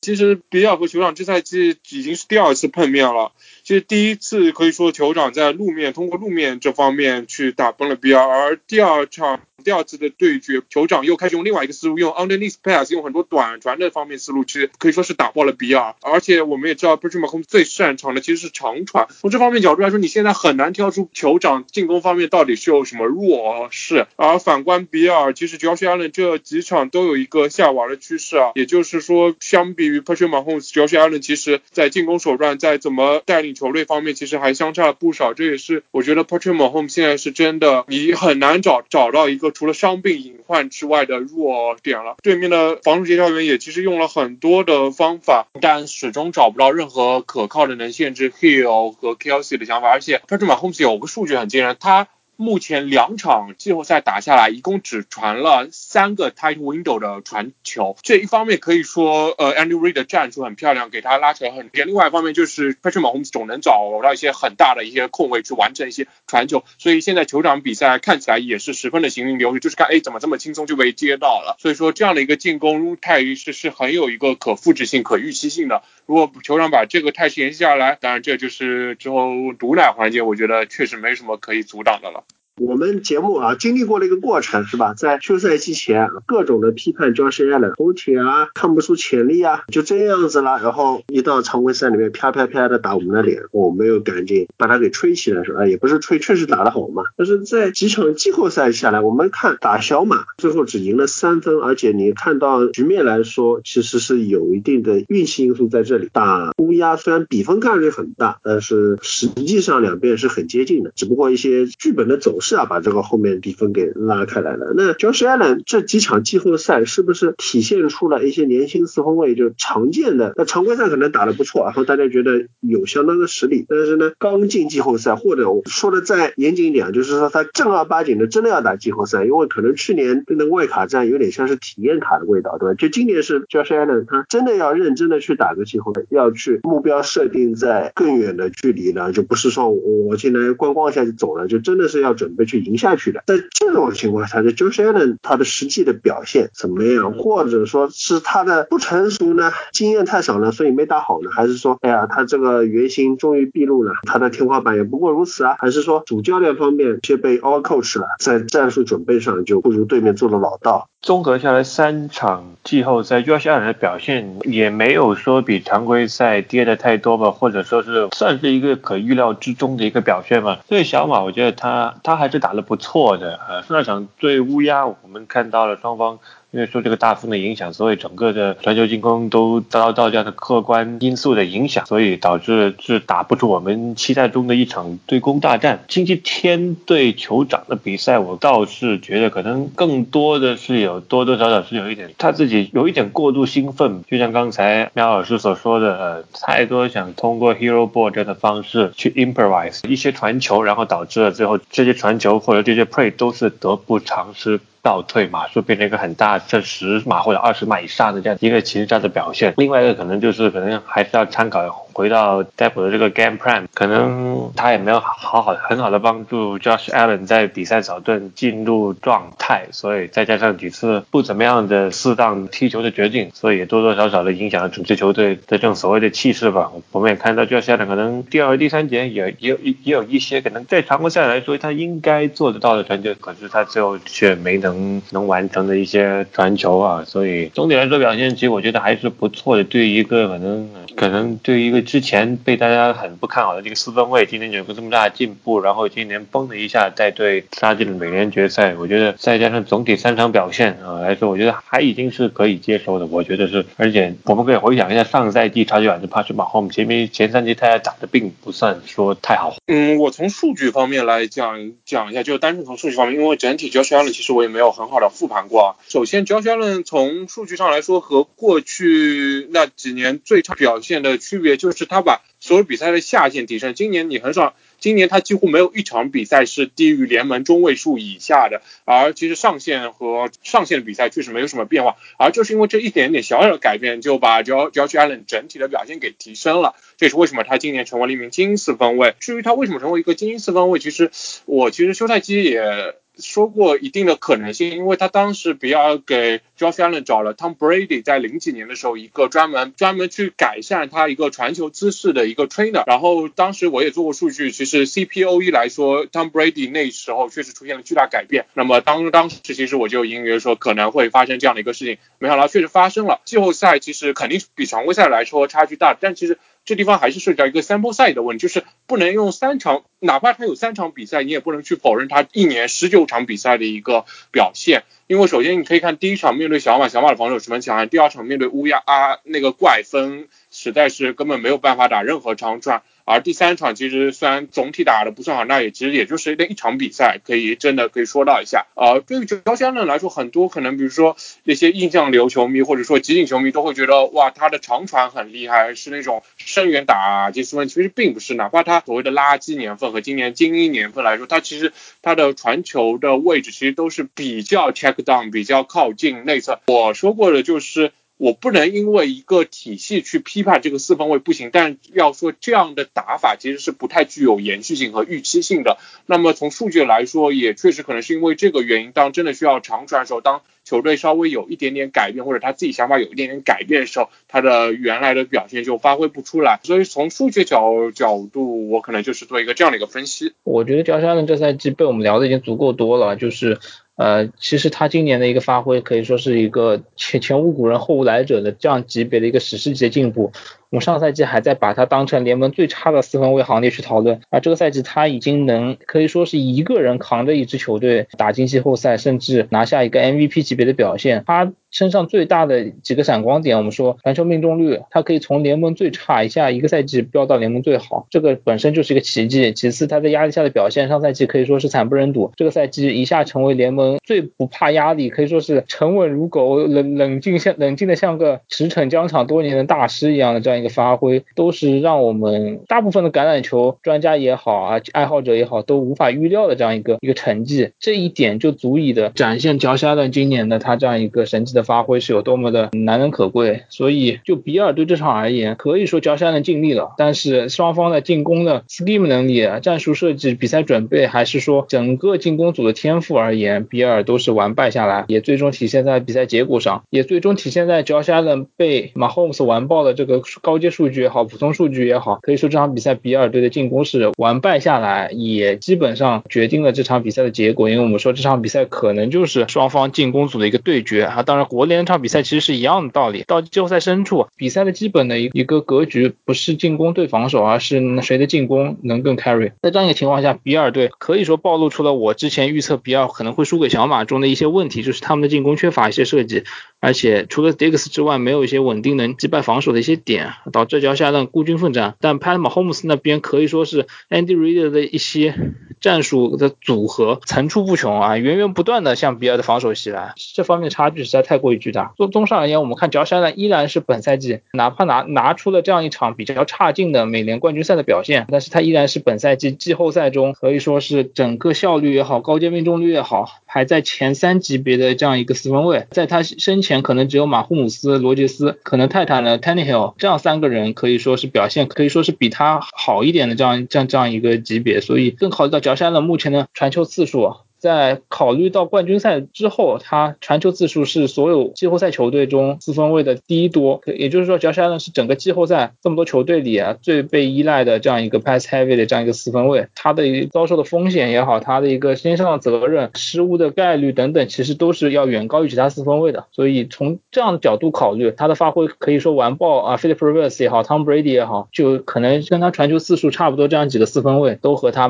[0.00, 3.32] 其实比尔和酋长这赛季已经是第二次碰面了。
[3.68, 9.40] 其实第一次可以说酋长在路面通过路面这方面去打崩了比尔，而第二场。
[9.64, 15.96] 第二次的对决，酋长又开始用另外一个思路，用 underneath pass，用很多短传的方面思路，其实可以说是打爆了比尔。
[16.00, 19.08] 而且我们也知道，Patrick Mahomes 最擅长的其实是长传。
[19.20, 24.06] 从这方面角度来说，你现在很难挑出酋长进攻方面到底是有什么弱势。
[24.14, 28.52] 而反观比尔，其实 Josh Allen 这几场都有一个下滑的趋势啊。
[28.54, 35.34] 也就是说，相比于 Patrick Mahomes，Josh Allen 其实在进攻手段，在怎么带领球队方面，其实还相差了不少。
[35.34, 39.50] 这也是我觉得 Patrick Mahomes 现在是真的，你很难找找到一个。
[39.50, 49.88] 除了伤病隐患之外的弱点了，对面的防守协调员也其实用了很多的方法，但始终找不到任何可靠的能限制 Hill 和 Kelsey 的想法。
[49.88, 52.08] 而且 Patrick Mahomes 有个数据很惊人，他。
[52.40, 57.96] 目前两场季后赛打下来，一共只传了三个 tight window 的传球。
[58.02, 61.88] 这一方面可以说，呃，Andy Reid 的战术很漂亮，给他拉扯很边。
[61.88, 66.62] 另外一方面就是 Patrick Mahomes 总能找到一些很大的一些空位去完成一些传球。
[66.78, 71.56] 所以现在球场比赛看起来也是十分的行云流水，就是看哎怎么这么轻松就被接到了。
[71.58, 75.82] 所以说这样的一个进攻态势是很有一个可复制性、可预期性的。
[76.08, 82.24] 如果酋长把这个态势延续下来，当然这就是之后毒奶环节，我觉得确实没什么可以阻挡的了。
[82.60, 84.92] 我们节目啊，经历过了一个过程，是吧？
[84.94, 90.58] 在休赛期前，各种的批判 Josh Allen 头铁啊，看不出潜力啊，就这样子了。
[90.60, 97.04] 然后一到常规赛里面，啪啪啪的打我们的脸，我没有赶紧把他给吹起来，说啊，也不是吹，确实打得好嘛。
[97.16, 106.08] 但是在几场季后赛下来，我们看打小马，最后只赢了三分，而且你看到局面来说，其实是有一定的运气因素在这里。
[106.12, 112.47] 打乌鸦虽然比分看上去很大，但是实际上两边是很接近的，只不过一些剧本的走势。
[112.48, 114.72] 是啊，把这个后面比分给拉开来了。
[114.74, 120.32] 那 Josh Allen 这几场季后赛是不是体现出了一些年轻四分卫就常见的？
[120.34, 132.74] 那常规赛可能打得不错，然后大家觉得有相当的实力，但是呢，刚进季后赛或者我说的再严谨一点，就是说他正儿八经的真的要打季后赛，因为可能去年那个外卡战有点像是体验卡的味道，对吧？
[132.74, 142.37] 就今年是 Josh Allen 他真的要认真的去打个季后赛，要去目标设定在更远的距离呢，就不是说我进来观光一下就走了，就真的是要准。
[142.38, 143.22] 会去赢下去的。
[143.26, 160.88] 在这种情况下，就 Josh Allen 他的实际的表现怎么样，或者说是他的不成熟呢，经验太少呢，所以没打好呢，还是说，哎呀，他这个原型终于毕露了，他的天花板也不过如此啊，还是说主教练方面却被 all coach 了，在战术准备上就不如对面做的老道。
[161.00, 170.58] 综合下来三场季后赛，Josh Allen 的表现也没有说比常规赛跌的太多吧，或者说是算是一个可预料之中的一个表现吧。
[170.68, 173.38] 所以小马，我觉得他他还是打得不错的。
[173.48, 176.18] 呃，那场对乌鸦，我们看到了双方。
[176.50, 185.84] 因为受这个大风的影响，所以整个的传球进攻都遭到这样的客观因素的影响，所以导致是打不出我们期待中的一场对攻大战。
[185.88, 204.58] 星期天对酋长的比赛，我倒是觉得可能更多的是有多多少少是有一点他自己有一点过度兴奋，就像刚才苗老师所说的，呃，太多想通过 hero ball 这样的方式去 improvise 一些传球，然后导致了最后这些传球或者这些 play 都是得不偿失。
[204.88, 209.52] 倒退码数变成一个很大，这十码或者二十码以上的这样一个其实这样的表现。
[209.58, 211.87] 另外一个可能就是可能还是要参考。
[211.98, 226.70] 回到 Dapple 的这个 game plan，可能他也没有好好很好的帮助 Josh Allen 在比赛早段进入状态，所以再加上几次不怎么样的适当踢球的决定，所以也多多少少的影响了整支球队的这种所谓的气势吧。
[226.92, 237.02] 我们也看到 Josh Allen 可能第二、第三节也也有也有一些可能在常规赛来说他应该做得到的传球，可是他最后却没能能完成的一些传球啊。
[237.04, 239.64] 所以总体来说表现其实我觉得还是不错的。
[239.64, 253.06] 对于一个可能可能对于一个之前被大家很不看好的这个四分卫，今年有个这么大的进步，然后今年崩的一下带队杀进了美联决赛，我觉得再加上总体三场表现啊来说，我觉得还已经是可以接受的。
[253.06, 259.56] 我觉得是，而且我们可以回想一下上赛季超级碗的帕什马后，前面前三季他打的并不算说太好。
[259.66, 265.76] 嗯，我从数据方面来讲讲一下，就单纯从数据方面，因为整体 Josh Allen 其实我也没有很好的复盘过。
[265.88, 289.14] 首先，Josh Allen 从数据上来说和过去那几年最差表现的区别就就是他把所有比赛的下限提升，今年你很少，今年他几乎没有一场比赛是低于联盟中位数以下的，而其实上限和上限的比赛确实没有什么变化，而就是因为这一点点小小的改变，就把 Josh Allen 整体的表现给提升了，这也是为什么他今年成为了一名精英四分卫。
[289.20, 291.10] 至于他为什么成为一个精英四分卫，其实
[291.44, 292.94] 我其实休赛期也。
[293.18, 302.84] 说过一定的可能性，因为他当时比尔给 Josh Allen 找了 Tom Brady，在零几年的时候，一个专门专门去改善他一个传球姿势的一个 trainer。
[302.86, 308.46] 然后当时我也做过数据，其实 CPOE 来说，Tom Brady 那时候确实出现了巨大改变。
[308.54, 313.20] 那么当当时其实我就隐约说可能会发生这样的一个事情，没想到确实发生了。
[313.24, 316.38] 季后赛其实肯定比常规赛来说差距大，但其实。
[316.68, 324.82] 这地方还是涉及到一个 sample size 的问题，就是不能用三场，哪怕他有三场比赛，你也不能去否认他一年十九场比赛的一个表现。
[325.06, 332.82] 因为首先你可以看第一场面对小马，小马的防守十分强悍；第二场面对乌鸦啊，那个怪风实在是根本没有办法打任何长传。
[333.08, 338.66] 而第三场其实虽然总体打的不算好，那也其实也就是那一场比赛，可以真的可以说到一下。
[338.74, 348.34] 呃，对于焦香人来说，很多可能比如说那些印象流球迷或者说集锦球迷都会觉得，哇，他的长传很厉害，是那种深远打杰斯文，其实并不是。
[348.34, 351.72] 哪怕他所谓的垃圾年份和今年精英年份来说，他其实
[352.02, 356.60] 他的传球的位置其实都是比较 check down，比较靠近内侧。
[356.66, 357.92] 我说过的就是。
[358.18, 365.78] 我不能因为一个体系去批判这个四分卫不行，但要说这样的打法其实是不太具有延续性和预期性的。
[366.04, 376.58] 那么从数据来说，也确实可能是因为这个原因，当真的需要长传的时候，当球队稍微有一点点改变，或者他自己想法有一点点改变的时候，他的原来的表现就发挥不出来。
[376.64, 380.32] 所以从数据角角度，我可能就是做一个这样的一个分析。
[380.42, 383.60] 我觉得焦山的这赛季被我们聊的已经足够多了，就是。
[383.98, 390.30] 呃，其实他今年的一个发挥可以说是一个前前无古人后无来者的这样级别的一个史诗级的进步。
[390.70, 401.24] 我们上赛季还在把他当成联盟最差的四分卫行列去讨论，而这个赛季他已经能可以说是一个人扛着一支球队打进季后赛，甚至拿下一个 MVP 级别的表现。
[401.26, 409.54] 他身上最大的几个闪光点，我们说传球命中率，他可以从联盟最差一下一个赛季飙到联盟最好，这个本身就是一个奇迹。
[409.54, 420.58] 其次他在压力下的表现，上赛季可以说是惨不忍睹，这个赛季一下成为联盟最不怕压力，可以说是沉稳如狗，冷冷静像冷静的像个驰骋疆场多年的大师一样的这样。
[420.58, 433.64] 一个发挥都是让我们大部分的橄榄球专家也好啊，爱好者也好都无法预料的这样一个一个成绩，这一点就足以的展现乔沙伦今年的他这样一个神奇的发挥是有多么的难能可贵。
[433.68, 461.22] 所以就比尔对这场而言，可以说乔山的尽力了，但是双方的进攻的 scheme 能力、战术设计、比赛准备，还是说整个进攻组的天赋而言，比尔都是完败下来，也最终体现在比赛结果上，也最终体现在乔山的被马 m 姆斯完爆的这个高阶数据也好，普通数据也好，可以说这场比赛比尔队的进攻是完败下来，也基本上决定了这场比赛的结果，因为我们说这场比赛可能就是双方进攻组的一个对决啊。
[461.22, 469.52] 当然，国联这场比赛其实是一样的道理，到季后赛深处，比赛的基本的一一个格局不是进攻对防守，而是谁的进攻能更 carry。
[469.62, 476.44] 在这样一个情况下，比尔队可以说暴露出了我之前预测比尔可能会输给小马中的一些问题，就是他们的进攻缺乏一些设计，
[476.80, 481.94] 而且除了 Diggs 之外，没有一些稳定能击败防守的一些点，导致脚下让孤军奋战。
[482.00, 485.34] 但 Pat Mahomes 那边可以说是 Andy Reid 的一些
[485.80, 491.92] 战术的组合层出不穷啊，源源不断的向比尔的防守袭来，这方面差距实在太过于巨大。
[491.96, 505.86] 综综上而言，我们看乔山呢依然是本赛季哪怕拿拿出了这样一场比较差劲的美联冠军赛的表现，但是他依然是本赛季季后赛中可以说是整个效率也好，高阶命中率也好，排在前三级别的这样一个四分位。
[505.90, 517.34] 在他身前可能只有马库姆斯、罗杰斯，可能泰坦的 Tannehill 这样三个人可以说是表现可以说是比他好一点的这样这样这样一个级别，所以更考虑到乔山的目前的传球次数。
[517.58, 536.26] 在考虑到冠军赛之后，他传球次数是所有季后赛球队中四分位的第一多，也就是说，乔山呢是整个季后赛这么多球队里啊最被依赖的这样一个 pass heavy 的这样一个四分位，他的遭受的风险也好，他的一个身上的责任、失误的概率等等，其实都是要远高于其他四分位的。
[536.32, 544.88] 所以从这样的角度考虑，他的发挥可以说完爆啊，Philip Rivers 也好，Tom Brady 也好，就可能跟他传球次数差不多，这样几个四分位都和他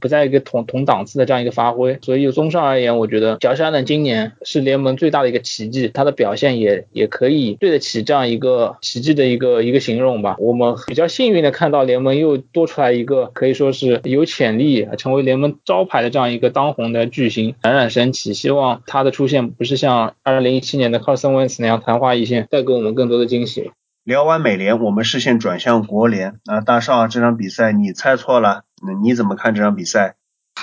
[0.00, 1.98] 不在一个同同档次的这样一个发挥。
[2.06, 10.36] 所以综上而言，我觉得乔山呢今年是联盟最大的一个奇迹，他的表现也也可以对得起这样一个奇迹的一个一个形容吧。
[10.38, 18.34] 我们比较幸运的看到联盟又多出来一个可以说是有潜力成为联盟招牌的这样一个当红的巨星，冉冉升起。
[18.34, 23.72] 希望他的出现不是像二零一七年的 Carson Wentz 那样昙花一现，带给我们更多的惊喜。
[24.04, 30.14] 聊完美联，我们视线转向国联啊，大少这场比赛你猜错了，那你怎么看这场比赛？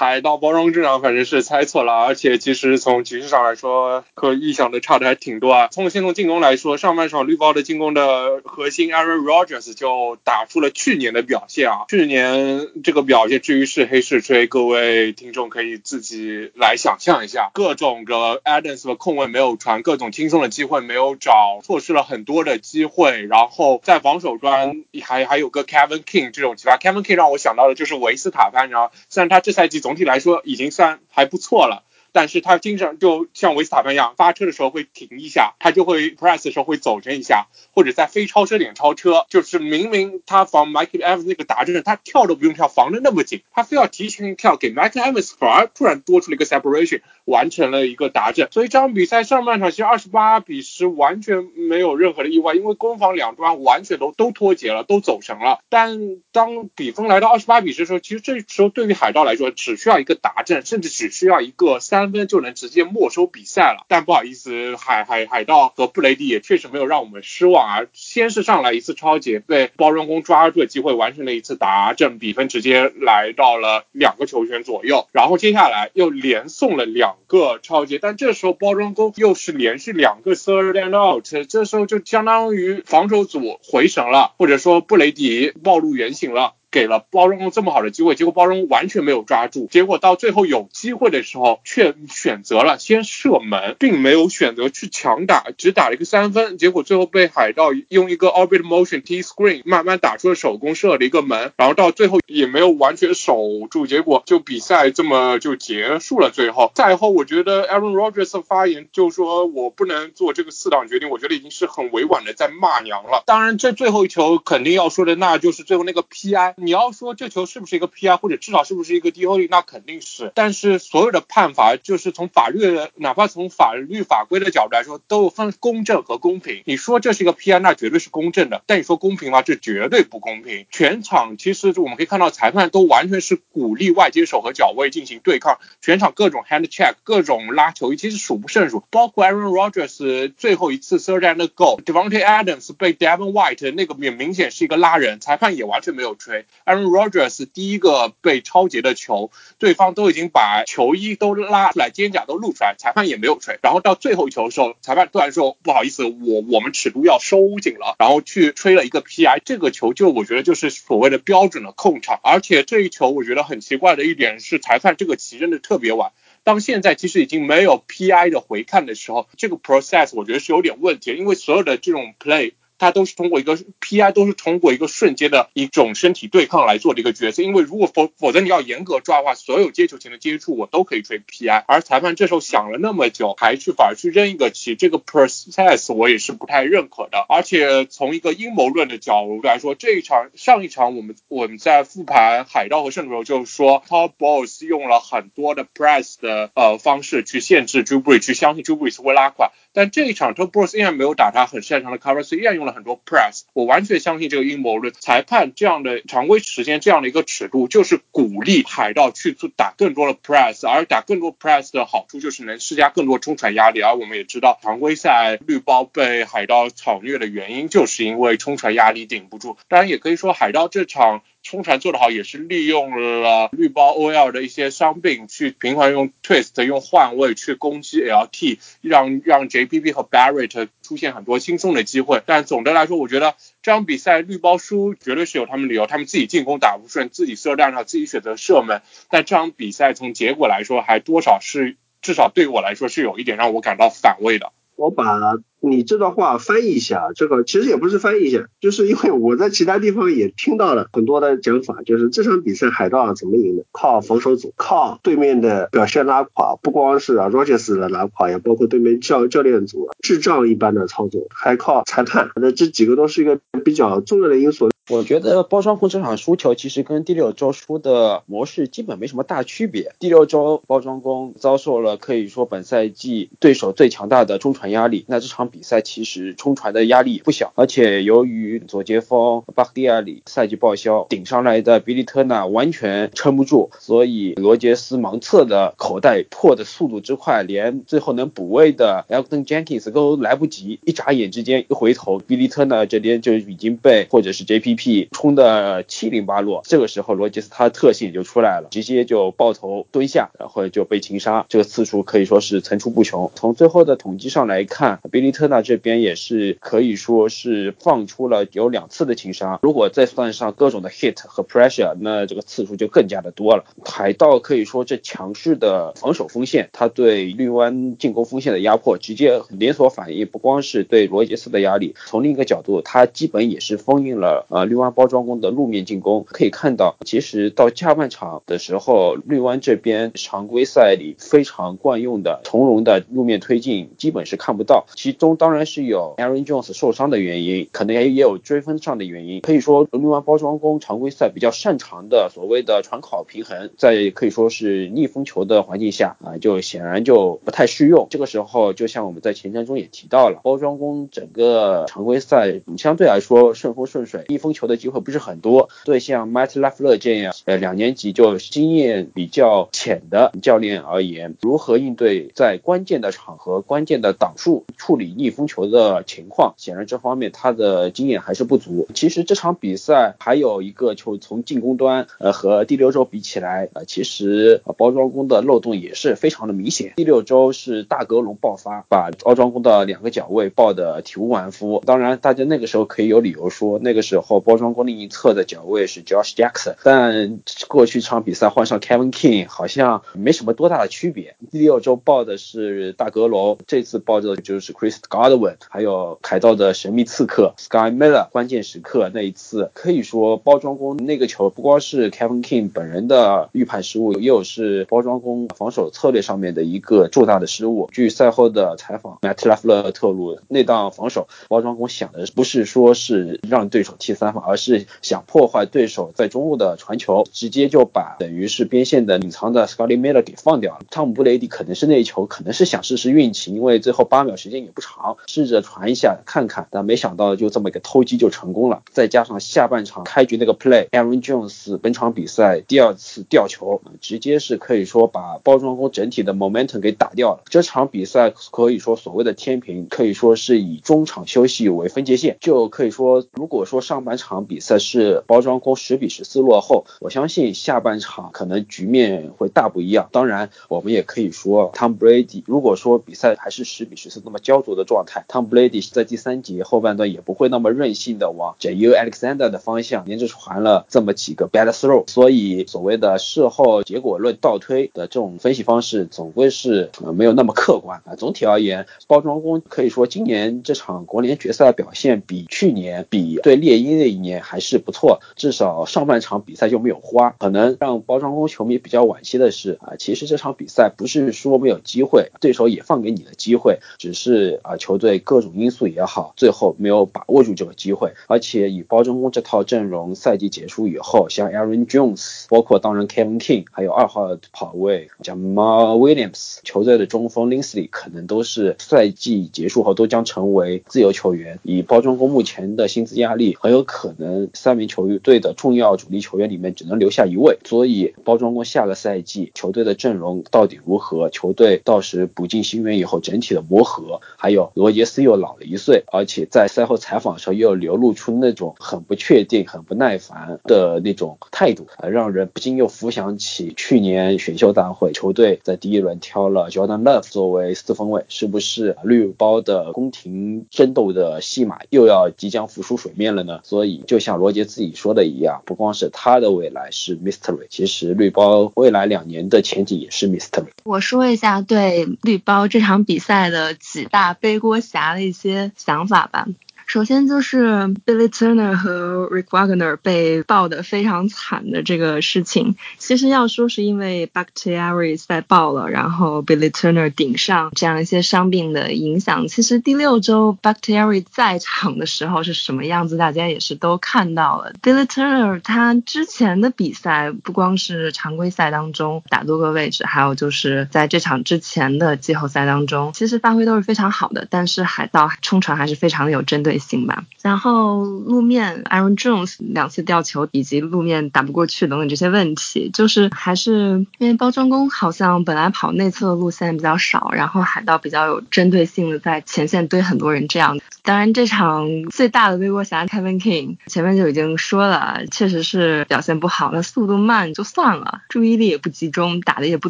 [0.04, 5.68] 海盗包装这场反正是猜错了，而且其实从局势上来说，和意想的差的还挺多啊。
[5.72, 11.86] 从先从进攻来说，上半场绿豹的进攻的核心 Aaron Rodgers 就打出了去年的表现啊。
[11.90, 23.26] 去年这个表现至于是黑是吹，各位听众可以自己来想象一下，各种的 Adams 的空位没有传，各种轻松的机会没有找，错失了很多的机会。
[23.26, 29.84] 然后在防守端还还有个 Kevin King 这种其他 Kevin King 让我想到的就是维斯塔潘，然后虽然他这赛季。
[29.84, 31.84] 总总体来说已经算还不错了。
[32.14, 48.48] 但是他经常就像维斯塔潘一样，发车的时候会停一下，他就会 press 的时候会走正一下，或者在非超车点超车，就是明明他防 Michael Evans 那个达阵，他跳都不用跳，防的那么紧，他非要提前跳给 Michael Evans，反而突然多出了一个 separation，完成了一个达阵。
[48.52, 55.64] 所以这场比赛上半场其实二十八比十完全没有任何的意外，因为攻防两端完全都都脱节了，都走神了。
[55.70, 62.03] 但当比分来到二十八比十的时候，其实这时候对于海盗来说，只需要一个达阵，甚至只需要一个三。
[62.04, 67.86] 三分就能直接没收比赛了，但不好意思，海海海盗和布雷迪也确实没有让我们失望啊。
[67.94, 75.08] 先是上来一次超节，被包装工抓住机会完成了一次达阵，比分直接来到了两个球权左右。
[75.14, 86.56] 然后接下来又连送了两个超节，但这时候包装工又是连续两个 third and out，这时候就相当于防守组回神了，或者说布雷迪暴露原形了。
[86.74, 103.38] 给了包容这么好的机会，结果包容完全没有抓住，结果到最后有机会的时候，却选择了先射门，并没有选择去强打，只打了一个三分，结果最后被海盗用一个 orbit motion T screen 慢慢打出了手攻，射了一个门，然后到最后也没有完全守
[103.70, 106.32] 住，结果就比赛这么就结束了。
[106.32, 113.22] 最后赛后，我觉得 Aaron Rodgers 的发言就说我不能做这个四档决定，我觉得已经是很委婉的在骂娘了。
[113.28, 116.63] 当然，这最后一球肯定要说的，那就是最后那个 PI。
[116.64, 120.32] 你要说这球是不是一个 PI，或者至少是不是一个 DOE，那肯定是。
[120.34, 126.64] 但是所有的判罚，就是从法律，哪怕从法律法规的角度来说，都分公正和公平。
[126.66, 128.64] 你说这是一个 PI，那绝对是公正的。
[128.66, 129.42] 但你说公平吗？
[129.42, 130.66] 这绝对不公平。
[130.72, 138.84] 全场其实我们可以看到，裁判都完全是鼓励外接手和脚位进行对抗，全场各种 hand check，各种拉球，其实数不胜数。
[138.90, 146.46] 包括 Aaron Rodgers 最后一次 third and goal，Devontae Adams 被 Devon White 那个也明显是一个拉人，裁判也完全没有吹。
[146.66, 153.60] Aaron Rodgers 第一个被超截的球，对方都已经把球衣都拉出来，肩胛都露出来，裁判也没有吹。
[153.62, 159.42] 然后到最后一球的时候，裁判突然说不好意思，我我们尺度要收紧了，然后去吹了一个 PI。
[159.44, 166.12] 这个球就我觉得就是所谓的标准的控场，而且这一球我觉得很奇怪的一点是，裁判这个旗扔的特别晚。
[166.46, 172.54] 当现在其实已经没有 PI 的回看的时候，这个 process 我觉得是有点问题，因为所有的这种 play。
[172.84, 177.42] 它都是通过一个 PI，都是通过一个瞬间的一种身体对抗来做的一个角色。
[177.42, 181.64] 因为如果否否则你要严格抓的话，所有接球前的接触我都可以吹 PI。
[181.68, 187.26] 而裁判这时候想了那么久，还去反而去扔一个旗，这个 process 我也是不太认可的。
[187.30, 198.92] 而且从一个阴谋论的角度来说，这一场上一场我们我们在复盘海盗和圣徒就是说，Top Boss 用了很多的 press 的呃方式去限制 j u b r y 去相信 j u b r y
[198.92, 199.52] 是会拉垮。
[199.74, 202.74] 但这一场 Top Boss 依然没有打他很擅长的 cover，所以依然用了。
[202.74, 204.92] 很多 press，我完全相信这个阴谋论。
[205.00, 213.84] 裁判这样的常规时间这样的一个尺度，就是鼓励海盗去做打更多的 press，而打更多 press 的好处就是能施加更多冲传压力。
[213.84, 219.56] 而我们也知道，常规赛绿包被海盗草虐的原因，就是因为冲传压力顶不住。
[219.68, 221.22] 当然，也可以说海盗这场。
[221.44, 232.24] 冲传做得好，也是利用了绿包 OL 的一些伤病，去频繁用 twist 用换位去攻击 LT，让让 JPP 和 Barrett 出现很多轻松的机会。
[232.26, 238.82] 但总的来说，我觉得这场比赛绿包输绝对是有他们理由，他们自己进攻打不顺，自己射弹上自己选择射门。
[239.10, 244.54] 但这场比赛从结果来说，还多少是至少对我来说是有一点让我感到反胃的。
[244.84, 245.18] 我把
[245.62, 253.64] 你这段话翻译一下，这个其实也不是翻译一下，就是因为我在其他地方也听到了很多的讲法，就是这场比赛海盗怎么赢的？
[253.72, 264.70] 靠防守组，靠对面的表现拉垮，不光是啊 Rogers 的拉垮，也包括对面教教练组智障一般的操作，还靠裁判，那这几个都是一个比较重要的因素。
[264.90, 269.94] 我觉得包装工这场输球其实跟第六周输的模式基本没什么大区别。
[269.98, 277.54] 第六周包装工遭受了可以说本赛季对手最强大的中传压力，那这场比赛其实冲传的压力不小。
[277.56, 290.82] 而且由于左杰锋巴克蒂亚里赛季报销，顶上来的比利特纳完全撑不住，所以罗杰斯盲测的口袋破的速度之快，连最后能补位的 Elton Jenkins 都来不及。
[290.84, 294.73] 一眨眼之间一回头，比利特纳这边就已经被或者是 JP。
[294.76, 303.32] P 冲的七零八落，这个时候罗杰斯他的特性也就出来了，直接就抱头蹲下，然后就被擒杀，这个次数可以说是层出不穷。
[303.36, 313.64] 从最后的统计上来看，比利特纳这边也是可以说是放出了有两次的擒杀，如果再算上各种的 hit 和 pressure，那这个次数就更加的多了。
[313.86, 324.63] 海盗可以说这强势的防守锋线，他对绿湾进攻锋线的压迫，直接连锁反应，不光是对罗杰斯的压力，从另一个角度，他基本也是封印了呃。
[324.66, 334.86] 绿湾包装工的路面进攻可以看到，其实到下半场的时候，绿湾这边常规赛里非常惯用的从容的路面推进基本是看不到。
[334.96, 339.42] 其中当然是有 Aaron Jones 受伤的原因，可能也也有追分上的原因。
[339.42, 348.08] 可以说，绿湾包装工常规赛比较擅长的所谓的传考平衡，在可以说是逆风球的环境下啊，就显然就不太适用。
[348.10, 354.53] 这个时候，就像我们在前瞻中也提到了，包装工整个常规赛相对来说顺风顺水，逆风。
[354.54, 368.88] 球的机会不是很多，对像 Matt Lafleur 这样呃两年级就经验比较浅的教练而言，如何应对在关键的场合、关键的档数处理逆风球的情况，显然这方面他的经验还是不足。
[368.94, 376.94] 其实这场比赛还有一个，就从进攻端呃和第六周比起来，呃其实包装工的漏洞也是非常的明显。
[376.96, 381.82] 第六周是大格隆爆发，把包装工的两个脚位爆得体无完肤。
[381.86, 384.43] 当然，大家那个时候可以有理由说，那个时候。
[384.44, 391.36] 包装工另一侧的脚位是 Josh Jackson，但过去这场比赛换上 Kevin King 好像没什么多大的区别。
[391.52, 398.28] 第六周报的是大格隆，这次报的就是 Chris Godwin，还有海盗的神秘刺客 Sky Miller。
[398.32, 407.90] 关键时刻那一次，可以说包装工那个球不光是 Kevin King 本人的预判失误，也有是包装工防守策略上面的一个重大的失误。
[407.94, 414.33] 据赛后的采访，Matt Lafleur 透露，那档防守包装工想的不是说是让对手踢三。
[414.42, 420.82] 而是想破坏对手在中路的传球，直接就把等于是边线的隐藏的 Scotty Miller 给放掉了。
[420.90, 425.18] 汤姆布雷迪可能是那一球，可能是想试试运气，因为最后八秒时间也不长。
[425.28, 428.84] 试着传一下看看，但没想到就这么一个偷鸡就成功了。
[428.92, 437.44] 再加上下半场开局那个 play，Aaron Jones 本场比赛第二次吊球，直接是可以说把包装工整体的 momentum 给打掉了。
[437.50, 450.08] 这场比赛可以说所谓的天平，可以说是以中场休息为分界线，就可以说，如果说上半场场比赛是包装工十比十四落后，我相信下半场可能局面会大不一样。
[450.12, 458.94] 当然，我们也可以说，Tom Brady 如果说比赛还是十比十四那么焦灼的状态，Tom Brady 在第三节后半段也不会那么任性的往 J.U.
[458.94, 462.10] Alexander 的方向连着传了这么几个 bad throw。
[462.10, 468.16] 所以，所谓的事后结果论倒推的这种分析方式，总归是呃没有那么客观啊。
[468.16, 477.36] 总体而言，包装工可以说今年这场国联决赛的表现比去年比对猎鹰那一年还是不错，至少上半场比赛就没有花。
[477.40, 488.12] 可能让包装工球迷比较惋惜的是啊，其实这场比赛不是说没有机会，对手也放给你的机会，只是啊球队各种因素也好，最后没有把握住这个机会。
[488.28, 501.60] 而且以包装工这套阵容，赛季结束以后，像 Aaron Jones，包括当然 Kevin King，还有二号跑位 Jamal Williams，球队的中锋 Linsey 可能都是赛季结束后都将成为自由球员。
[501.64, 507.60] 以包装工目前的薪资压力，很有可可能三名球队的重要主力球员里面只能留下一位。
[507.64, 511.30] 所以包装工下个赛季球队的阵容到底如何？
[511.30, 533.60] 球队到时补进新援以后整体的磨合，还有罗杰斯又老了一岁，而且在赛后采访的时候又流露出那种很不确定、很不耐烦的那种态度，让人不禁又浮想起去年选秀大会，球队在第一轮挑了 Jordan Love 作为四分卫，是不是绿包的宫廷争斗的戏码又要即将浮出水面了呢？
[533.64, 540.68] 所以就像罗杰自己说的一样，不光是他的未来是 mystery，其实绿包未来两年的前景也是 mystery。
[540.84, 546.48] 我说一下对绿包这场比赛的几大背锅侠的一些想法吧。
[546.86, 547.66] 首先就是
[548.06, 559.48] Billy Turner 和 Rick Wagner 被爆的非常惨的这个事情，其实要说是因为 Bakhtiari 赛爆了，然后 Billy Turner 顶上这样一些伤病的影响。
[559.48, 564.74] 其实第六周 Bakhtiari 在场的时候是什么样子，大家也是都看到了。
[564.84, 576.73] Billy Turner 他之前的比赛不光是常规赛当中打多个位置，还有就是在这场之前的季后赛当中，其实发挥都是非常好的，但是海盗冲传还是非常的有针对。
[576.74, 590.80] 也行吧，然后路面 Aaron Jones 两次吊球以及路面打不过去等等这些问题，就是还是因为包装工好像本来跑内侧的路线比较少，然后海盗比较有针对性的在前线堆很多人这样。
[591.04, 599.90] 当然这场最大的背锅侠 Kevin King 前面就已经说了，确实是表现不好，那速度慢就算了，注意力也不集中，打的也不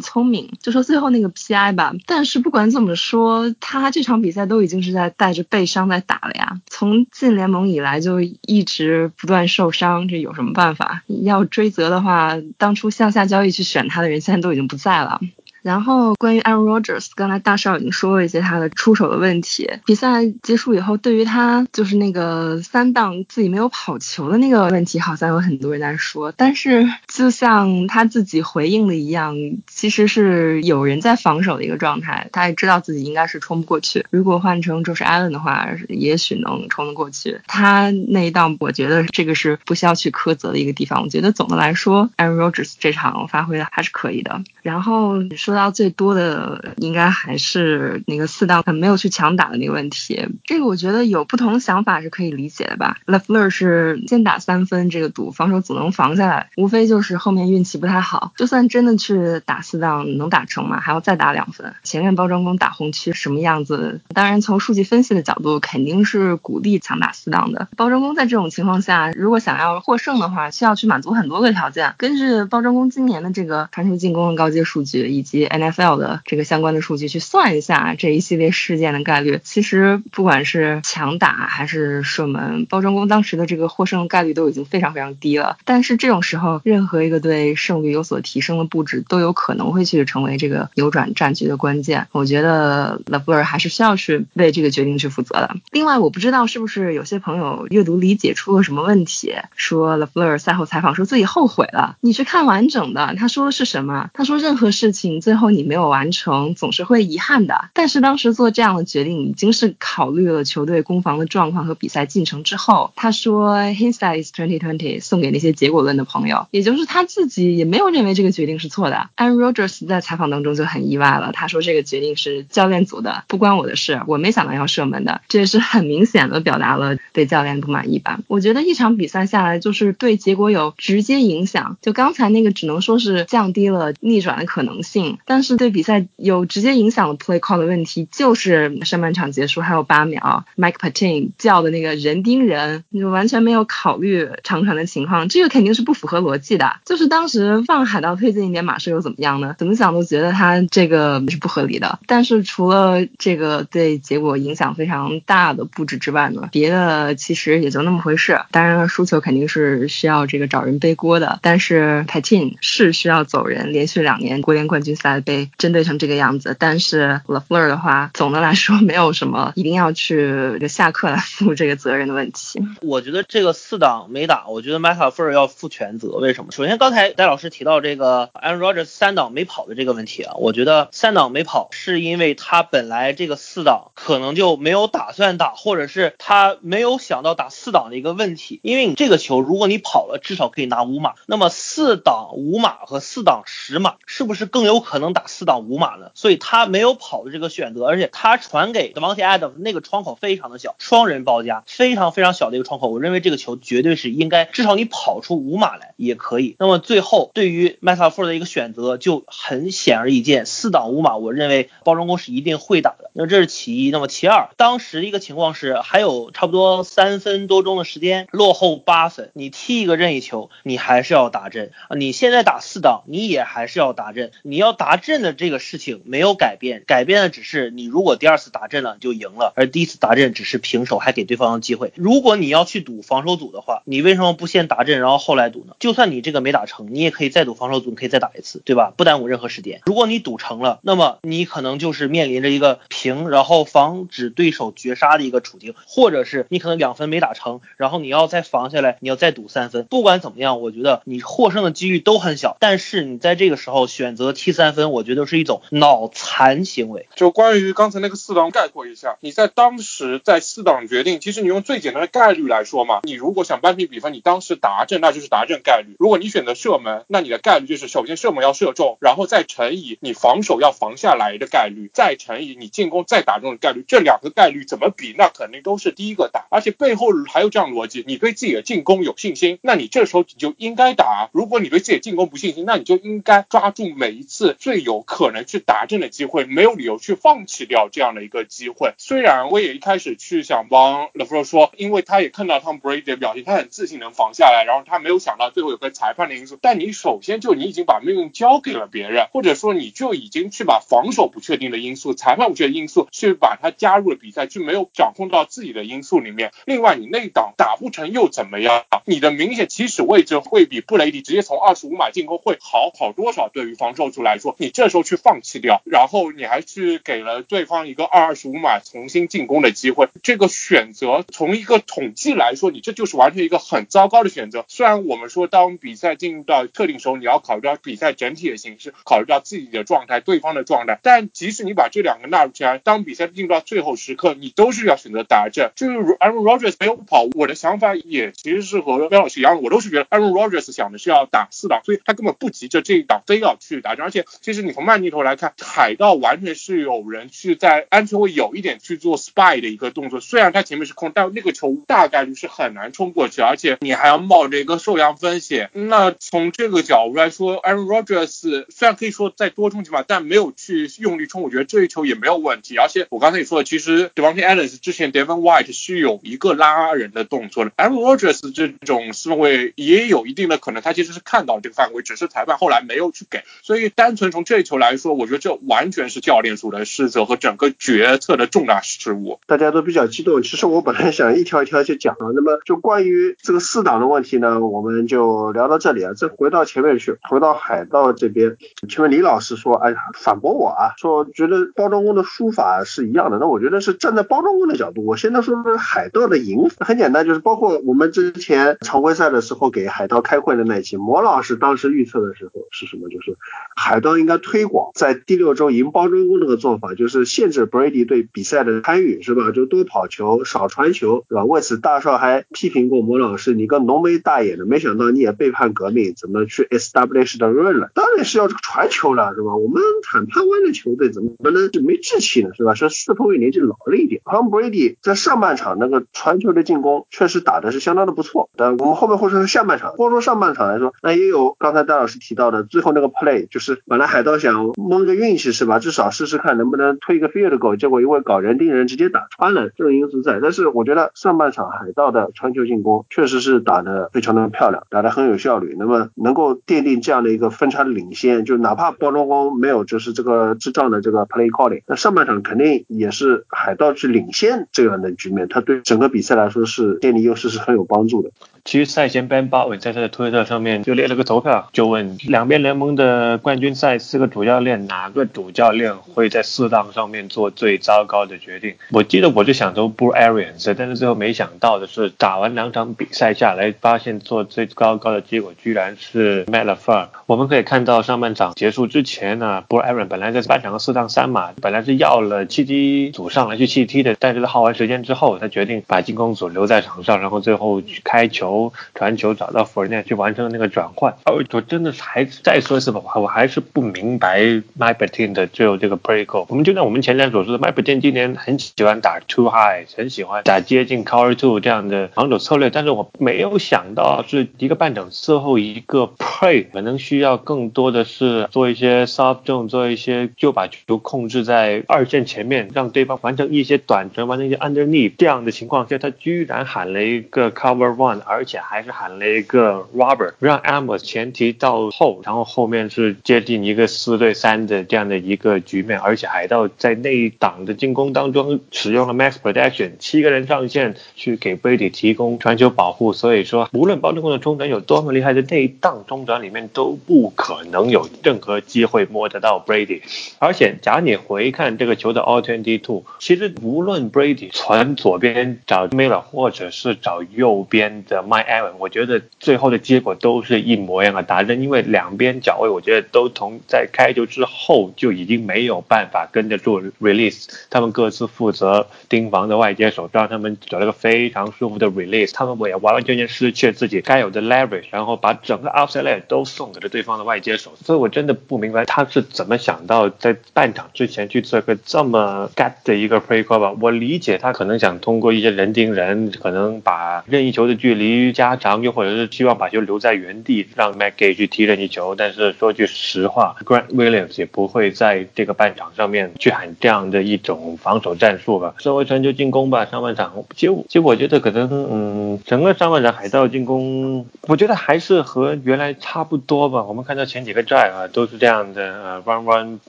[0.00, 0.50] 聪明。
[0.60, 6.58] 就说最后那个 PI 吧，但是不管怎么说，他这场比赛都已经是在带着背伤在打了呀。
[6.76, 11.04] 从进联盟以来就一直不断受伤，这有什么办法？
[11.06, 15.20] 要追责的话，当初向下交易去选他的人现在都已经不在了。
[15.64, 19.70] 然后关于 Aaron Rodgers，刚才大少已经说了一些他的出手的问题。
[19.86, 26.30] 比赛结束以后，对于他就是那个三档自己没有跑球的那个问题，好像有很多人在说。
[26.36, 29.34] 但是就像他自己回应的一样，
[29.66, 34.04] 其实是有人在防守的一个状态，他也知道自己应该是冲不过去。
[34.10, 37.40] 如果换成就是 Allen 的话，也许能冲得过去。
[37.46, 41.02] 他那一档，我觉得这个是不需要去苛责的一个地方。
[41.02, 44.42] 我觉得总的来说，Aaron Rodgers 这场发挥的还是可以的。
[44.60, 45.53] 然后你说。
[45.54, 52.98] 到最多的应该还是那个四档没有去强打的那个问题，这个我觉得有不同想法是可以理解的吧。
[53.06, 58.32] Lafleur 是先打三分这个赌，防守总能防下来，无非就是后面运气不太好。
[58.36, 60.80] 就算真的去打四档能打成吗？
[60.80, 61.74] 还要再打两分。
[61.82, 64.00] 前面包装工打红区什么样子？
[64.14, 67.68] 当然从数据分析的角度肯定是鼓励强打四档的。
[67.76, 71.94] 包装工在这种情况下，如果想要获胜的话，需要去满足很多个条件。
[71.98, 85.56] 根据包装工今年的这个传球进攻的高阶数据以及 NFL 的这个相关的数据去算一下这一系列事件的概率，其实不管是强打还是射门，包装工当时的这个获胜概率都已经非常非常低了。
[85.64, 92.06] 但是这种时候，任何一个对胜率有所提升的布置都有可能会去成为这个扭转战局的关键。
[92.12, 95.56] 我觉得拉布尔还是需要去为这个决定去负责的。
[95.70, 101.96] 另外，我不知道是不是有些朋友阅读理解出了什么问题，说拉布尔赛后采访说自己后悔了。
[102.00, 104.10] 你去看完整的，他说的是什么？
[104.14, 107.68] 他说任何事情最最后你没有完成，总是会遗憾的。
[107.74, 112.92] 但是当时做这样的决定，已经是考虑了球队攻防的状况和比赛进程之后。
[112.94, 119.10] 他说 h i n s i g h t is twenty twenty，送给那些结果论的朋友，也就是他自己也没有认为这个决定是错的。
[119.16, 128.20] ”Aaron Rodgers 在采访当中就很意外了，他说：“这个决定是教练组的，不关我的事，我没想到要射门的。”这也是很明显的表达了对教练不满意吧？
[128.28, 131.76] 我觉得一场比赛下来，就是对结果有直接影响。
[131.82, 146.76] 就刚才那个，只能说是降低了逆转的可能性，但是对比赛有直接影响的 play call 的问题，就是上半场结束还有八秒，Mike Patin 叫的那个人盯人，就完全没有考虑长传的情况，这个肯定是不符合逻辑的。
[146.84, 149.54] 就是当时放海盗推进一点马射又怎么样呢？
[149.58, 151.98] 怎么想都觉得他这个是不合理的。
[152.06, 158.40] 但是除了这个对结果影响非常大的布置之外呢，别的其实也就那么回事。
[158.50, 161.38] 当然了，输球肯定是需要这个找人背锅的。
[161.42, 166.56] 但是 Patin 是需要走人，连续两年国联冠军赛被针对成这个样子。
[166.58, 172.60] 但是 LaFleur 的话，总的来说没有什么一定要去就下课来负这个责任的问题。
[172.80, 176.08] 我觉得这个四档没打，我觉得麦卡菲尔要负全责。
[176.16, 176.52] 为什么？
[176.52, 188.60] 首先刚才戴老师提到这个 Aaron Rodgers 三档没跑的这个问题啊，我觉得三档没跑是因为他本来这个四档可能就没有打算打，或者是他没有想到打四档的一个问题。
[188.62, 191.14] 因为你这个球如果你跑了，至少可以拿五码。
[191.26, 196.12] 那么四档五码和四档十码是不是更有可可能打四档五码呢？
[196.14, 202.90] 所以他没有跑的这个选择，而且他传给 Devontae Adams 那个窗口非常的小，双人包夹，非常非常小的一个窗口。
[202.90, 206.54] 我认为这个球绝对是应该，至少你跑出五码来也可以。
[206.60, 213.10] 那么最后对于麦卡夫的一个选择就很显而易见，四档五码，我认为包装工是一定会打的。
[213.14, 213.90] 那这是其一。
[213.90, 221.96] 那么其二，当时一个情况是还有差不多三分多钟的时间，落后八分，你踢一个任意球，你还是要打阵啊。
[221.96, 224.30] 你现在打四档，你也还是要打阵。
[224.42, 231.90] 你要打达阵的这个事情没有改变，改变的只是你如果第二次打阵了就赢了，而第一次打阵只是平手，还给对方机会。
[231.94, 235.74] 如果你要去赌防守组的话，你为什么不先打阵，然后后来赌呢？
[235.78, 238.92] 就算你这个没打成，你也可以再赌防守组，你可以再打一次，对吧？
[238.94, 239.80] 不耽误任何时间。
[239.86, 249.86] 如果你赌成了，那么你可能就是面临着一个平，然后防止对手绝杀的一个处境，或者是你可能两分没打成，然后你要再防下来，你要再赌三分。
[249.86, 252.58] 不管怎么样，我觉得你获胜的几率都很小。
[252.60, 257.08] 但是你在这个时候选择踢三分，我觉得是一种脑残行为。
[257.16, 265.96] 就关于刚才那个四档概括一下，你在当时在四档决定，其实你用最简单的概率来说嘛，你如果想扳平比分，你当时达阵那就是达阵概率。
[265.98, 273.84] 如果你选择射门，那你的概率就是首先射门要射中，然后再乘以你防守要防下来的概率，再乘以你进攻再打中的概率。
[273.86, 275.14] 这两个概率怎么比？
[275.16, 276.46] 那肯定都是第一个大。
[276.50, 281.28] 而且背后还有这样逻辑，你对自己的进攻有信心，那你这时候你就应该打。
[281.32, 288.94] 如果你对自己进攻不信心，那你就应该抓住每一次最有可能去达阵的机会，没有理由去放弃掉这样的一个机会。
[288.96, 296.56] 虽然我也一开始去想帮 LeFleur 说，因为他也看到 Tom Brady 的表现，他很自信能防下来，然后他没有想到最后有个裁判的因素。
[296.62, 306.52] 但你首先就你已经把命运交给了别人，或者说你就已经去把防守不确定的因素、裁判不确定因素去把它加入了比赛，去没有掌控到自己的因素里面。
[306.64, 308.86] 另外，你那档打不成又怎么样？
[309.04, 313.50] 你的明显起始位置会比布雷迪直接从二十五码进攻会好好多少？
[313.52, 324.64] 对于防守组来说，你这时候去放弃掉，然后你还去给了对方一个二二十五码重新进攻的机会，这个选择从一个统计来说，你这就是完全一个很糟糕的选择。
[324.68, 335.70] 虽然我们说当比赛进入到特定时候，你要考虑到比赛整体的形式，考虑到自己的状态、对方的状态，但即使你把这两个纳入进来，当比赛进入到最后时刻，你都是要选择打阵。
[335.76, 344.04] 就是 Aaron Rodgers 没有跑，我的想法也其实是和廖老师一样，我都是觉得 Aaron Rodgers 想的是要打四档，所以他根本不急着这一档非要去打阵。
[344.04, 355.70] 而且其实你从慢镜头来看，海盗完全是有人去在安全位有一点去做 spy 的一个动作，虽然他前面是空，但那个球大概率是很难冲过去，而且你还要冒着一个受伤风险。
[355.72, 362.76] 那从这个角度来说，Aaron Rodgers 虽然可以说再多冲几码，但没有去用力冲，我觉得这一球也没有问题。
[362.76, 373.42] 而且我刚才也说了，其实 Devontae Adams 之前 Devon White 是有一个拉人的动作的，Aaron Rodgers 这种四分卫也有一定的可能，他其实是看到这个范围，只是裁判后来没有去给。
[373.62, 379.40] 所以单纯从这一球来说，我觉得这完全是教练组的失责和整个决策的重大失误。
[379.46, 382.26] 大家都比较激动，其实我本来想一条一条去讲的。
[382.34, 386.12] 那么就关于这个四档的问题呢，我们就聊到这里啊。
[386.16, 388.56] 这回到前面去，回到海盗这边，
[388.88, 393.38] 请问李老师说，哎呀，反驳我啊，说觉得包装工的输法是一样的。
[393.38, 403.08] 那我觉得是站在包装工的角度，我现在说的是海盗的赢很简单，就是包括我们之前常规赛的时候给海盗开会的那期，魔老师当时预测的时候是什么？
[403.08, 403.36] 就是
[403.76, 409.50] 海盗应该推广在第六周赢包装工那个做法，就是限制 Brady 对比赛的参与，是吧？
[409.50, 411.44] 就多跑球，少传球，是吧？
[411.44, 417.90] 为此大少还批评过魔老师，你个浓眉大眼的，没想到你也背叛革命，怎么去 establish the run 了？
[417.94, 419.54] 当然是要这个传球了，是吧？
[419.54, 422.50] 我们坦帕湾的球队怎么能就没志气呢？
[422.56, 422.74] 是吧？
[422.74, 424.20] 是四分卫年纪老了一点。
[424.24, 429.94] Tom Brady 在上半场那个传球的进攻确实打的是相当的不错，但我们后面会说下半场。
[429.96, 435.78] 光说上半场来说，那也有刚才戴老师提到的最后那个 play，就是本来海盗想蒙个运气是吧？
[435.78, 440.38] 至少试试看能不能推一个 field goal，结果因为搞人盯人直接打穿了，这个因素在。
[440.42, 445.76] 但是我觉得上半场海盗的传球进攻确实是打得非常的漂亮，打得很有效率。
[445.78, 458.30] 那么能够奠定这样的一个分差的领先，就哪怕包装工没有就是这个智障的这个 play calling，那上半场肯定也是海盗去领先这样的局面，它对整个比赛来说是建立优势是很有帮助的。
[458.64, 468.74] 其实赛前 Ben Bowen 在他的推特上面就列了个投票，就问两边联盟的冠军赛四个主教练，哪个主教练会在四档上面做最糟糕的决定？
[468.90, 477.08] 我记得我就想投 Bruce Arians，但是最后没想到的是，打完两场比赛下来，发现做最糟糕的结果居然是 Matt LaFleur。
[477.26, 488.72] 我们可以看到上半场结束之前呢 borrarian 本来在半场的四档三码，本来是要了弃踢组上来去弃踢的，但是他耗完时间之后，他决定把进攻组留在场上，然后最后去开球。
[488.94, 494.40] 传球找到 f o r n e t 去完成那个转换，哦，我真的还再说一次吧，我还是不明白
[494.76, 496.46] m y b e t i n 的最后这个 break。
[496.48, 509.06] 我们就像我们前天所说的 m y b e t i n 今年很喜欢打 too high，很喜欢打接近 cover two 这样的防守策略，但是我没有想到是一个半场之后一个 play 可能需要更多的是做一些
[509.06, 540.02] soft zone，做一些就把球控制在二线前面，让对方完成一些短传，完成一些 underneath 这样的情况下，他居然喊了一个 cover one，而且还是喊了一个 Robert，让 Amos 前提到后，然后后面是接近一一个四对三的这样的一个局面，而且海盗在那一档的进攻当中使用了 Max Protection，七个人上线去给 Brady 提供传球保护，所以说无论包中工的中转有多么厉害的那一档中转里面都不可能有任何机会摸得到 Brady，
[540.38, 548.22] 而且假如你回看这个球的 All Twenty Two，其实无论 Brady 传左边找 Miller，或者是找右边的。
[548.22, 573.48] My Evan，我觉得最后的结果都是一模一样的达阵，因为两边脚位我觉得都同在开球之后就已经没有办法跟着做 release，他们各自负责盯防的外接手，让他们找了个非常舒服的 release，他们也完完全全失去自己该有的 leverage，然后把整个 outside leg 都送给了对方的外接手，所以我真的不明白他是怎么想到在半场之前去做个这么 g u t 的一个 p r e c
[573.48, 573.78] a l l 吧。
[573.80, 578.32] 我理解他可能想通过一些人盯人，可能把任意球的距离。
[578.32, 582.14] 加长，又或者是希望把球留在原地，让 m a g g i e 去踢任意球。
[582.14, 588.74] 但是说句实话，Grant Williams 也不会在这个半场上面去喊这样的一种防守战术吧。
[588.78, 596.82] 稍微传球进攻吧，上半场，其实其实我觉得可能，嗯，整个上半场海盗进攻，我觉得还是和原来差不多吧。
[596.82, 599.80] 我们看到前几个 drive 啊，都是这样的，呃，run run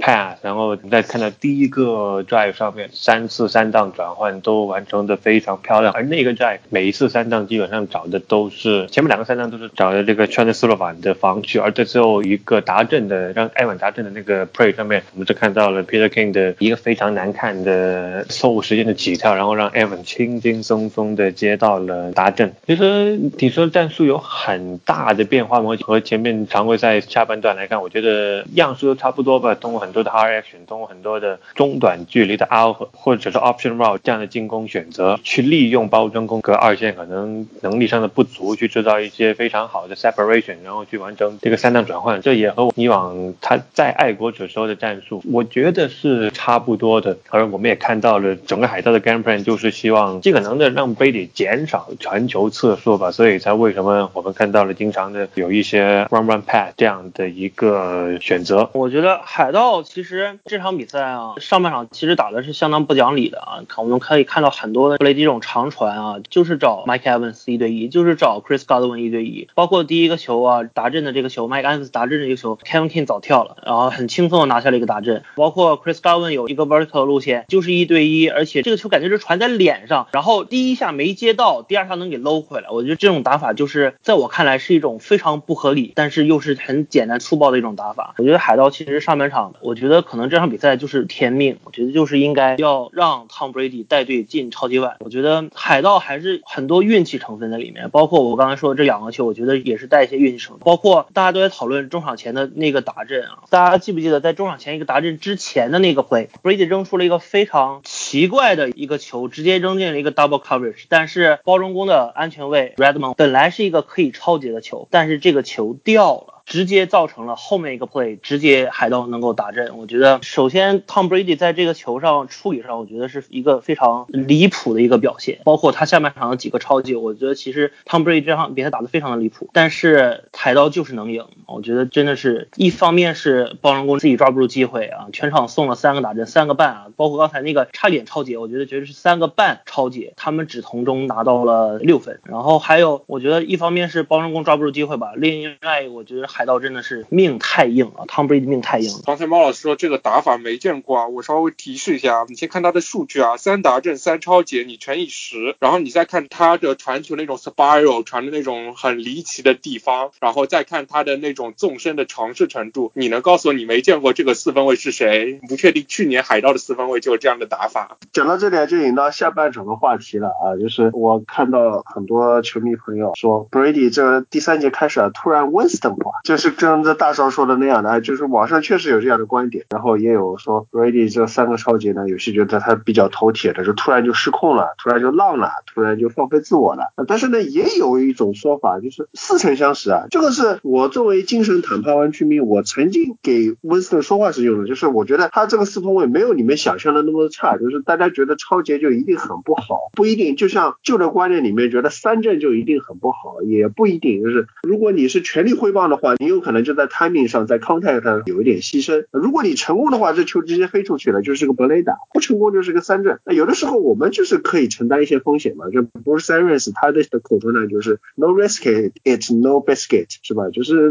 [0.00, 8.20] pass，然后再看到第一个 drive 上面三次三档转换都完成的非常漂亮，而那个 drive 每一次三档基本上找的。
[8.30, 16.30] 都是前面两个三档都是找的这个 t r a n s l o v a n 的防区，而在最后一个达阵的让艾文达阵的那个 play 上面，我们就看到了 Peter King
[16.30, 22.52] 的一个非常难看的错误时间的起跳，然后让艾文轻轻松松的接到了达阵。
[22.66, 25.70] 其实你说战术有很大的变化吗？
[25.80, 29.54] 和前面常规赛下半段来看，我觉得样式都差不多吧。
[29.54, 38.10] 通过很多的 hard action，通过很多的中短距离的 out 或者是 option route 这样的进攻选择，去利用包装攻和二线可能能力上的。
[38.10, 47.16] 不足去制造一些非常好的 separation，然后去完成这个三档转换，这也和以往他在爱国者时候的战术，我觉得是差不多的。
[47.30, 58.68] 而我们也看到了整个海盗的 game plan 就是希望尽可能的让 Brady 减少传球次数吧，所以才为什么我们看到了经常的有一些 run run pass 这样的一个选择。
[58.72, 68.00] 我觉得海盗其实这场比赛啊，上半场其实打的是相当不讲理的啊，看我们可以看到很多的布雷迪这种长传啊，就是找 Mike Evans 一对一就。
[68.00, 75.22] 是找 Chris Godwin 一对一，包括第一个球啊，达阵的这个球，Mike Evans 达阵的一个球，Kevin King 早跳了，然后很轻松的拿下了一个达阵。
[75.36, 82.70] 包括 Chris Godwin 有一个 vertical 路线，就是一对一，而且这个球感觉是传在脸上，然后第一下没接到，第二下能给搂回来。
[82.70, 85.92] 我觉得这种打法就是在我看来是一种非常不合理。
[85.94, 88.14] 但是又是很简单粗暴的一种打法。
[88.16, 94.96] 我觉得海盗其实上半场，我觉得可能这场比赛就是天命，我觉得就是应该要让 Tom Brady 带队进超级碗。
[95.00, 100.64] 我觉得海盗还是很多运气成分在里面，包括我刚才说的这两个球，我觉得也是带一些运气成分。
[100.64, 116.39] 包括大家都在讨论中场前的那个打阵啊，大家记不记得在中场前一个达阵之前的那个回，Brady 扔出了一个非常奇怪的一个球，直接扔进了一个 double coverage，但是包装工的安全卫 Redmond 本来是一个可以超级的球，但是这个球掉了。
[116.50, 119.78] 直接造成了后面一个 play，直接海盗能够打阵。
[119.78, 125.38] 我觉得首先 Tom Brady 在这个球上处理上，我觉得是一个非常离谱的一个表现。
[125.44, 131.24] 包括他下半场的几个超级，我觉得其实 Tom Brady 这场比赛打得非常的离谱，但是海盗就是能赢。
[131.46, 142.18] 我觉得真的是一方面是包装工自己抓不住机会啊，全场送了三个打阵，三个半啊，包括刚才那个差点超级，我觉得绝对是三个半超级，他们只从中拿到了六分。
[142.24, 149.00] 然后还有，我觉得一方面是包装工抓不住机会吧，另外我觉得还盗真的是命太硬了，Tom Brady 命太硬了。
[149.06, 165.40] 刚才猫老师说这个打法没见过啊，我稍微提示一下，你先看他的数据啊，三达阵三超节，你乘以十，然后你再看他的传球那种 spiral 传的那种很离奇的地方，然后再看他的那种纵深的尝试程度，你能告诉我你没见过这个四分卫是谁？
[165.48, 167.98] 不确定去年海盗的四分卫就是这样的打法。
[168.12, 186.92] 讲到这里就引到下半场的话题了啊，就是我看到很多球迷朋友说 Brady 这第三节开始啊，突然 Winston 化，就是跟着大少说的那样的，就是网上确实有这样的观点，然后也有说 Brady 这三个超级呢，有些觉得他比较头铁的，就突然就失控了，突然就浪了，突然就放飞自我了。
[187.08, 190.04] 但是呢，也有一种说法，就是似曾相识啊。
[190.08, 200.36] 这个是我作为精神坦帕湾居民，我曾经给温斯顿说话时用的，就是我觉得他这个四分卫没有你们想象的那么差，就是大家觉得超级就一定很不好，不一定。
[200.36, 204.22] 就像旧的观念里面觉得三阵就一定很不好，也不一定。
[204.22, 206.60] 就是如果你是全力挥棒的话，你有可能。
[206.60, 209.06] 就在 timing 上，在 contact 上有一点牺牲。
[209.10, 213.18] 如果你成功的话，这球直接飞出去了，就是个本垒打；不成功就是个三振。
[213.24, 215.70] 那有的时候我们就是可以承担一些风险嘛。
[215.70, 220.50] 就 Bruce Arians 他的口头呢，就是 no risk it no biscuit，是吧？
[220.50, 220.90] 就是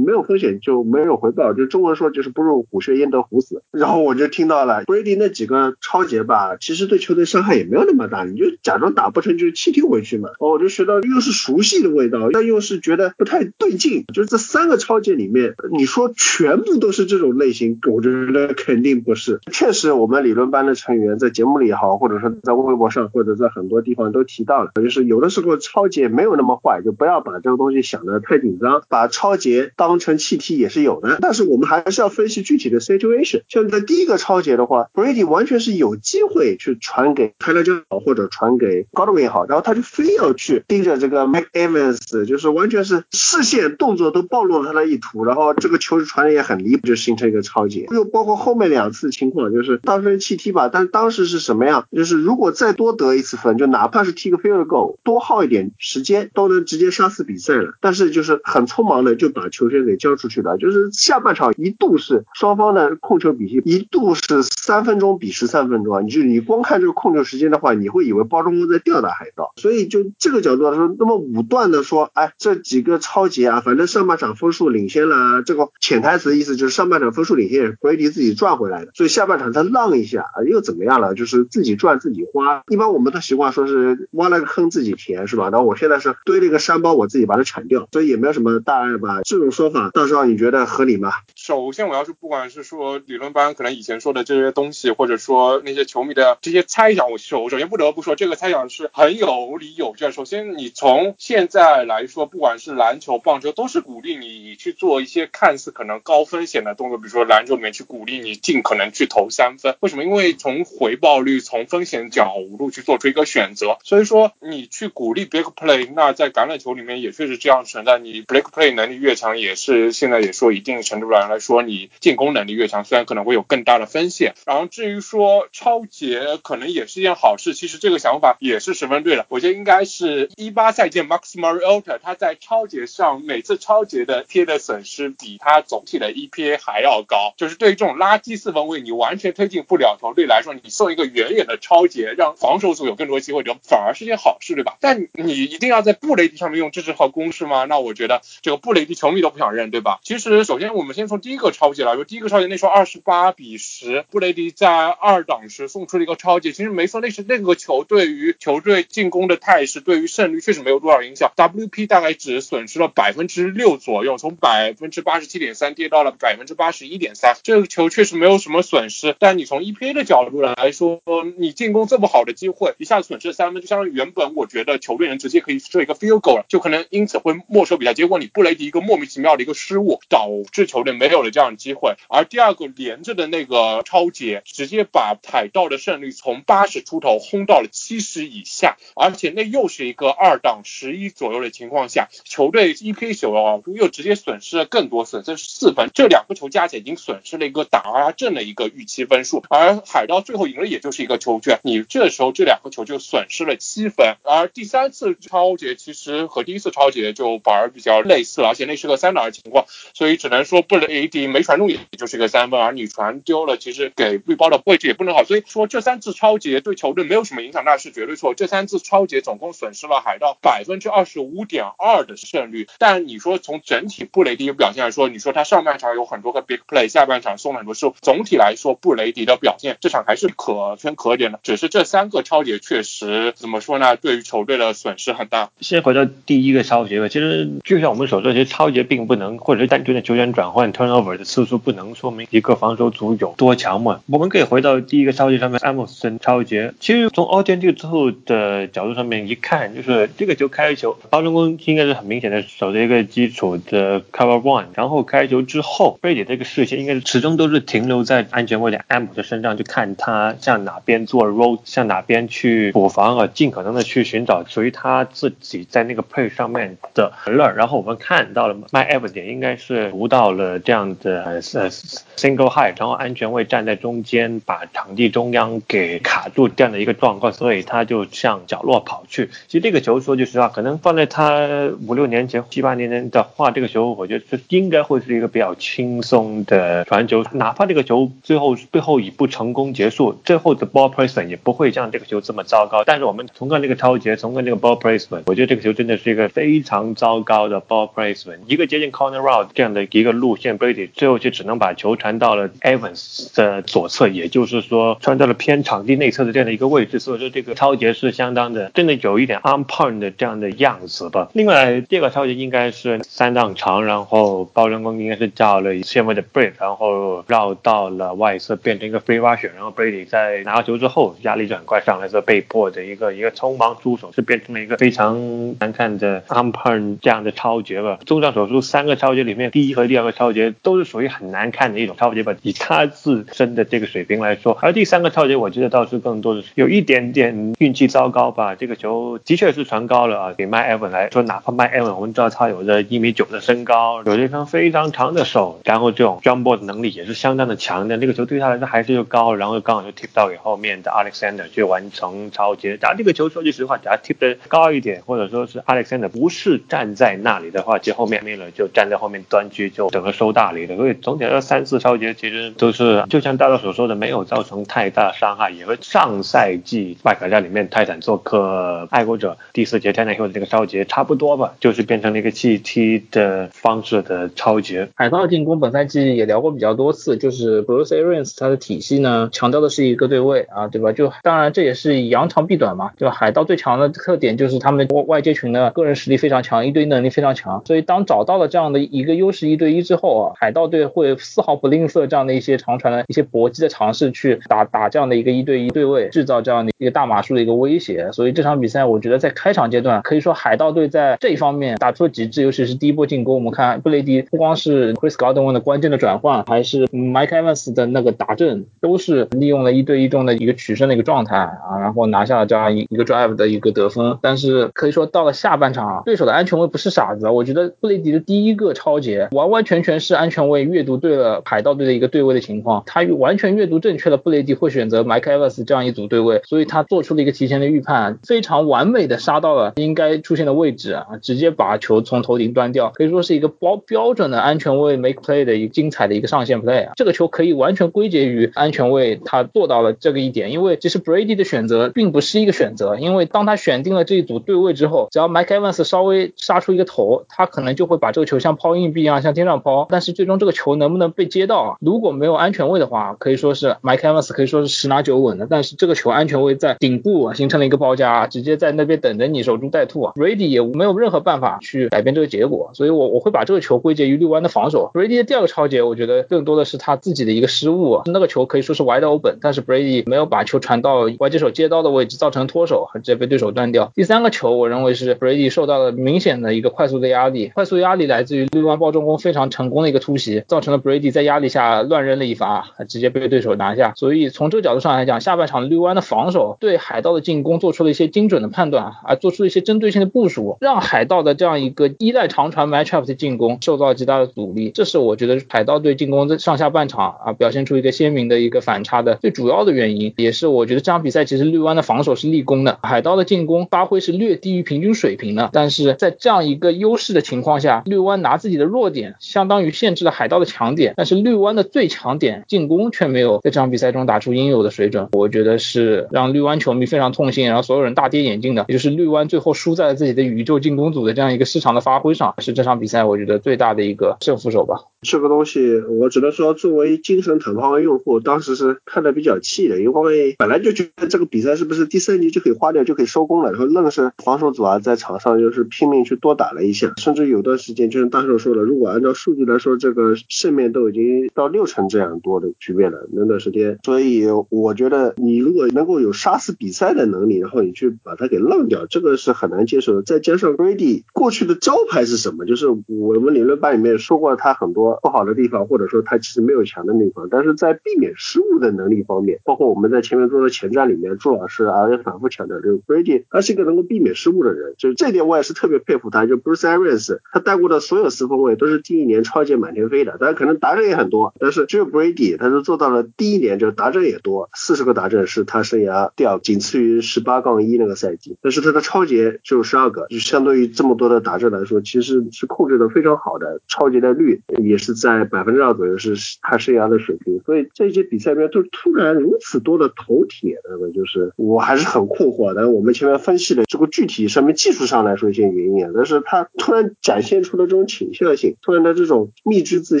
[0.04, 1.54] 没有风险就没有回报。
[1.54, 3.62] 就中文说就是不入虎穴焉得虎死。
[3.70, 10.28] 然后我就听到了 Brady 那几个超节吧，其实对球队伤害也没有那么大，你就假装打不成就弃踢回去嘛。
[10.38, 14.04] 哦，我就学到又是熟悉的味道，但又是觉得不太对劲。
[14.12, 15.14] 就是这三这个超节。
[15.14, 19.38] 里面你说全部都是这种类型，我觉得肯定不是。
[19.52, 31.18] 确实，我们理论班的成员在节目里也好，或者说在微博上，或者在很多地方都提到了，就是有的时候超节没有那么坏，就不要把这个东西想得太紧张，把超节当成气体也是有的。
[31.20, 33.42] 但是我们还是要分析具体的 situation。
[33.48, 45.24] 像在第一个超节的话，Brady 完全是有机会去传给泰勒·好，或者传给 Godwin 也好，然后他就非要去盯着这个 Mac Evans，就是完全是视线动作都暴露了他的意图。
[45.24, 47.86] 然后这个球传的也很离谱，就形成一个超节。
[47.90, 51.86] 又包括后面两次情况，就是当时弃踢吧，但是当时是什么样？
[51.92, 57.74] 就是如果再多得一次分，就哪怕是踢个 field go，多耗一点时间，都能直接杀死比赛了。
[57.80, 60.56] 但是就是很匆忙的就把球权给交出去了。
[60.58, 64.22] 就是下半场一度是双方的控球比例，一度是
[64.64, 66.00] 三分钟比十三分钟啊！
[66.00, 69.52] 你就你光看这个控制时间的话，你会以为包装工在吊打海盗。
[69.56, 74.84] 所以就这个角度来说，那么武断的说，哎，这几个超级啊，反正上半场分数领。
[74.84, 81.14] 先了，这个潜台词意思就是上半场分数领先，Brady 自己赚回来的，所以下半场他浪一下啊又怎么样了？
[81.14, 82.62] 就是自己赚自己花。
[82.68, 85.48] 一般我们的习惯说是挖了个坑自己填，是吧？
[85.50, 89.22] 然后我现在是堆了一个山包，我自己把它铲掉，所以也没有什么大碍吧？
[89.24, 91.10] 这种说法，到时候你觉得合理吗？
[91.34, 100.10] 首先，我要是不管是说理论班可能以前说的这些东西，或者说那些球迷的这些猜想，我首首先不得不说，这个猜想是很有理有据。
[100.10, 104.94] 首先，你从现在来说，不管是篮球、棒球，都是鼓励你去做。
[104.94, 109.76] 一些看似可能高风险的动作，比如说篮球里面去鼓励你尽可能去投三分。
[109.80, 110.04] 为什么？
[110.04, 113.76] 因为从回报率、从风险角度去做出一个选择。
[113.82, 117.98] 所以说你去鼓励 big play，那在橄榄球里面也确实这样存在。
[117.98, 124.34] 你 big play 能力越强，也是现在也说一定程度上来说，你进攻能力越强，虽然可能会有更大的风险。
[124.44, 129.26] 然后至于说超节可能也是一件好事，其实这个想法也是十分对的。
[129.28, 134.54] 我觉得应该是一八赛季 Max Mariota 他在超节上每次超节的贴的。
[134.64, 144.78] 损失比他总体的 EPA 还要高，就是对于这种垃圾四分卫，你完全推进不了球队来说，你送一个远远的超节，让防守组有更多机会就，反而是件好事，对吧？
[144.80, 147.64] 但你一定要在布雷迪上面用这支号公式吗？
[147.64, 149.98] 那我觉得这个布雷迪球迷都不想认，对吧？
[150.02, 161.32] 其实首先我们先从第一个超节来说，第一个超节那时候二十八比十，布雷迪在二档时送出了一个超级，其实没错，那是那个球对于球队进攻的态势，对于胜率确实没有多少影响。
[161.36, 169.16] WP 大概只损失了百分之六左右，从百分之八十七点三跌到了百分之八十一点三，这个球确实没有什么损失。
[169.18, 171.00] 但你从 EPA 的角度来说，
[171.38, 177.94] 你进攻这么好的机会，一下子损失三分，就相当于原本我觉得球队人直接可以射一个 field goal 了，就可能因此会没收比赛。
[177.94, 181.94] 结果你布雷迪一个莫名其妙的一个失误，导致球队没有了这样的机会。
[182.08, 195.90] 而第二个连着的那个超级节，直接把海盗的胜率从八十出头轰到了七十以下，而且那又是一个二档十一左右的情况下，球队 EPA 球啊又直接损失了更多，损失四分。
[195.94, 204.16] 这两个球加起来已经损失了一个达阵的一个预期分数，而海盗最后赢了也就是一个球权，你这时候这两个球就损失了七分。
[204.22, 218.34] 而第三次超节其实和第一次超节就反而比较类似了，而且那是个三档的情况，所以只能说布雷迪没传中也就是个三分，而你传丢了，其实给绿包的位置也不能好，所以说这三次超节对球队没有什么影响，那是绝对错。
[218.34, 235.50] 这三次超节总共损失了海盗百分之二十五点二的胜率，但你说从整体布雷迪的表现来说，你说他上半场有很多个 big play，下半场送了很多失误，总体来说布雷迪的表现这场还是可圈可点的，只是这三个超节确实怎么说呢，对于球队的损失很大。
[235.60, 244.00] 先回到第一个超节吧，其实就像我们所说，其实超节并不能，或者是单纯的球员转换 turnover 的次数不能说明一个防守组有多强嘛。
[244.06, 267.50] 我们可以回到第一个超级上面，艾默森超级，其实从 a u t e n t i 之后的角度上面一看，就是这个球开球，包中锋应该是很明显的守着一个基础的 cover one，然后开球之后，贝里这个视线应该是始终都是停留在安全位的艾姆的身上，就看他向哪边做 roll，向哪边去补防啊，尽可能的去寻找属于他自己在那个 play 上面的乐。
[267.52, 271.70] 然后我们看到了 My Ever 点应该是读到了这样的呃
[272.16, 279.30] single high，然后安全位站在中间，把场地中央给卡住这样的一个状况，所以他就向角落跑去。
[279.48, 292.84] 其实这个球说句实话，可能放在他五六年前、七八年前的话，这个球我觉得是应该会是一个比较轻松的传球，哪怕这个球最后最后以不成功结束，最后的 ball placement 也不会像这个球这么糟糕。
[292.84, 306.98] 但是我们从看这个超节，从看这个 ball placement，我觉得这个球真的是一个非常糟糕的 ball placement，一个接近 corner route 这样的一个路线，Brady 最后就只能把球传到了 Evans 的左侧，也就是说传到了偏场地内侧的这样的一个位置。
[306.98, 311.30] 所以说这个超节是相当的，真的有一点 on point 的这样的样子吧。
[311.32, 327.98] 另外第二个超节应该是三档长，然后包人工应该是叫了线位的 b r a k 然后绕到了外侧变成一个 free rush，然后 Brady 在拿到球之后压力就很快上来，所以被迫的一个一个匆忙出手，是变成了一个非常难看的 on point 这样的超节吧。
[328.04, 334.56] 综上所述，三个超节里面，第一和第二个超节都是属于很难看的一种超级吧，以他自身的这个水平来说。
[334.60, 338.54] 而第三个超级，我觉得倒是更多的是有一点点运气糟糕吧。
[338.54, 347.98] 这个球的确是传高了啊，给麦 Evan 来说，哪怕麦 Evan 我们知道他有着一米九的身高，有一双非常长的手，然后这种 jump ball 的能力也是相当的强的。
[347.98, 352.76] 这个球对他来说还是又高，然后刚好就 tip 到给后面的 Alexander 去完成超接。
[352.76, 360.76] 打这个球说句实话，只要 tip 的高一点，或者说是 Alexander 不是站在那里的话，其实后面那个就站在后面端区就整个收大礼了。
[360.76, 374.88] 所以总体来说，三四超节其实都是就像大家所说的，没有造成太大伤害，也和上赛季外卡在里面泰坦做客爱国者第四节 t e n n Hill 的这个超节差不多吧，就是变成了一个气踢的方式的超节。
[374.94, 380.90] 海盗进攻本赛季也聊过比较多次，就是 Bruce Arians 他的体系呢，强调的是一个对位啊，对吧？
[380.92, 383.14] 就当然这也是扬长避短嘛，对吧？
[383.14, 398.10] 海盗最强的特点就是他们外接群的个人实力非常强，一对一能力非常强，所以当找到了这样的一个优势一对一之后啊，海盗队会丝毫不吝啬这样的一些长传的一些搏击的尝试，去打打这样的一个一对一对位，制造这样的一个大码数的一个威胁。
[398.12, 403.34] 所以这场比赛，我觉得在开场阶段，可以说海盗队在这一方面打出了极致，尤其是第一波进攻。
[403.34, 414.16] 我们看布雷迪不光是 Chris Godwin 的关键的转换，还是 Mike Evans 的那个打阵，都是利用了一对一中的一个取胜的一个状态啊，然后拿下了这样一一个 drive 的一个得分。
[414.22, 454.32] 但是可以说到了下半场，对手的安全卫不是傻子，我觉得布雷迪的第一个超节完完全全是安全卫阅读对了海盗队的一个对位的情况，他完全阅读正确了布雷迪会选择 Mike Evans 这样一组对位，所以他做出了一个提前的预判，非常完美的杀到了应该出现的位置啊，直接把球从头顶端掉，可以说是一个标标准的安全位 make play 的一个精彩的一个上线 play 啊，这个球可以完全归结于安全位他做到了这个一点，因为其实 Brady 的选择并不是一个选择，因为当他选定了这一组对位之后，只要 Mike Evans 稍微杀出一个头，他可能就会把这个球像抛硬币一样向天上抛，但是最终这个球能不能被接到如果没有安全位的话，可以说是 Mike Evans
[454.32, 464.90] 可以说是十拿九稳的，但是这个球安全位在顶部形成了一个包夹，直接在那边等着你守株待兔啊，Brady 也没有任何办法去改变这个结果，所以我我会把这个球归结于六湾的防守。
[464.94, 473.92] Brady 的第二个超节，我觉得更多的是他自己的一个失误，那个球可以说是 wide open，但是 Brady 没有把球传到外接手接刀的位置，造成脱手，直接被对手断掉。
[473.94, 483.92] 第三个球，我认为是 Brady 受到了明显的一个快速的压力，快速压力来自于六湾包中锋非常成功的一个突袭，造成了 Brady 在压力下乱扔了一发，直接被对手拿下。
[483.96, 494.70] 所以从这个角度上来讲，下半场绿湾的防守对海盗的进攻做出了一些精准的判断啊，做出了一些针对性的部署，让海盗的这样一个依赖长传 matchup 的进攻受到了极大的阻力。
[494.74, 505.50] 这是我觉得海盗队进攻在上下半场啊表现出一个鲜明的一个反差的最主要的原因，也是我觉得这场比赛其实绿湾的防守是立功的，海盗的进攻发挥是略低于平均水平的。
[505.52, 524.82] 但是在这样一个优势的情况下，绿湾拿自己的弱点相当于限制了海盗的强点，但是绿湾的最强点进攻却没有在这场比赛中打出应有的水准，我觉得是让绿湾球迷非常痛心，然后所有人大跌眼镜的，也就是绿湾最后输在了自己的宇宙进攻组的这样一个市场的发挥上，是这场比赛我觉得最大的一个胜负手吧。
[525.04, 550.02] 这个东西我只能说，作为精神坦克用户，当时是看的比较气的，因为本来就觉得这个比赛是不是第三局就可以花掉就可以收工了，然后愣是防守组啊在场上就是拼命去多打了一下，甚至有段时间就像大寿说的，如果按照数据来说，这个胜面都已经到六成这样多的局面了，那段时间，所以我觉得你如果能够有杀死比赛的能力，然后你去把它给浪掉，这个是很难接受的。
[550.02, 552.46] 再加上 Grady 过去的招牌是什么？
[552.46, 566.26] 就是我们理论班里面说过他很多不好的地方，或者说他其实没有强的地方，但是在避免失误的能力方面，包括我们在前面做的前瞻里面，朱老师啊也反复强调，就是 Brady 他是一个能够避免失误的人，就是这点我也是特别佩服他。
[566.26, 587.40] 就 Bruce Arians 他带过的所有四分卫都是第一年超级满天飞的，当然可能达阵也很多，但是只有 Brady 他是做到了第一年就达阵也多，四十个达阵是他生涯第二，仅次于十八杠一那个赛季，但是他的超节只有十二个，就相对于这么多的达阵来说，其实是控制的非常好的，超节的率也是是在百分之二左右，是他生涯的水平。
[587.46, 592.70] 所以这些比赛里面都突然如此多的头铁，那么就是我还是很困惑的。
[592.70, 600.00] 我们前面分析了这个具体上面技术上来说一些原因啊，但是他突然展现出了这种倾向性，突然的这种秘之自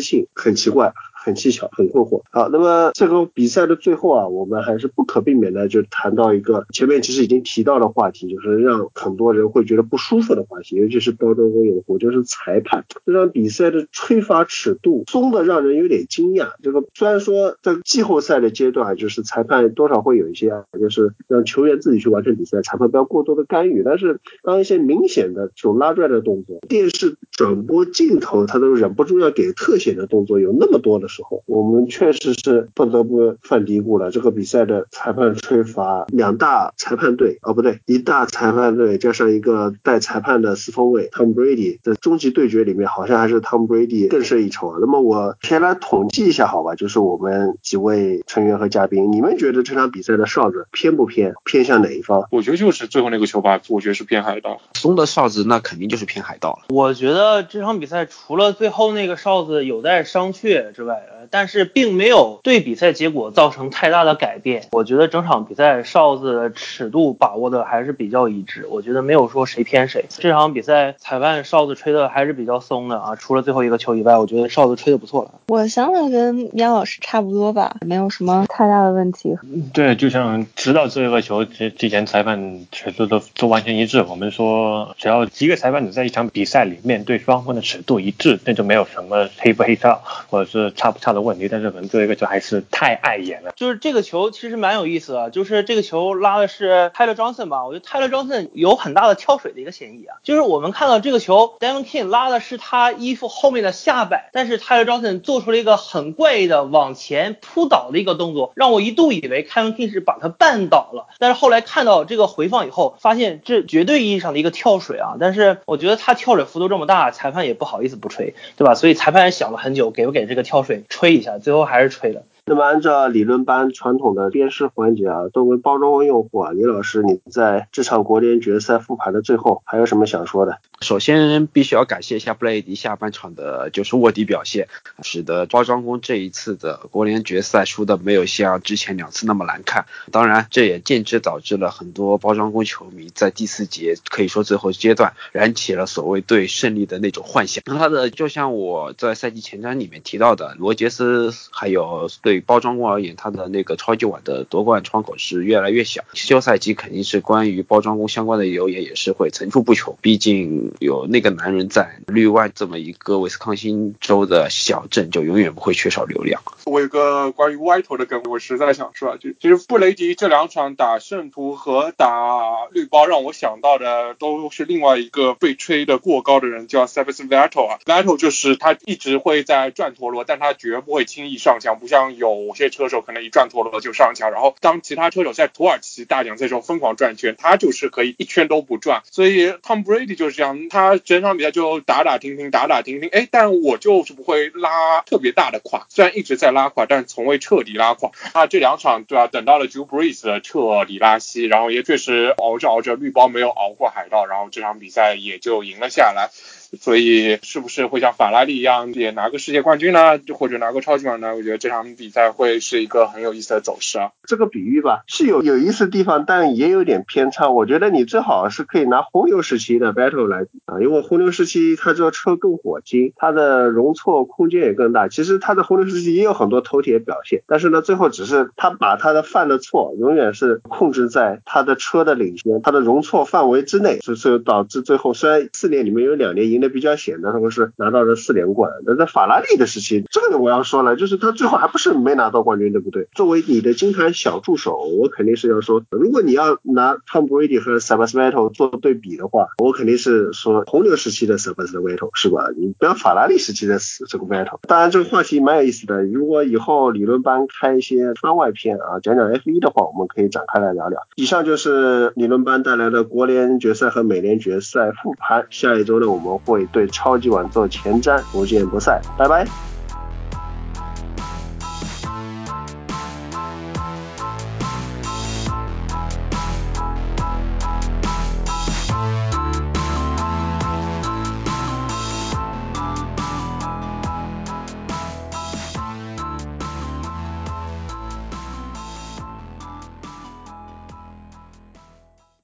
[0.00, 0.92] 信，很奇怪。
[1.24, 2.22] 很蹊跷，很困惑。
[2.30, 16.48] 好，那么这个比赛的最后啊，我们还是不可避免的就谈到一个前面其实已经提到的话题，就是让很多人会觉得不舒服的话题，尤其是包装工用户，就是裁判这场比赛的吹罚尺度松的让人有点惊讶。
[16.62, 23.82] 这个虽然说在季后赛的阶段，就是裁判多少会有一些，就是让球员自己去完成比赛，裁判不要过多的干预。
[23.82, 31.04] 但是当一些明显的这种拉拽的动作，电视转播镜头他都忍不住要给特写的动作有那么多的。
[31.06, 34.10] 时候，我们确实是不得不犯嘀咕了。
[34.10, 44.78] 这个比赛的裁判吹罚，两大裁判队哦，不对，一大裁判队加上一个带裁判的四分卫 Tom Brady，的终极对决里面，好像还是 Tom Brady 更胜一筹啊。
[44.80, 51.34] 那么我先来统计一下，好吧，就是我们几位成员和嘉宾，你们觉得这场比赛的哨子偏不偏？
[51.44, 52.26] 偏向哪一方？
[52.30, 54.60] 我觉得就是最后那个球吧，我觉得是偏海盗。
[54.74, 56.64] 松的哨子那肯定就是偏海盗了。
[56.70, 64.68] 我觉得这场比赛除了最后那个哨子有待商榷之外，但是并没有对比赛结果造成太大的改变。
[64.72, 68.66] 我觉得整场比赛哨子的尺度把握的还是比较一致。
[68.68, 70.04] 我觉得没有说谁偏谁。
[70.08, 75.32] 这场比赛裁判哨子吹的还是比较松的啊，除了最后一个球以外，我觉得哨子吹的不错了。
[75.48, 79.36] 我想法跟杨老师差不多吧，没有什么太大的问题。
[79.72, 84.02] 对，就像直到这个球之之前，裁判尺度都都完全一致。
[84.02, 91.48] 我们说，只要一个裁判只在一场比赛里面对对双方的尺度一致，那就没有什么黑不黑哨或者是差不差的问题。
[91.48, 93.52] 但是可能这一个球还是太碍眼了。
[93.54, 97.64] 就是这个球其实蛮有意思的，就是这个球拉的是泰勒·庄森吧？
[97.64, 100.16] 我觉得泰勒·庄森有很大的跳水的一个嫌疑啊。
[100.24, 111.06] 就是我们看到这个球，Devin King 拉的是他衣服后面的下摆，但是泰勒·庄森做出了一个很怪异的往前扑倒的一个动作，让我一度以为 Kevin King 是把他绊倒了。
[111.18, 115.14] 但是后来看到这个回放以后，发现这绝对意义上的一个跳水啊。
[115.20, 118.74] 但是我觉得他跳水幅度这么大，裁判也不好意思不吹，对吧？
[118.74, 121.38] 所以裁判也想了很久，给不给这个跳水吹一下。
[121.38, 122.22] 最后还是吹了。
[122.46, 130.58] 那么按照理论班传统的鞭尸环节啊，作为包装用户啊，李老师你在这场国联决赛复盘的最后还有什么想说的？
[130.82, 134.68] 首先必须要感谢一下布雷迪下半场的就是卧底表现，
[135.02, 139.86] 使得包装工这一次的国联决赛输的没有像之前两次那么难看。
[140.10, 147.64] 当然，这也间接导致了很多包装工球迷在第四节可以说最后阶段燃起了所谓对胜利的那种幻想。
[147.64, 156.02] 他的就像我在赛季前瞻里面提到的，罗杰斯还有对对包装工而言，他的那个超级碗的夺冠窗口是越来越小。
[156.14, 160.72] 休赛期肯定是关于包装工相关的谣言也是会层出不穷，毕竟。
[160.80, 166.42] 有那个男人在绿湾这么一个威斯康星州的小镇，就永远不会缺少流量。
[166.64, 177.78] 我有个关于歪头的梗，我实在想说，就其实布雷迪这两场打圣徒和打绿包，让我想到的都是另外一个被吹的过高的人，叫 Sebastian Vettel 啊。
[177.84, 184.30] Vettel 就是他一直会在转陀螺，但他绝不会轻易上墙，不像有有些车手可能一转陀螺就上墙。
[184.30, 189.02] 然后当其他车手在土耳其大奖赛时候疯狂转圈，他就是可以一圈都不转。
[189.10, 190.68] 所以 Tom Brady 就是这样。
[190.68, 198.12] 他整场比赛就打打停停，打打停停，哎，但我就是不会拉特别大的胯，虽然一直在拉胯，但从未彻底拉胯。
[198.34, 199.26] 那这两场对吧？
[199.26, 206.30] 等到了 Drew Brees 的彻底拉稀，然后也确实熬着熬着，绿包没有熬过海盗，然后这场比赛也就赢了下来。
[206.76, 210.18] 所以是不是会像法拉利一样也拿个世界冠军呢？
[210.18, 211.34] 就或者拿个超级碗呢？
[211.36, 214.10] 我觉得这场比赛会是一个很有意思的走势啊。
[214.26, 217.50] 这个比喻吧是有有意思的地方，但也有点偏差。
[217.50, 225.06] 我觉得你最好是可以拿红牛时期的 Battle 来比啊，因为红牛时期它这个车更火金，它的容错空间也更大。
[225.06, 236.63] 其实它的红牛时期也有很多头铁表现，但是呢，最后只是他把他的犯的错永远是控制在他的车的领先，他的容错范围之内，所以导致最后虽然四年里面有两年赢。
[236.68, 238.70] 比较显的，他们是拿到了四连冠。
[238.86, 243.08] 那在法拉利的时期，这个我要说了，就是他最后还不是没拿到冠军，对不对？
[243.14, 252.48] 作为你的金坛小助手，我肯定是要说，如果你要拿 Tom Brady 和 Sebastian Vettel 做对比的话，我肯定是说红牛时期的 Sebastian Vettel 是吧？
[252.56, 253.78] 你不要法拉利时期的
[254.08, 254.58] 这个 Vettel。
[254.68, 256.04] 当然，这个话题蛮有意思的。
[256.04, 261.00] 如果以后理论班开一些番外篇啊，讲讲 F1 的话，我们可以展开来聊聊。
[261.16, 265.46] 以上就是理论班带来的国联决赛和美联决赛复盘。
[265.50, 266.24] 下一周呢，我们。
[266.44, 269.44] 会对超级碗做前瞻，不见不散，拜拜。